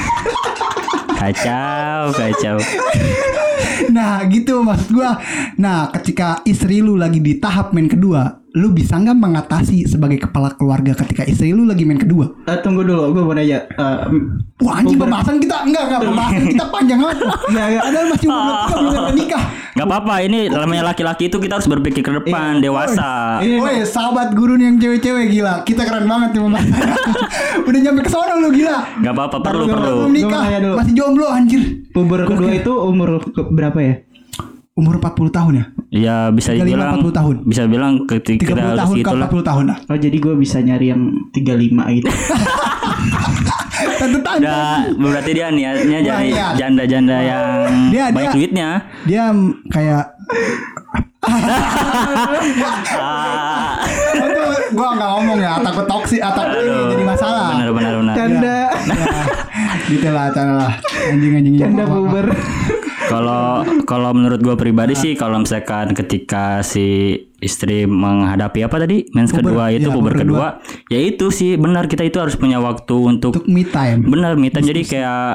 kacau 1.20 2.16
kacau 2.16 2.56
Nah 3.90 4.22
gitu 4.30 4.62
maksud 4.62 4.94
gua. 4.94 5.18
Nah 5.58 5.90
ketika 5.90 6.40
istri 6.46 6.78
lu 6.78 6.94
lagi 6.94 7.18
di 7.18 7.36
tahap 7.42 7.74
men 7.74 7.90
kedua, 7.90 8.39
lu 8.52 8.68
bisa 8.68 8.94
nggak 8.94 9.14
mengatasi 9.14 9.86
sebagai 9.86 10.18
kepala 10.20 10.50
keluarga 10.52 10.90
ketika 10.96 11.22
istri 11.22 11.50
lu 11.50 11.62
lagi 11.62 11.82
men 11.82 11.96
kedua? 11.96 12.34
Eh, 12.44 12.58
tunggu 12.58 12.82
dulu, 12.82 13.10
gue 13.10 13.22
mau 13.22 13.30
nanya. 13.30 13.62
Eh, 13.62 13.96
Wah 14.60 14.74
anjing 14.76 14.98
pembahasan 14.98 15.38
kita 15.38 15.62
enggak 15.62 15.82
enggak 15.86 16.00
pembahasan 16.02 16.44
kita 16.48 16.64
panjang 16.66 16.98
banget. 16.98 17.18
Enggak, 17.22 17.66
enggak. 17.68 17.82
Ada 17.86 17.98
masih 18.04 18.26
umur 18.28 18.54
kita 18.58 18.76
belum 18.76 19.14
nikah. 19.14 19.44
nggak 19.70 19.86
apa-apa 19.86 20.14
ini 20.20 20.38
namanya 20.50 20.82
laki-laki 20.84 21.30
itu 21.30 21.38
kita 21.38 21.56
harus 21.56 21.64
berpikir 21.64 22.02
ke 22.02 22.10
depan 22.12 22.58
dewasa 22.58 23.38
Ini- 23.38 23.62
Woi 23.62 23.86
sahabat 23.86 24.34
guru 24.34 24.58
nih 24.58 24.66
yang 24.66 24.76
cewek-cewek 24.78 25.30
gila. 25.30 25.54
Kita 25.62 25.86
keren 25.86 26.04
banget 26.04 26.34
nih 26.34 26.42
pembahasannya. 26.42 26.96
Udah 27.70 27.80
nyampe 27.80 28.00
ke 28.02 28.10
sono 28.10 28.34
lu 28.36 28.50
gila. 28.50 28.78
nggak 28.98 29.12
apa-apa 29.12 29.36
perlu 29.40 29.64
perlu 29.64 29.94
Belum 30.02 30.12
nikah 30.12 30.42
masih 30.74 30.92
jomblo 30.92 31.30
anjir. 31.30 31.62
puber 31.90 32.22
kedua 32.22 32.50
itu 32.52 32.72
umur 32.72 33.22
berapa 33.48 33.78
ya? 33.78 33.94
Umur 34.72 34.96
40 34.96 35.28
tahun 35.30 35.52
ya? 35.52 35.64
ya 35.90 36.16
bisa 36.30 36.54
35, 36.54 36.62
dibilang 36.62 37.02
40 37.02 37.10
tahun. 37.12 37.34
bisa 37.42 37.62
bilang 37.66 37.92
ketika 38.06 38.46
30 38.46 38.48
kita 38.48 38.62
harus 38.62 38.78
tahun 38.78 38.94
ke 38.94 39.00
gitu 39.02 39.10
lah 39.12 39.28
40 39.28 39.42
tahun 39.44 39.64
lah. 39.66 39.78
Oh 39.84 39.98
jadi 39.98 40.16
gue 40.16 40.34
bisa 40.36 40.58
nyari 40.60 40.86
yang 40.88 41.02
35 41.30 41.96
gitu. 41.96 42.08
Tante 44.00 44.18
tante. 44.18 44.40
Udah 44.40 44.80
berarti 44.96 45.30
dia 45.30 45.46
niatnya 45.50 45.98
jadi 46.00 46.24
iya. 46.26 46.46
janda-janda 46.54 47.16
yang 47.20 47.44
Dia- 47.90 48.08
banyak 48.08 48.30
dia- 48.30 48.36
duitnya. 48.38 48.68
Dia 49.04 49.22
kayak 49.68 50.04
Ah, 52.92 53.76
Itu 54.16 54.42
gua 54.72 54.88
nggak 54.94 55.10
ngomong 55.10 55.38
ya, 55.38 55.60
takut 55.60 55.84
toksik 55.84 56.18
atau 56.18 56.42
ini 56.48 56.80
jadi 56.90 57.04
masalah. 57.04 57.46
benar 57.52 57.70
benar 57.70 57.92
benar. 58.00 58.14
Canda. 58.16 58.58
Ya, 58.80 59.22
gitu 59.86 60.08
lah, 60.10 60.26
cara 60.32 60.52
lah. 60.56 60.72
Anjing-anjing 61.06 61.54
Canda 61.56 61.84
puber. 61.84 62.26
Kalau 63.10 63.66
kalau 63.84 64.10
menurut 64.14 64.38
gue 64.38 64.54
pribadi 64.54 64.94
sih 64.94 65.12
kalau 65.18 65.42
misalkan 65.42 65.90
ketika 65.92 66.62
si 66.62 67.18
istri 67.42 67.88
menghadapi 67.90 68.62
apa 68.62 68.76
tadi 68.86 69.10
mens 69.10 69.34
Puber, 69.34 69.42
kedua 69.50 69.64
itu 69.74 69.88
iya, 69.88 69.96
puber 69.96 70.12
puber 70.12 70.22
kedua, 70.22 70.46
ya 70.92 71.00
itu 71.00 71.26
sih 71.32 71.56
benar 71.56 71.88
kita 71.88 72.06
itu 72.06 72.20
harus 72.20 72.36
punya 72.36 72.60
waktu 72.62 72.94
untuk 72.94 73.32
Untuk 73.34 73.48
me 73.50 73.64
time. 73.66 74.06
benar 74.06 74.36
me 74.38 74.52
time. 74.52 74.62
jadi 74.62 74.82
kayak 74.86 75.26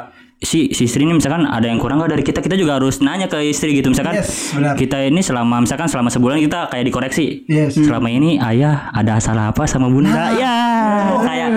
si 0.45 0.69
si 0.69 0.85
istri 0.85 1.01
ini 1.01 1.11
misalkan 1.11 1.43
ada 1.43 1.65
yang 1.65 1.75
kurang 1.75 1.97
gak 1.97 2.11
dari 2.11 2.21
kita 2.21 2.37
kita 2.39 2.53
juga 2.53 2.77
harus 2.77 3.01
nanya 3.01 3.25
ke 3.25 3.41
istri 3.43 3.73
gitu 3.73 3.89
misalkan 3.89 4.15
Yes, 4.15 4.53
benar. 4.53 4.77
kita 4.77 5.01
ini 5.01 5.19
selama 5.19 5.59
misalkan 5.59 5.87
selama 5.87 6.07
sebulan 6.07 6.37
kita 6.39 6.69
kayak 6.69 6.85
dikoreksi 6.85 7.43
Yes. 7.45 7.73
selama 7.75 8.07
ini 8.07 8.37
ayah 8.37 8.87
ada 8.91 9.17
salah 9.17 9.49
apa 9.49 9.65
sama 9.65 9.89
bunda 9.89 10.13
Nah. 10.13 10.29
ya 10.31 10.53
kayak 11.19 11.49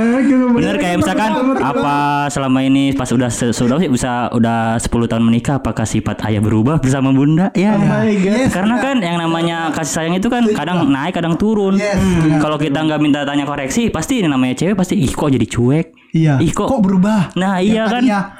bener 0.50 0.76
kayak 0.76 0.96
misalkan 0.98 1.30
apa 1.58 1.96
selama 2.28 2.58
ini 2.60 2.90
pas 2.92 3.06
udah 3.06 3.28
sudah 3.28 3.76
sih 3.76 3.88
bisa 3.88 4.32
udah 4.32 4.76
10 4.76 4.88
tahun 5.04 5.22
menikah 5.22 5.58
apakah 5.58 5.84
sifat 5.84 6.24
ayah 6.24 6.40
berubah 6.40 6.78
bersama 6.78 7.12
bunda 7.12 7.52
ya 7.54 7.70
Oh 7.70 7.80
my 7.80 8.08
God. 8.14 8.36
Yes, 8.38 8.50
karena 8.50 8.74
kan 8.78 8.96
yang 8.98 9.18
namanya 9.18 9.68
kasih 9.70 9.92
sayang 9.94 10.14
itu 10.16 10.26
kan 10.26 10.48
kadang 10.48 10.88
naik 10.88 11.12
kadang 11.12 11.36
turun 11.36 11.76
Yes, 11.76 11.94
Hmm. 11.94 12.24
benar. 12.24 12.40
kalau 12.40 12.56
kita 12.56 12.78
nggak 12.80 12.98
minta 12.98 13.20
tanya 13.22 13.44
koreksi 13.44 13.88
pasti 13.88 14.18
ini 14.18 14.28
namanya 14.28 14.56
cewek 14.56 14.74
pasti 14.74 14.96
ih 14.96 15.10
kok 15.10 15.28
jadi 15.28 15.44
cuek 15.44 15.86
Iya. 16.08 16.40
ih 16.40 16.48
kok, 16.50 16.72
berubah? 16.78 17.36
Nah, 17.36 17.60
iya 17.60 17.84
kan. 17.84 18.00
tadinya 18.00 18.32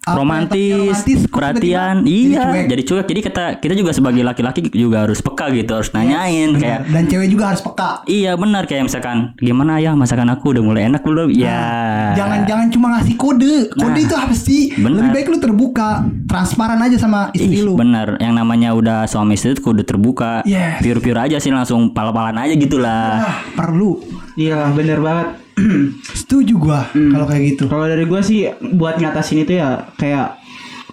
apa, 0.00 0.16
romantis, 0.16 0.72
romantis, 0.96 1.20
perhatian, 1.28 1.96
iya, 2.02 2.40
cuek? 2.42 2.66
jadi 2.66 2.82
cuek. 2.82 3.06
Jadi 3.06 3.20
kita 3.20 3.44
kita 3.58 3.74
juga 3.74 3.92
sebagai 3.92 4.22
laki-laki 4.22 4.64
juga 4.70 5.04
harus 5.04 5.20
peka 5.20 5.52
gitu, 5.52 5.76
harus 5.76 5.92
nanyain 5.92 6.50
Benar. 6.50 6.58
kayak 6.58 6.80
dan 6.88 7.02
cewek 7.04 7.28
juga 7.28 7.44
harus 7.52 7.60
peka. 7.60 7.90
Iya 8.04 8.32
benar 8.34 8.64
kayak 8.64 8.88
misalkan 8.88 9.36
gimana 9.36 9.76
ya 9.76 9.92
masakan 9.92 10.30
aku 10.30 10.50
udah 10.50 10.62
mulai 10.62 10.88
enak 10.88 11.02
belum? 11.02 11.28
Ya. 11.30 12.16
Jangan-jangan 12.16 12.66
cuma 12.70 12.96
ngasih 12.96 13.14
kode. 13.14 13.56
Kode 13.70 13.92
Nah, 13.92 14.00
itu 14.00 14.14
apa 14.14 14.32
sih? 14.32 14.62
benar. 14.72 14.96
Lebih 14.96 15.10
baik 15.12 15.26
lu 15.28 15.38
terbuka, 15.38 15.90
transparan 16.24 16.80
aja 16.80 16.96
sama 16.96 17.28
istri 17.30 17.60
Ih, 17.60 17.62
lu. 17.62 17.76
benar. 17.76 18.16
Yang 18.16 18.34
namanya 18.34 18.68
udah 18.72 18.98
suami 19.04 19.36
istri 19.36 19.52
itu 19.52 19.60
kudu 19.60 19.84
terbuka. 19.84 20.40
Yes. 20.42 20.80
Pure-pure 20.80 21.20
aja 21.20 21.36
sih 21.36 21.52
langsung 21.52 21.92
pal-palan 21.92 22.40
aja 22.40 22.54
gitu 22.54 22.80
lah. 22.80 23.20
Ah, 23.20 23.36
perlu. 23.52 24.00
Iya 24.32 24.72
bener 24.72 24.96
banget. 24.98 25.28
Setuju 26.20 26.54
gua 26.56 26.80
Hmm. 26.90 27.10
kalau 27.10 27.26
kayak 27.26 27.42
gitu. 27.48 27.64
Kalau 27.66 27.84
dari 27.84 28.04
gue 28.04 28.20
sih 28.20 28.40
buat 28.72 28.96
ngatasin 28.96 29.42
itu 29.42 29.52
ya 29.54 29.88
kayak 29.94 30.40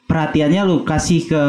perhatiannya 0.03 0.61
lu 0.63 0.75
kasih 0.81 1.25
ke 1.25 1.43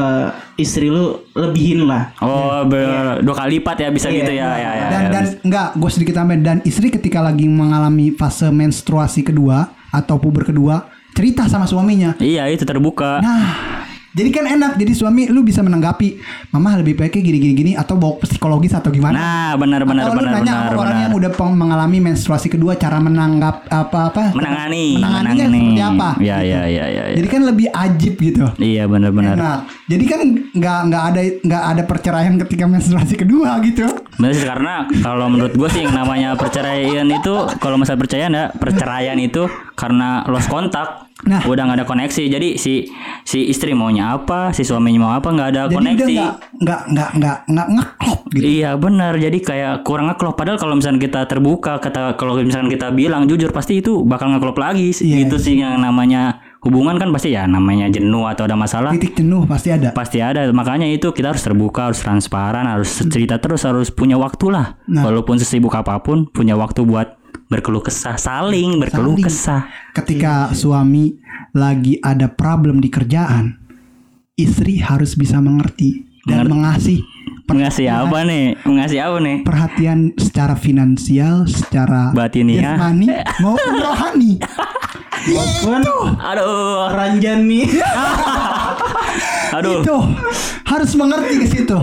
istri 0.57 0.89
lu 0.89 1.23
lebihin 1.33 1.87
lah. 1.87 2.11
Oh, 2.19 2.65
ber- 2.65 3.21
dua 3.21 3.35
kali 3.37 3.57
lipat 3.57 3.77
ya 3.79 3.89
bisa 3.89 4.09
Iya. 4.09 4.17
gitu 4.17 4.33
ya 4.33 4.49
ya 4.51 4.71
ya. 4.73 4.87
dan 4.89 5.01
ya. 5.01 5.11
dan 5.11 5.25
enggak 5.43 5.67
gue 5.75 5.91
sedikit 5.91 6.15
tambahin 6.17 6.43
dan 6.43 6.59
istri 6.63 6.89
ketika 6.89 7.19
lagi 7.19 7.47
mengalami 7.47 8.11
fase 8.11 8.49
menstruasi 8.49 9.23
kedua 9.23 9.63
atau 9.89 10.19
puber 10.19 10.43
kedua 10.45 10.85
cerita 11.11 11.47
sama 11.47 11.65
suaminya 11.65 12.15
Iya, 12.17 12.47
itu 12.47 12.63
terbuka. 12.63 13.19
nah 13.19 13.87
jadi 14.11 14.29
kan 14.31 14.45
enak 14.49 14.73
jadi 14.75 14.93
suami 14.93 15.27
lu 15.27 15.41
bisa 15.41 15.61
menanggapi 15.61 16.17
mama 16.51 16.77
lebih 16.77 16.95
baiknya 16.95 17.23
gini 17.23 17.39
gini 17.53 17.73
atau 17.73 17.95
bawa 17.95 18.21
psikologis 18.21 18.73
atau 18.73 18.89
gimana 18.89 19.17
Nah, 19.19 19.53
benar 19.55 19.83
benar 19.83 20.05
atau 20.07 20.15
lu 20.15 20.21
benar 20.23 20.33
nanya 20.35 20.45
benar 20.45 20.65
sama 20.65 20.79
orang 20.79 20.89
benar. 20.91 21.05
yang 21.05 21.13
udah 21.15 21.31
mengalami 21.51 21.99
menstruasi 22.01 22.49
kedua 22.49 22.73
cara 22.75 22.99
menanggap 22.99 23.67
apa 23.67 23.99
apa 24.09 24.23
Menangani, 24.33 24.97
menanganinya 24.97 25.35
menangani. 25.35 25.59
seperti 25.59 25.83
apa 25.83 26.09
Iya, 26.19 26.39
iya, 26.41 26.61
iya, 26.65 26.85
iya. 26.87 27.05
iya. 27.05 27.15
jadi 27.17 27.29
kan 27.29 27.41
lebih 27.45 27.67
ajib 27.69 28.15
gitu 28.17 28.45
Iya, 28.59 28.85
benar 28.85 29.11
benar. 29.11 29.35
Enak. 29.35 29.59
Jadi 29.87 30.05
kan 30.05 30.21
nggak 30.51 30.79
nggak 30.87 31.03
ada 31.05 31.21
nggak 31.41 31.63
ada 31.67 31.83
perceraian 31.83 32.35
ketika 32.39 32.65
menstruasi 32.67 33.15
kedua 33.17 33.57
gitu. 33.63 33.87
Benar 34.15 34.33
sih 34.33 34.45
karena 34.45 34.75
kalau 35.01 35.27
menurut 35.27 35.53
gue 35.53 35.69
sih 35.69 35.83
yang 35.83 35.95
namanya 35.95 36.35
perceraian 36.35 37.07
itu 37.07 37.35
kalau 37.57 37.77
masalah 37.77 37.99
perceraian 37.99 38.31
ya 38.31 38.45
perceraian 38.51 39.17
itu 39.17 39.47
karena 39.75 40.25
lost 40.27 40.49
kontak. 40.49 41.09
Nah. 41.19 41.43
udah 41.43 41.67
nggak 41.67 41.83
ada 41.83 41.87
koneksi. 41.89 42.31
Jadi 42.31 42.49
si 42.55 42.95
si 43.27 43.51
istri 43.51 43.75
maunya 43.75 43.98
apa, 44.03 44.51
si 44.55 44.63
suaminya 44.63 45.01
mau 45.03 45.13
apa 45.15 45.29
nggak 45.31 45.49
ada 45.55 45.63
Jadi 45.67 45.75
koneksi. 45.75 46.15
nggak 46.15 46.35
nggak 46.63 46.81
nggak 46.93 47.11
nggak 47.19 47.39
nggak 47.49 47.69
ngeklop 47.75 48.21
gitu. 48.35 48.45
Iya 48.45 48.71
benar. 48.79 49.13
Jadi 49.19 49.39
kayak 49.43 49.75
kurang 49.83 50.07
ngeklop. 50.13 50.35
Padahal 50.39 50.59
kalau 50.59 50.75
misalnya 50.79 51.01
kita 51.03 51.21
terbuka, 51.27 51.83
kata 51.83 52.15
kalau 52.15 52.39
misalnya 52.39 52.71
kita 52.71 52.89
bilang 52.93 53.27
jujur 53.27 53.51
pasti 53.51 53.81
itu 53.81 54.03
bakal 54.07 54.31
ngeklop 54.31 54.57
lagi. 54.57 54.95
Iya. 54.95 55.27
Itu 55.27 55.37
sih 55.37 55.59
yang 55.59 55.83
namanya 55.83 56.39
hubungan 56.59 56.99
kan 56.99 57.15
pasti 57.15 57.31
ya 57.35 57.47
namanya 57.47 57.87
jenuh 57.87 58.27
atau 58.27 58.47
ada 58.47 58.59
masalah. 58.59 58.91
Titik 58.95 59.19
jenuh 59.23 59.47
pasti 59.47 59.71
ada. 59.71 59.95
Pasti 59.95 60.19
ada, 60.19 60.43
makanya 60.51 60.91
itu 60.91 61.15
kita 61.15 61.31
harus 61.31 61.43
terbuka, 61.47 61.91
harus 61.91 62.03
transparan, 62.03 62.67
harus 62.67 62.91
cerita 63.07 63.39
terus, 63.39 63.63
harus 63.63 63.95
punya 63.95 64.19
waktu 64.19 64.51
lah. 64.51 64.75
Nah. 64.91 65.07
Walaupun 65.07 65.39
sesibuk 65.39 65.71
apa 65.79 66.03
pun, 66.03 66.27
punya 66.27 66.59
waktu 66.59 66.83
buat 66.83 67.15
berkeluh 67.49 67.81
kesah, 67.81 68.19
saling 68.21 68.77
berkeluh 68.77 69.17
Saling. 69.17 69.25
kesah. 69.25 69.63
Ketika 69.97 70.53
suami 70.53 71.17
lagi 71.57 71.97
ada 72.03 72.29
problem 72.29 72.83
di 72.83 72.93
kerjaan, 72.93 73.57
istri 74.39 74.79
harus 74.79 75.19
bisa 75.19 75.43
mengerti 75.43 76.07
dan 76.25 76.47
mengasih 76.47 77.03
Mengasih 77.49 77.89
apa 77.89 78.29
nih? 78.29 78.61
Mengasih 78.61 79.01
apa 79.09 79.17
nih? 79.25 79.41
perhatian 79.41 80.13
secara 80.21 80.53
finansial, 80.53 81.49
secara 81.49 82.13
Batiniah. 82.13 82.77
jasmani 82.77 83.09
maupun 83.43 83.73
rohani. 83.81 84.37
Maupun 85.27 85.83
Aduh, 86.19 86.89
ranjan 86.93 87.45
nih. 87.45 87.67
aduh. 89.57 89.83
Itu 89.83 89.97
harus 90.69 90.93
mengerti 90.95 91.35
ke 91.41 91.47
situ 91.49 91.79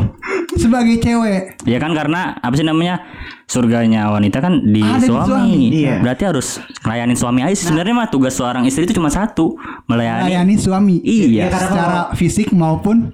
sebagai 0.56 0.96
cewek. 1.02 1.60
Ya 1.66 1.78
kan 1.82 1.92
karena 1.92 2.38
apa 2.40 2.54
sih 2.56 2.64
namanya 2.64 3.02
surganya 3.46 4.10
wanita 4.10 4.40
kan 4.40 4.62
di 4.66 4.82
Ada 4.82 5.02
di 5.02 5.08
suami. 5.10 5.28
suami. 5.28 5.58
Iya. 5.74 5.94
Berarti 6.02 6.24
harus 6.26 6.48
ngelayanin 6.82 7.18
suami 7.18 7.40
aja. 7.44 7.56
sih. 7.56 7.66
Sebenarnya 7.68 7.94
mah 7.98 8.10
tugas 8.10 8.34
seorang 8.34 8.64
istri 8.66 8.86
itu 8.86 8.96
cuma 8.96 9.10
satu, 9.10 9.58
melayani. 9.86 10.32
Melayani 10.32 10.56
suami. 10.56 10.96
Iya. 11.02 11.50
karena 11.50 11.60
secara 11.60 12.00
fisik 12.16 12.54
maupun 12.54 13.12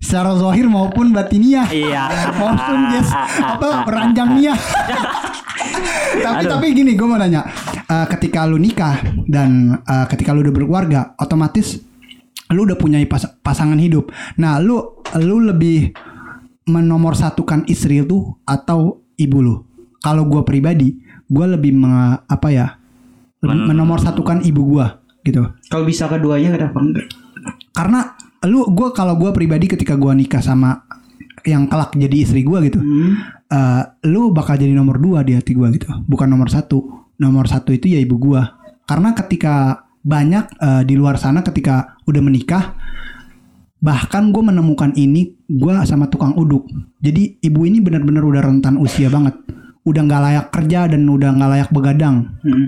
secara 0.00 0.32
zahir 0.34 0.66
maupun 0.66 1.12
batiniah. 1.12 1.68
Iya. 1.68 2.02
maupun 2.40 2.78
dia 2.90 3.02
apa 3.38 3.84
peranjangnya. 3.84 4.54
tapi 6.24 6.42
Aduh. 6.42 6.50
tapi 6.50 6.66
gini, 6.72 6.96
gue 6.96 7.06
mau 7.06 7.16
nanya, 7.16 7.44
Eh, 7.84 8.06
ketika 8.08 8.46
lu 8.46 8.54
nikah 8.54 9.02
dan 9.26 9.74
eh, 9.76 10.06
ketika 10.06 10.30
lu 10.30 10.40
udah 10.40 10.54
berkeluarga, 10.54 11.00
otomatis 11.18 11.82
lu 12.48 12.62
udah 12.62 12.74
punya 12.74 13.02
pas- 13.04 13.34
pasangan 13.36 13.74
hidup. 13.76 14.10
Nah, 14.36 14.58
lu 14.58 14.78
lu 15.18 15.42
lebih 15.42 15.90
menomorsatukan 16.64 17.66
istri 17.66 17.98
tuh 18.02 18.38
atau 18.44 19.02
ibu 19.16 19.38
lu? 19.42 19.54
Kalau 19.98 20.22
gua 20.22 20.46
pribadi, 20.46 20.96
gua 21.26 21.50
lebih 21.50 21.74
menge- 21.74 22.22
apa 22.24 22.48
ya? 22.48 22.78
Lebih 23.42 23.74
menomorsatukan 23.74 24.46
ibu 24.46 24.62
gua 24.70 25.02
gitu. 25.20 25.50
Kalau 25.66 25.82
bisa 25.82 26.06
keduanya 26.06 26.54
kenapa 26.54 26.78
enggak? 26.78 27.06
Karena 27.74 28.14
lu 28.48 28.64
gua 28.72 28.94
kalau 28.94 29.16
gua 29.20 29.34
pribadi 29.34 29.68
ketika 29.68 29.96
gua 29.98 30.16
nikah 30.16 30.40
sama 30.40 30.84
yang 31.44 31.68
kelak 31.68 31.96
jadi 31.96 32.16
istri 32.24 32.44
gua 32.44 32.60
gitu. 32.64 32.80
eh, 33.50 33.82
lu 34.08 34.32
bakal 34.32 34.56
jadi 34.60 34.72
nomor 34.72 35.00
dua 35.00 35.24
di 35.24 35.36
hati 35.36 35.52
gua 35.56 35.68
gitu. 35.72 35.88
Bukan 36.08 36.28
nomor 36.28 36.48
satu. 36.48 37.08
Nomor 37.20 37.44
satu 37.48 37.72
itu 37.76 37.92
ya 37.92 38.00
ibu 38.00 38.16
gua. 38.16 38.56
Karena 38.88 39.12
ketika 39.12 39.84
banyak 40.00 40.44
eh, 40.56 40.82
di 40.88 40.94
luar 40.96 41.20
sana 41.20 41.44
ketika 41.44 42.00
udah 42.08 42.22
menikah 42.24 42.64
bahkan 43.80 44.28
gue 44.28 44.44
menemukan 44.44 44.92
ini 44.92 45.40
gue 45.48 45.72
sama 45.88 46.12
tukang 46.12 46.36
uduk 46.36 46.68
jadi 47.00 47.40
ibu 47.40 47.64
ini 47.64 47.80
benar-benar 47.80 48.20
udah 48.28 48.42
rentan 48.44 48.76
usia 48.76 49.08
banget 49.08 49.32
udah 49.90 50.02
nggak 50.02 50.22
layak 50.22 50.46
kerja 50.48 50.80
dan 50.86 51.02
udah 51.04 51.30
nggak 51.32 51.50
layak 51.50 51.68
begadang 51.68 52.16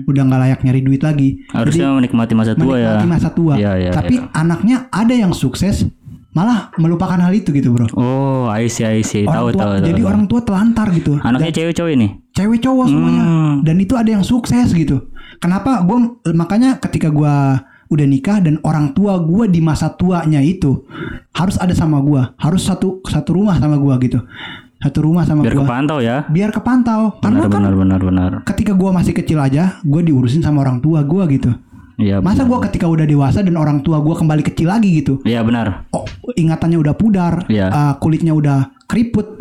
udah 0.03 0.23
nggak 0.23 0.41
layak 0.41 0.59
nyari 0.61 0.81
duit 0.81 0.99
lagi 0.99 1.39
Harusnya 1.49 1.87
menikmati 1.89 2.33
masa 2.33 2.51
tua 2.53 2.75
ya. 2.75 2.99
menikmati 2.99 3.07
masa 3.09 3.29
tua 3.29 3.53
Iya, 3.55 3.71
iya, 3.79 3.91
tapi 3.91 4.15
iya. 4.17 4.27
anaknya 4.33 4.77
ada 4.89 5.13
yang 5.13 5.31
sukses 5.31 5.87
malah 6.29 6.73
melupakan 6.75 7.15
hal 7.15 7.31
itu 7.31 7.49
gitu 7.49 7.69
bro 7.69 7.85
Oh, 7.93 8.49
I 8.49 8.65
see, 8.65 8.83
I 8.83 9.01
see. 9.01 9.23
Tahu, 9.23 9.31
orang 9.47 9.53
tua, 9.53 9.61
tahu, 9.61 9.71
tahu. 9.71 9.85
jadi 9.85 10.01
tahu. 10.01 10.09
orang 10.09 10.23
tua 10.25 10.39
telantar 10.41 10.87
gitu 10.91 11.13
Anaknya 11.19 11.51
cewek 11.53 11.73
cowok 11.73 11.91
ini. 11.91 12.07
cewek 12.31 12.59
cowok 12.59 12.85
semuanya 12.87 13.23
Hmm. 13.23 13.53
dan 13.61 13.75
itu 13.77 13.93
ada 13.93 14.09
yang 14.09 14.21
sukses 14.21 14.67
gitu 14.69 15.07
kenapa 15.37 15.79
gue 15.79 15.97
makanya 16.31 16.75
ketika 16.77 17.07
gue 17.07 17.35
udah 17.85 18.07
nikah 18.07 18.41
dan 18.41 18.57
orang 18.61 18.89
tua 18.91 19.21
gue 19.21 19.45
di 19.45 19.61
masa 19.61 19.93
tuanya 19.93 20.41
itu 20.41 20.81
harus 21.31 21.55
ada 21.55 21.71
sama 21.71 22.01
gue 22.01 22.17
harus 22.35 22.61
satu 22.63 22.99
satu 23.03 23.29
rumah 23.31 23.53
sama 23.55 23.77
gue 23.77 23.93
gitu 24.01 24.17
satu 24.83 24.99
rumah 25.01 25.23
sama 25.23 25.41
Biar 25.41 25.55
gue 25.55 25.63
kepantau 25.63 25.97
ya. 25.97 26.27
biar 26.27 26.51
kepantau 26.51 27.15
karena 27.17 27.39
Benar, 27.39 27.49
kan 27.49 27.59
benar, 27.63 27.73
benar, 27.73 28.01
benar. 28.03 28.31
ketika 28.43 28.75
gue 28.75 28.89
masih 28.91 29.13
kecil 29.13 29.39
aja 29.39 29.79
gue 29.79 30.01
diurusin 30.03 30.43
sama 30.43 30.59
orang 30.61 30.77
tua 30.77 31.01
gue 31.01 31.23
gitu 31.31 31.51
Iya. 31.93 32.19
masa 32.19 32.43
gue 32.43 32.57
ketika 32.63 32.85
udah 32.85 33.05
dewasa 33.05 33.39
dan 33.39 33.53
orang 33.53 33.79
tua 33.79 33.97
gue 33.97 34.11
kembali 34.11 34.41
kecil 34.43 34.67
lagi 34.67 34.89
gitu 34.97 35.21
Iya 35.23 35.39
benar. 35.41 35.85
oh, 35.89 36.03
ingatannya 36.27 36.75
udah 36.75 36.93
pudar, 36.93 37.45
Iya. 37.47 37.69
uh, 37.69 37.93
kulitnya 37.95 38.33
udah 38.33 38.73
keriput, 38.83 39.39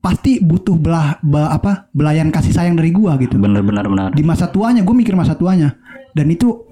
pasti 0.00 0.40
butuh 0.40 0.74
belah 0.74 1.20
be- 1.20 1.38
apa 1.46 1.86
belayan 1.90 2.32
kasih 2.32 2.50
sayang 2.50 2.74
dari 2.74 2.90
gua 2.90 3.14
gitu. 3.16 3.36
Benar, 3.36 3.60
benar, 3.60 3.86
benar. 3.86 4.08
Di 4.10 4.24
masa 4.24 4.48
tuanya, 4.48 4.80
gue 4.80 4.90
mikir 4.90 5.12
masa 5.12 5.36
tuanya, 5.36 5.76
dan 6.10 6.26
itu 6.26 6.64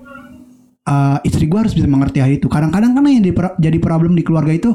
uh, 0.85 1.21
istri 1.23 1.47
gua 1.47 1.63
harus 1.63 1.77
bisa 1.77 1.85
mengerti 1.85 2.19
hal 2.19 2.33
itu. 2.33 2.49
Kadang-kadang 2.49 2.91
kan 2.93 3.05
yang 3.05 3.23
di- 3.23 3.37
jadi 3.61 3.79
problem 3.79 4.17
di 4.17 4.25
keluarga 4.25 4.51
itu 4.51 4.73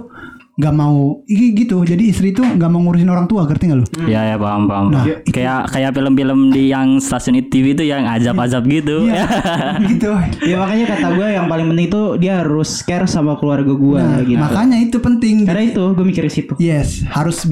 nggak 0.56 0.72
mau 0.72 1.20
gitu. 1.28 1.84
Jadi 1.84 2.08
istri 2.08 2.32
itu 2.32 2.40
nggak 2.40 2.70
mau 2.70 2.80
ngurusin 2.80 3.06
orang 3.06 3.26
tua, 3.26 3.44
ngerti 3.44 3.64
nggak 3.66 3.78
lu? 3.78 3.88
Iya 4.06 4.22
ya 4.24 4.36
paham 4.36 4.64
paham. 4.66 4.86
Nah, 4.88 5.04
kayak 5.26 5.68
kayak 5.68 5.92
film-film 5.92 6.40
di 6.50 6.72
yang 6.72 6.96
stasiun 6.98 7.44
TV 7.46 7.76
itu 7.76 7.84
yang 7.84 8.08
azab-azab 8.08 8.64
gitu. 8.66 9.04
Iya, 9.04 9.28
gitu. 9.92 10.16
Ya 10.42 10.56
makanya 10.58 10.96
kata 10.96 11.08
gue 11.12 11.28
yang 11.30 11.46
paling 11.46 11.68
penting 11.68 11.86
itu 11.86 12.02
dia 12.18 12.40
harus 12.40 12.80
care 12.82 13.04
sama 13.04 13.36
keluarga 13.36 13.68
gue 13.70 14.00
Nah, 14.00 14.24
gitu. 14.24 14.40
makanya 14.40 14.78
itu 14.78 14.98
penting. 14.98 15.44
Karena 15.44 15.64
itu 15.66 15.84
gue 15.92 16.06
mikir 16.06 16.24
situ. 16.28 16.56
Yes, 16.56 17.04
harus 17.06 17.44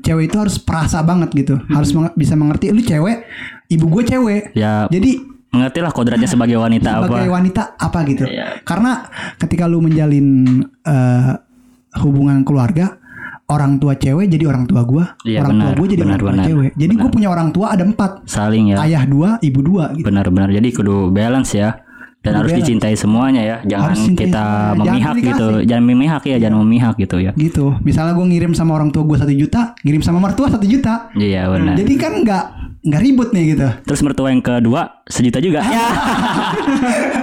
cewek 0.00 0.30
itu 0.30 0.36
harus 0.38 0.54
perasa 0.56 1.02
banget 1.02 1.34
gitu. 1.34 1.58
Hmm. 1.58 1.66
Harus 1.72 1.90
menge- 1.90 2.14
bisa 2.14 2.34
mengerti 2.34 2.70
lu 2.70 2.78
cewek, 2.78 3.26
ibu 3.68 3.86
gue 3.90 4.02
cewek. 4.06 4.42
ya 4.54 4.86
Jadi 4.86 5.18
mengertilah 5.50 5.90
kodratnya 5.90 6.24
sebagai 6.24 6.56
wanita 6.56 6.94
sebagai 7.02 7.26
apa. 7.26 7.34
wanita 7.34 7.62
apa 7.74 7.98
gitu. 8.06 8.24
Iya. 8.24 8.62
Karena 8.62 9.02
ketika 9.36 9.66
lu 9.66 9.82
menjalin 9.82 10.26
eh, 10.86 11.32
hubungan 12.00 12.40
keluarga, 12.42 12.96
orang 13.44 13.76
tua 13.76 13.92
cewek 13.94 14.32
jadi 14.32 14.48
orang 14.48 14.64
tua 14.64 14.80
gua, 14.82 15.04
Iya, 15.22 15.44
orang 15.44 15.52
tua 15.52 15.64
benar, 15.68 15.76
gua 15.76 15.86
jadi 15.86 16.00
benar, 16.00 16.08
orang 16.08 16.20
tua 16.20 16.32
benar, 16.32 16.46
cewek. 16.48 16.70
Jadi 16.72 16.92
gue 16.96 17.10
punya 17.10 17.28
orang 17.28 17.48
tua 17.52 17.66
ada 17.68 17.84
empat, 17.84 18.10
Saling 18.24 18.64
ya. 18.72 18.76
ayah 18.82 19.04
dua, 19.04 19.28
ibu 19.40 19.60
dua. 19.60 19.92
Gitu. 19.92 20.04
Benar-benar. 20.04 20.48
Jadi 20.48 20.68
kudu 20.72 21.10
balance 21.10 21.52
ya. 21.52 21.70
Dan 22.22 22.32
Kudu 22.32 22.38
harus 22.38 22.50
balance. 22.54 22.68
dicintai 22.70 22.94
semuanya 22.94 23.42
ya. 23.42 23.56
Jangan 23.66 23.92
kita 24.14 24.44
semuanya. 24.46 24.78
Jangan 24.78 24.78
memihak 24.78 25.12
pilih 25.12 25.26
gitu. 25.26 25.46
Jangan 25.66 25.84
memihak 25.84 26.22
ya, 26.22 26.36
jangan 26.38 26.58
memihak 26.62 26.94
gitu 26.96 27.16
ya. 27.18 27.32
Gitu. 27.34 27.64
Misalnya 27.82 28.12
gue 28.14 28.26
ngirim 28.30 28.52
sama 28.54 28.72
orang 28.72 28.88
tua 28.88 29.02
gue 29.02 29.18
satu 29.18 29.34
juta, 29.34 29.74
ngirim 29.82 30.00
sama 30.00 30.18
mertua 30.22 30.46
satu 30.46 30.62
juta. 30.62 31.10
Iya 31.12 31.50
benar. 31.50 31.74
Jadi 31.74 31.92
kan 31.98 32.12
nggak 32.22 32.44
nggak 32.82 33.00
ribut 33.02 33.28
nih 33.34 33.58
gitu. 33.58 33.66
Terus 33.82 34.00
mertua 34.06 34.30
yang 34.30 34.38
kedua 34.38 35.02
sejuta 35.04 35.42
juga. 35.42 35.66
Ya. 35.66 35.82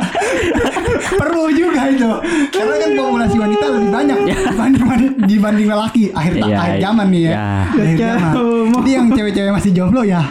Perlu 1.12 1.44
juga 1.52 1.82
itu. 1.88 2.10
Karena 2.50 2.76
kan 2.78 2.90
populasi 2.94 3.36
wanita 3.38 3.66
lebih 3.70 3.90
banyak 3.90 4.18
dibanding 4.26 4.80
dibanding 5.26 5.68
lelaki. 5.68 6.04
Akhir 6.12 6.34
Iya, 6.40 6.56
akhir 6.56 6.78
zaman 6.82 7.08
nih 7.10 7.22
ya. 7.22 7.32
iya. 7.32 7.46
Akhir 7.66 7.98
zaman. 7.98 8.32
Jadi 8.72 8.90
yang 8.90 9.08
cewek-cewek 9.12 9.52
masih 9.52 9.72
jomblo 9.72 10.02
ya, 10.02 10.22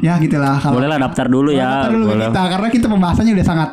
ya 0.00 0.16
gitulah. 0.16 0.56
Kalau 0.56 0.74
Boleh 0.78 0.88
lah 0.88 0.98
daftar 0.98 1.26
dulu 1.26 1.50
ya. 1.52 1.68
Daftar 1.84 1.90
dulu 1.92 2.04
Boleh. 2.08 2.26
kita 2.28 2.42
karena 2.48 2.68
kita 2.70 2.86
pembahasannya 2.88 3.32
udah 3.34 3.46
sangat 3.46 3.68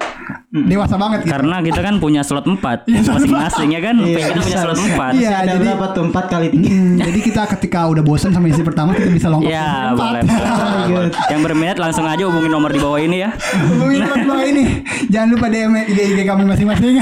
dewasa 0.48 0.96
banget 0.96 1.28
gitu. 1.28 1.32
Karena 1.36 1.60
kita 1.60 1.80
kan 1.84 2.00
punya 2.00 2.24
slot 2.24 2.48
4 2.48 2.56
Iya, 2.88 3.04
masing-masing 3.04 3.70
ya 3.76 3.82
kan. 3.84 3.96
Iya, 4.00 4.16
kita 4.32 4.40
punya 4.40 4.56
bisa, 4.56 4.64
slot. 4.64 4.80
4. 4.80 5.20
Iya, 5.20 5.38
jadi 5.44 5.58
berapa 5.60 5.86
tuh? 5.92 6.04
Empat 6.08 6.26
kali 6.32 6.48
tiga. 6.56 6.70
Hmm, 6.72 6.96
jadi 7.04 7.20
kita 7.20 7.42
ketika 7.58 7.80
udah 7.92 8.04
bosan 8.04 8.32
sama 8.32 8.48
istri 8.48 8.64
pertama 8.64 8.96
kita 8.96 9.12
bisa 9.12 9.28
longkok 9.28 9.52
Ya, 9.52 9.92
ke 9.92 10.00
empat. 10.00 10.08
boleh. 10.08 11.10
Yang 11.28 11.42
berminat 11.44 11.78
langsung 11.84 12.08
aja 12.08 12.24
hubungin 12.32 12.52
nomor 12.52 12.72
di 12.72 12.80
bawah 12.80 13.00
ini 13.00 13.18
ya. 13.28 13.36
Hubungin 13.76 14.08
nomor 14.08 14.18
bawah 14.24 14.46
ini. 14.48 14.64
Jangan 15.12 15.28
lupa 15.36 15.46
DM 15.52 15.74
IG 15.84 16.00
IG 16.16 16.20
kami 16.24 16.44
masing-masing. 16.48 16.96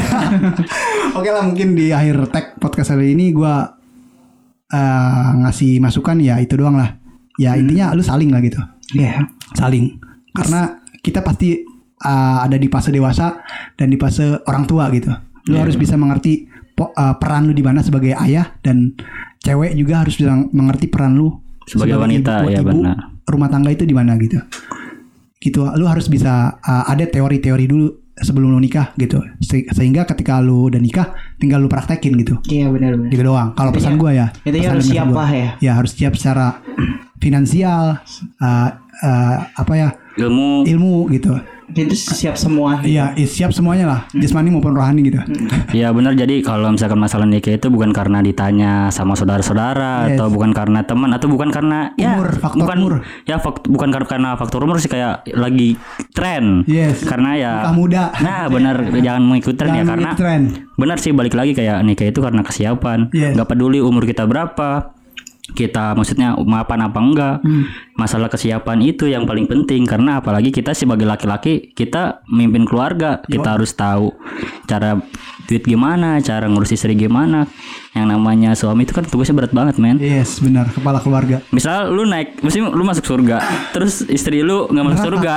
Oke 1.22 1.30
lah 1.30 1.44
mungkin 1.46 1.78
di 1.78 1.94
akhir 1.94 2.34
tag 2.34 2.58
podcast 2.58 2.98
kali 2.98 3.14
ini 3.14 3.30
gua 3.30 3.78
eh, 4.74 5.28
ngasih 5.46 5.78
masukan 5.78 6.18
ya 6.18 6.42
itu 6.42 6.58
doang 6.58 6.82
lah. 6.82 6.98
Ya 7.38 7.54
intinya 7.54 7.94
lu 7.94 8.02
saling 8.02 8.34
lah 8.34 8.42
gitu. 8.42 8.58
Iya. 8.98 9.22
Saling. 9.54 10.02
Karena 10.34 10.82
kita 11.06 11.22
pasti 11.22 11.75
eh, 11.98 12.38
ada 12.42 12.56
di 12.56 12.68
fase 12.68 12.90
dewasa 12.90 13.40
dan 13.74 13.88
di 13.88 13.96
fase 13.96 14.42
orang 14.44 14.66
tua 14.66 14.92
gitu. 14.92 15.12
Lu 15.46 15.56
harus 15.56 15.76
bisa 15.76 15.94
mengerti 15.94 16.46
po- 16.72 16.92
eh, 16.92 17.16
peran 17.16 17.46
lu 17.46 17.54
di 17.54 17.62
mana 17.62 17.80
sebagai 17.80 18.18
ayah 18.18 18.58
dan 18.60 18.92
cewek 19.40 19.74
juga 19.74 20.02
harus 20.02 20.16
bisa 20.16 20.34
mengerti 20.50 20.88
peran 20.88 21.14
lu 21.14 21.30
Sebagai 21.66 21.98
wanita, 21.98 22.46
ya, 22.46 22.62
benar. 22.62 23.18
rumah 23.26 23.50
tangga 23.50 23.70
itu 23.70 23.86
di 23.86 23.94
mana 23.94 24.14
gitu. 24.18 24.38
Gitu 25.38 25.62
lu 25.62 25.86
harus 25.86 26.06
bisa 26.06 26.58
uh, 26.58 26.84
ada 26.86 27.06
teori-teori 27.06 27.66
dulu 27.66 27.90
sebelum 28.16 28.54
lu 28.54 28.60
nikah 28.60 28.94
gitu. 28.98 29.18
Se- 29.42 29.66
sehingga 29.70 30.06
ketika 30.06 30.42
lu 30.42 30.70
udah 30.70 30.78
nikah 30.78 31.14
tinggal 31.38 31.62
lu 31.62 31.70
praktekin 31.70 32.18
gitu. 32.18 32.38
Iya 32.46 32.70
benar 32.70 32.98
benar. 32.98 33.10
gitu 33.10 33.24
doang. 33.24 33.50
Kalau 33.54 33.70
pesan 33.70 33.98
gua 33.98 34.14
ya 34.14 34.28
pesan 34.42 34.78
harus 34.78 34.86
siap 34.86 35.10
lah 35.10 35.30
ya. 35.30 35.50
ya 35.58 35.72
harus 35.74 35.92
siap 35.94 36.14
secara 36.14 36.62
finansial 37.24 37.98
uh, 38.42 38.70
uh, 39.02 39.36
apa 39.54 39.74
ya 39.74 39.90
Ilmu. 40.18 40.64
ilmu 40.66 40.96
gitu 41.12 41.34
Itu 41.68 41.94
siap 41.94 42.36
semua. 42.36 42.78
iya 42.82 43.12
i- 43.14 43.26
siap 43.26 43.50
semuanya 43.50 43.86
lah 43.86 44.00
jasmani 44.12 44.50
maupun 44.50 44.72
rohani 44.72 45.02
gitu 45.04 45.18
Ya 45.72 45.90
benar 45.90 46.14
jadi 46.14 46.40
kalau 46.40 46.70
misalkan 46.70 46.98
masalah 46.98 47.24
nikah 47.24 47.52
itu 47.52 47.68
bukan 47.68 47.90
karena 47.90 48.20
ditanya 48.20 48.88
sama 48.90 49.14
saudara-saudara 49.14 50.08
Yes. 50.08 50.16
atau 50.16 50.28
bukan 50.28 50.52
karena 50.52 50.82
teman 50.82 51.10
atau 51.10 51.26
bukan 51.26 51.50
karena 51.50 51.92
ya 51.96 52.16
Umur, 52.16 52.30
faktor 52.36 52.60
bukan 52.62 52.78
umur. 52.78 52.94
ya 53.24 53.36
fak- 53.38 53.66
bukan 53.66 53.90
kar- 53.90 54.08
karena 54.08 54.36
faktor 54.36 54.62
umur 54.62 54.78
sih 54.78 54.88
kayak 54.88 55.26
lagi 55.32 55.76
tren. 56.12 56.64
Yes. 56.66 57.02
Karena 57.02 57.34
ya 57.34 57.52
Nikah 57.60 57.76
muda. 57.76 58.04
Nah, 58.18 58.46
benar 58.48 58.76
jangan 58.96 59.24
mengikuti 59.24 59.56
tren 59.56 59.74
ya 59.74 59.84
karena 59.84 60.12
tren. 60.14 60.42
benar 60.74 60.98
sih 60.98 61.12
balik 61.12 61.34
lagi 61.34 61.52
kayak 61.52 61.82
nikah 61.82 62.06
itu 62.06 62.20
karena 62.20 62.42
kesiapan. 62.42 63.10
Yes. 63.12 63.34
nggak 63.34 63.48
peduli 63.48 63.80
umur 63.80 64.04
kita 64.04 64.24
berapa. 64.24 64.95
Kita 65.54 65.94
maksudnya 65.94 66.34
mapan 66.42 66.90
apa 66.90 66.98
enggak. 66.98 67.36
Hmm. 67.46 67.70
Masalah 67.94 68.34
kesiapan 68.34 68.82
itu 68.82 69.06
yang 69.06 69.30
paling 69.30 69.46
penting 69.46 69.86
karena 69.86 70.18
apalagi 70.18 70.50
kita 70.50 70.74
sebagai 70.74 71.06
laki-laki 71.06 71.70
kita 71.78 72.26
memimpin 72.26 72.66
keluarga, 72.66 73.22
kita 73.30 73.54
harus 73.54 73.78
tahu 73.78 74.10
cara 74.66 74.98
duit 75.46 75.62
gimana, 75.62 76.18
cara 76.26 76.50
ngurus 76.50 76.74
istri 76.74 76.98
gimana. 76.98 77.46
Yang 77.94 78.06
namanya 78.10 78.52
suami 78.58 78.90
itu 78.90 78.92
kan 78.98 79.06
tugasnya 79.06 79.38
berat 79.38 79.54
banget, 79.54 79.78
men. 79.78 80.02
yes 80.02 80.44
benar 80.44 80.68
kepala 80.68 81.00
keluarga 81.00 81.40
Misal 81.56 81.94
lu 81.94 82.04
naik, 82.04 82.44
mesti 82.44 82.60
lu 82.60 82.84
masuk 82.84 83.06
surga, 83.08 83.40
terus 83.72 84.04
istri 84.10 84.42
lu 84.44 84.68
nggak 84.68 84.84
masuk 84.84 85.00
Neraka. 85.00 85.08
surga. 85.08 85.36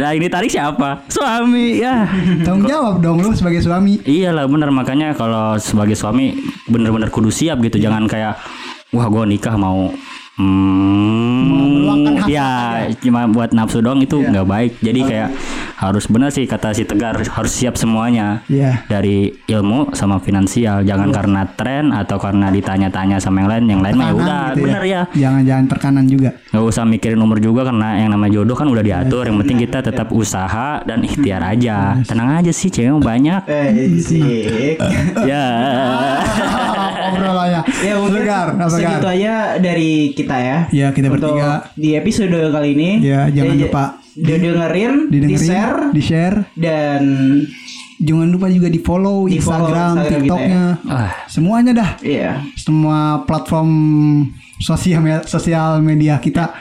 Nah 0.00 0.16
ini 0.16 0.32
tarik 0.32 0.48
siapa? 0.48 1.04
Suami 1.12 1.84
ya. 1.84 2.08
tanggung 2.40 2.72
jawab 2.72 3.04
dong 3.04 3.20
lu 3.20 3.36
sebagai 3.36 3.60
suami 3.60 4.00
Iyalah 4.08 4.48
bener 4.48 4.72
makanya 4.72 5.12
kalau 5.12 5.60
sebagai 5.60 5.92
suami 5.92 6.40
bener-bener 6.72 7.12
kudu 7.12 7.28
siap 7.28 7.60
gitu 7.60 7.76
jangan 7.76 8.08
kayak 8.08 8.40
wah 8.90 9.06
gua 9.06 9.24
nikah 9.26 9.54
mau 9.54 9.90
hmm, 10.40 12.20
hasrat 12.20 12.28
ya 12.30 12.48
cuma 13.00 13.26
buat 13.28 13.50
nafsu 13.52 13.84
doang 13.84 14.00
itu 14.00 14.20
nggak 14.20 14.46
baik. 14.46 14.72
Jadi 14.80 15.00
kayak 15.04 15.28
harus 15.80 16.04
benar 16.12 16.28
sih 16.28 16.44
kata 16.44 16.76
si 16.76 16.84
tegar 16.84 17.16
harus 17.16 17.52
siap 17.52 17.74
semuanya. 17.76 18.42
Iya. 18.50 18.84
dari 18.86 19.32
ilmu 19.48 19.92
sama 19.96 20.20
finansial. 20.20 20.84
Jangan 20.84 21.08
karena 21.12 21.42
tren 21.56 21.92
atau 21.92 22.16
karena 22.20 22.52
ditanya-tanya 22.52 23.16
sama 23.20 23.44
yang 23.44 23.50
lain. 23.50 23.64
Yang 23.70 23.82
lain 23.84 23.94
mah 23.96 24.06
ya 24.06 24.14
udah 24.14 24.44
gitu 24.54 24.64
bener 24.66 24.82
ya. 24.84 25.02
Jangan 25.12 25.42
jangan 25.44 25.64
terkanan 25.68 26.04
juga. 26.08 26.30
Nggak 26.52 26.64
usah 26.64 26.84
mikirin 26.86 27.20
umur 27.20 27.38
juga 27.40 27.66
karena 27.68 27.88
yang 28.00 28.10
namanya 28.12 28.32
jodoh 28.40 28.56
kan 28.56 28.68
udah 28.68 28.84
diatur. 28.84 29.24
Yang 29.26 29.38
penting 29.44 29.58
kita 29.68 29.78
tetap 29.84 30.08
usaha 30.12 30.80
dan 30.84 30.98
ikhtiar 31.04 31.42
aja. 31.44 31.98
Tenang 32.04 32.40
aja 32.40 32.52
sih 32.52 32.68
cewek 32.70 33.00
banyak. 33.02 33.42
Eh, 33.48 33.68
ya 35.30 35.44
obrolannya. 37.12 37.62
Ya 37.80 37.94
mungkin 37.96 38.20
Segar, 38.20 38.46
segitu 38.68 39.06
aja 39.08 39.32
dari 39.56 39.90
kita 40.10 40.36
ya. 40.36 40.58
Ya, 40.70 40.86
kita 40.90 41.06
Untuk 41.08 41.32
bertiga. 41.32 41.68
Di 41.74 41.90
episode 41.94 42.30
kali 42.48 42.68
ini. 42.72 42.90
Ya, 43.02 43.26
jangan 43.28 43.54
j- 43.54 43.62
lupa 43.64 43.84
didengerin, 44.12 44.94
Didengerin, 45.06 45.38
di-share 45.38 45.78
di 45.90 46.00
share, 46.00 46.36
dan 46.52 47.02
jangan 47.96 48.28
lupa 48.28 48.46
juga 48.48 48.66
di 48.66 48.78
follow 48.78 49.24
Di 49.24 49.38
follow 49.38 49.68
Instagram, 49.68 49.90
Instagram 49.92 50.00
kita 50.00 50.10
ya. 50.10 50.20
TikToknya, 50.20 50.64
Ah, 50.86 51.10
semuanya 51.26 51.72
dah. 51.72 51.90
iya. 52.00 52.32
semua 52.54 52.98
platform 53.22 53.70
sosial 54.58 55.00
sosial 55.24 55.80
media 55.80 56.16
kita 56.16 56.52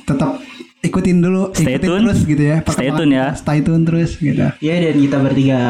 tetap 0.00 0.40
ikutin 0.84 1.16
dulu 1.18 1.42
Stay 1.50 1.74
ikutin 1.74 1.88
tune. 1.88 2.02
terus 2.04 2.20
gitu 2.22 2.42
ya 2.44 2.56
Stay 2.62 2.88
tune 2.90 3.10
ya. 3.10 3.26
stay 3.32 3.58
tune 3.58 3.82
terus 3.82 4.10
gitu 4.16 4.44
Ya 4.58 4.74
dan 4.78 4.96
kita 4.96 5.16
bertiga 5.18 5.60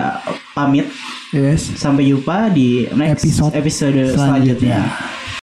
pamit. 0.50 0.86
yes 1.30 1.70
Sampai 1.74 2.06
jumpa 2.06 2.50
di 2.50 2.90
next 2.90 3.22
Episode 3.24 3.52
episode, 3.54 3.94
selanjutnya. 4.10 4.14
selanjutnya. 4.14 4.80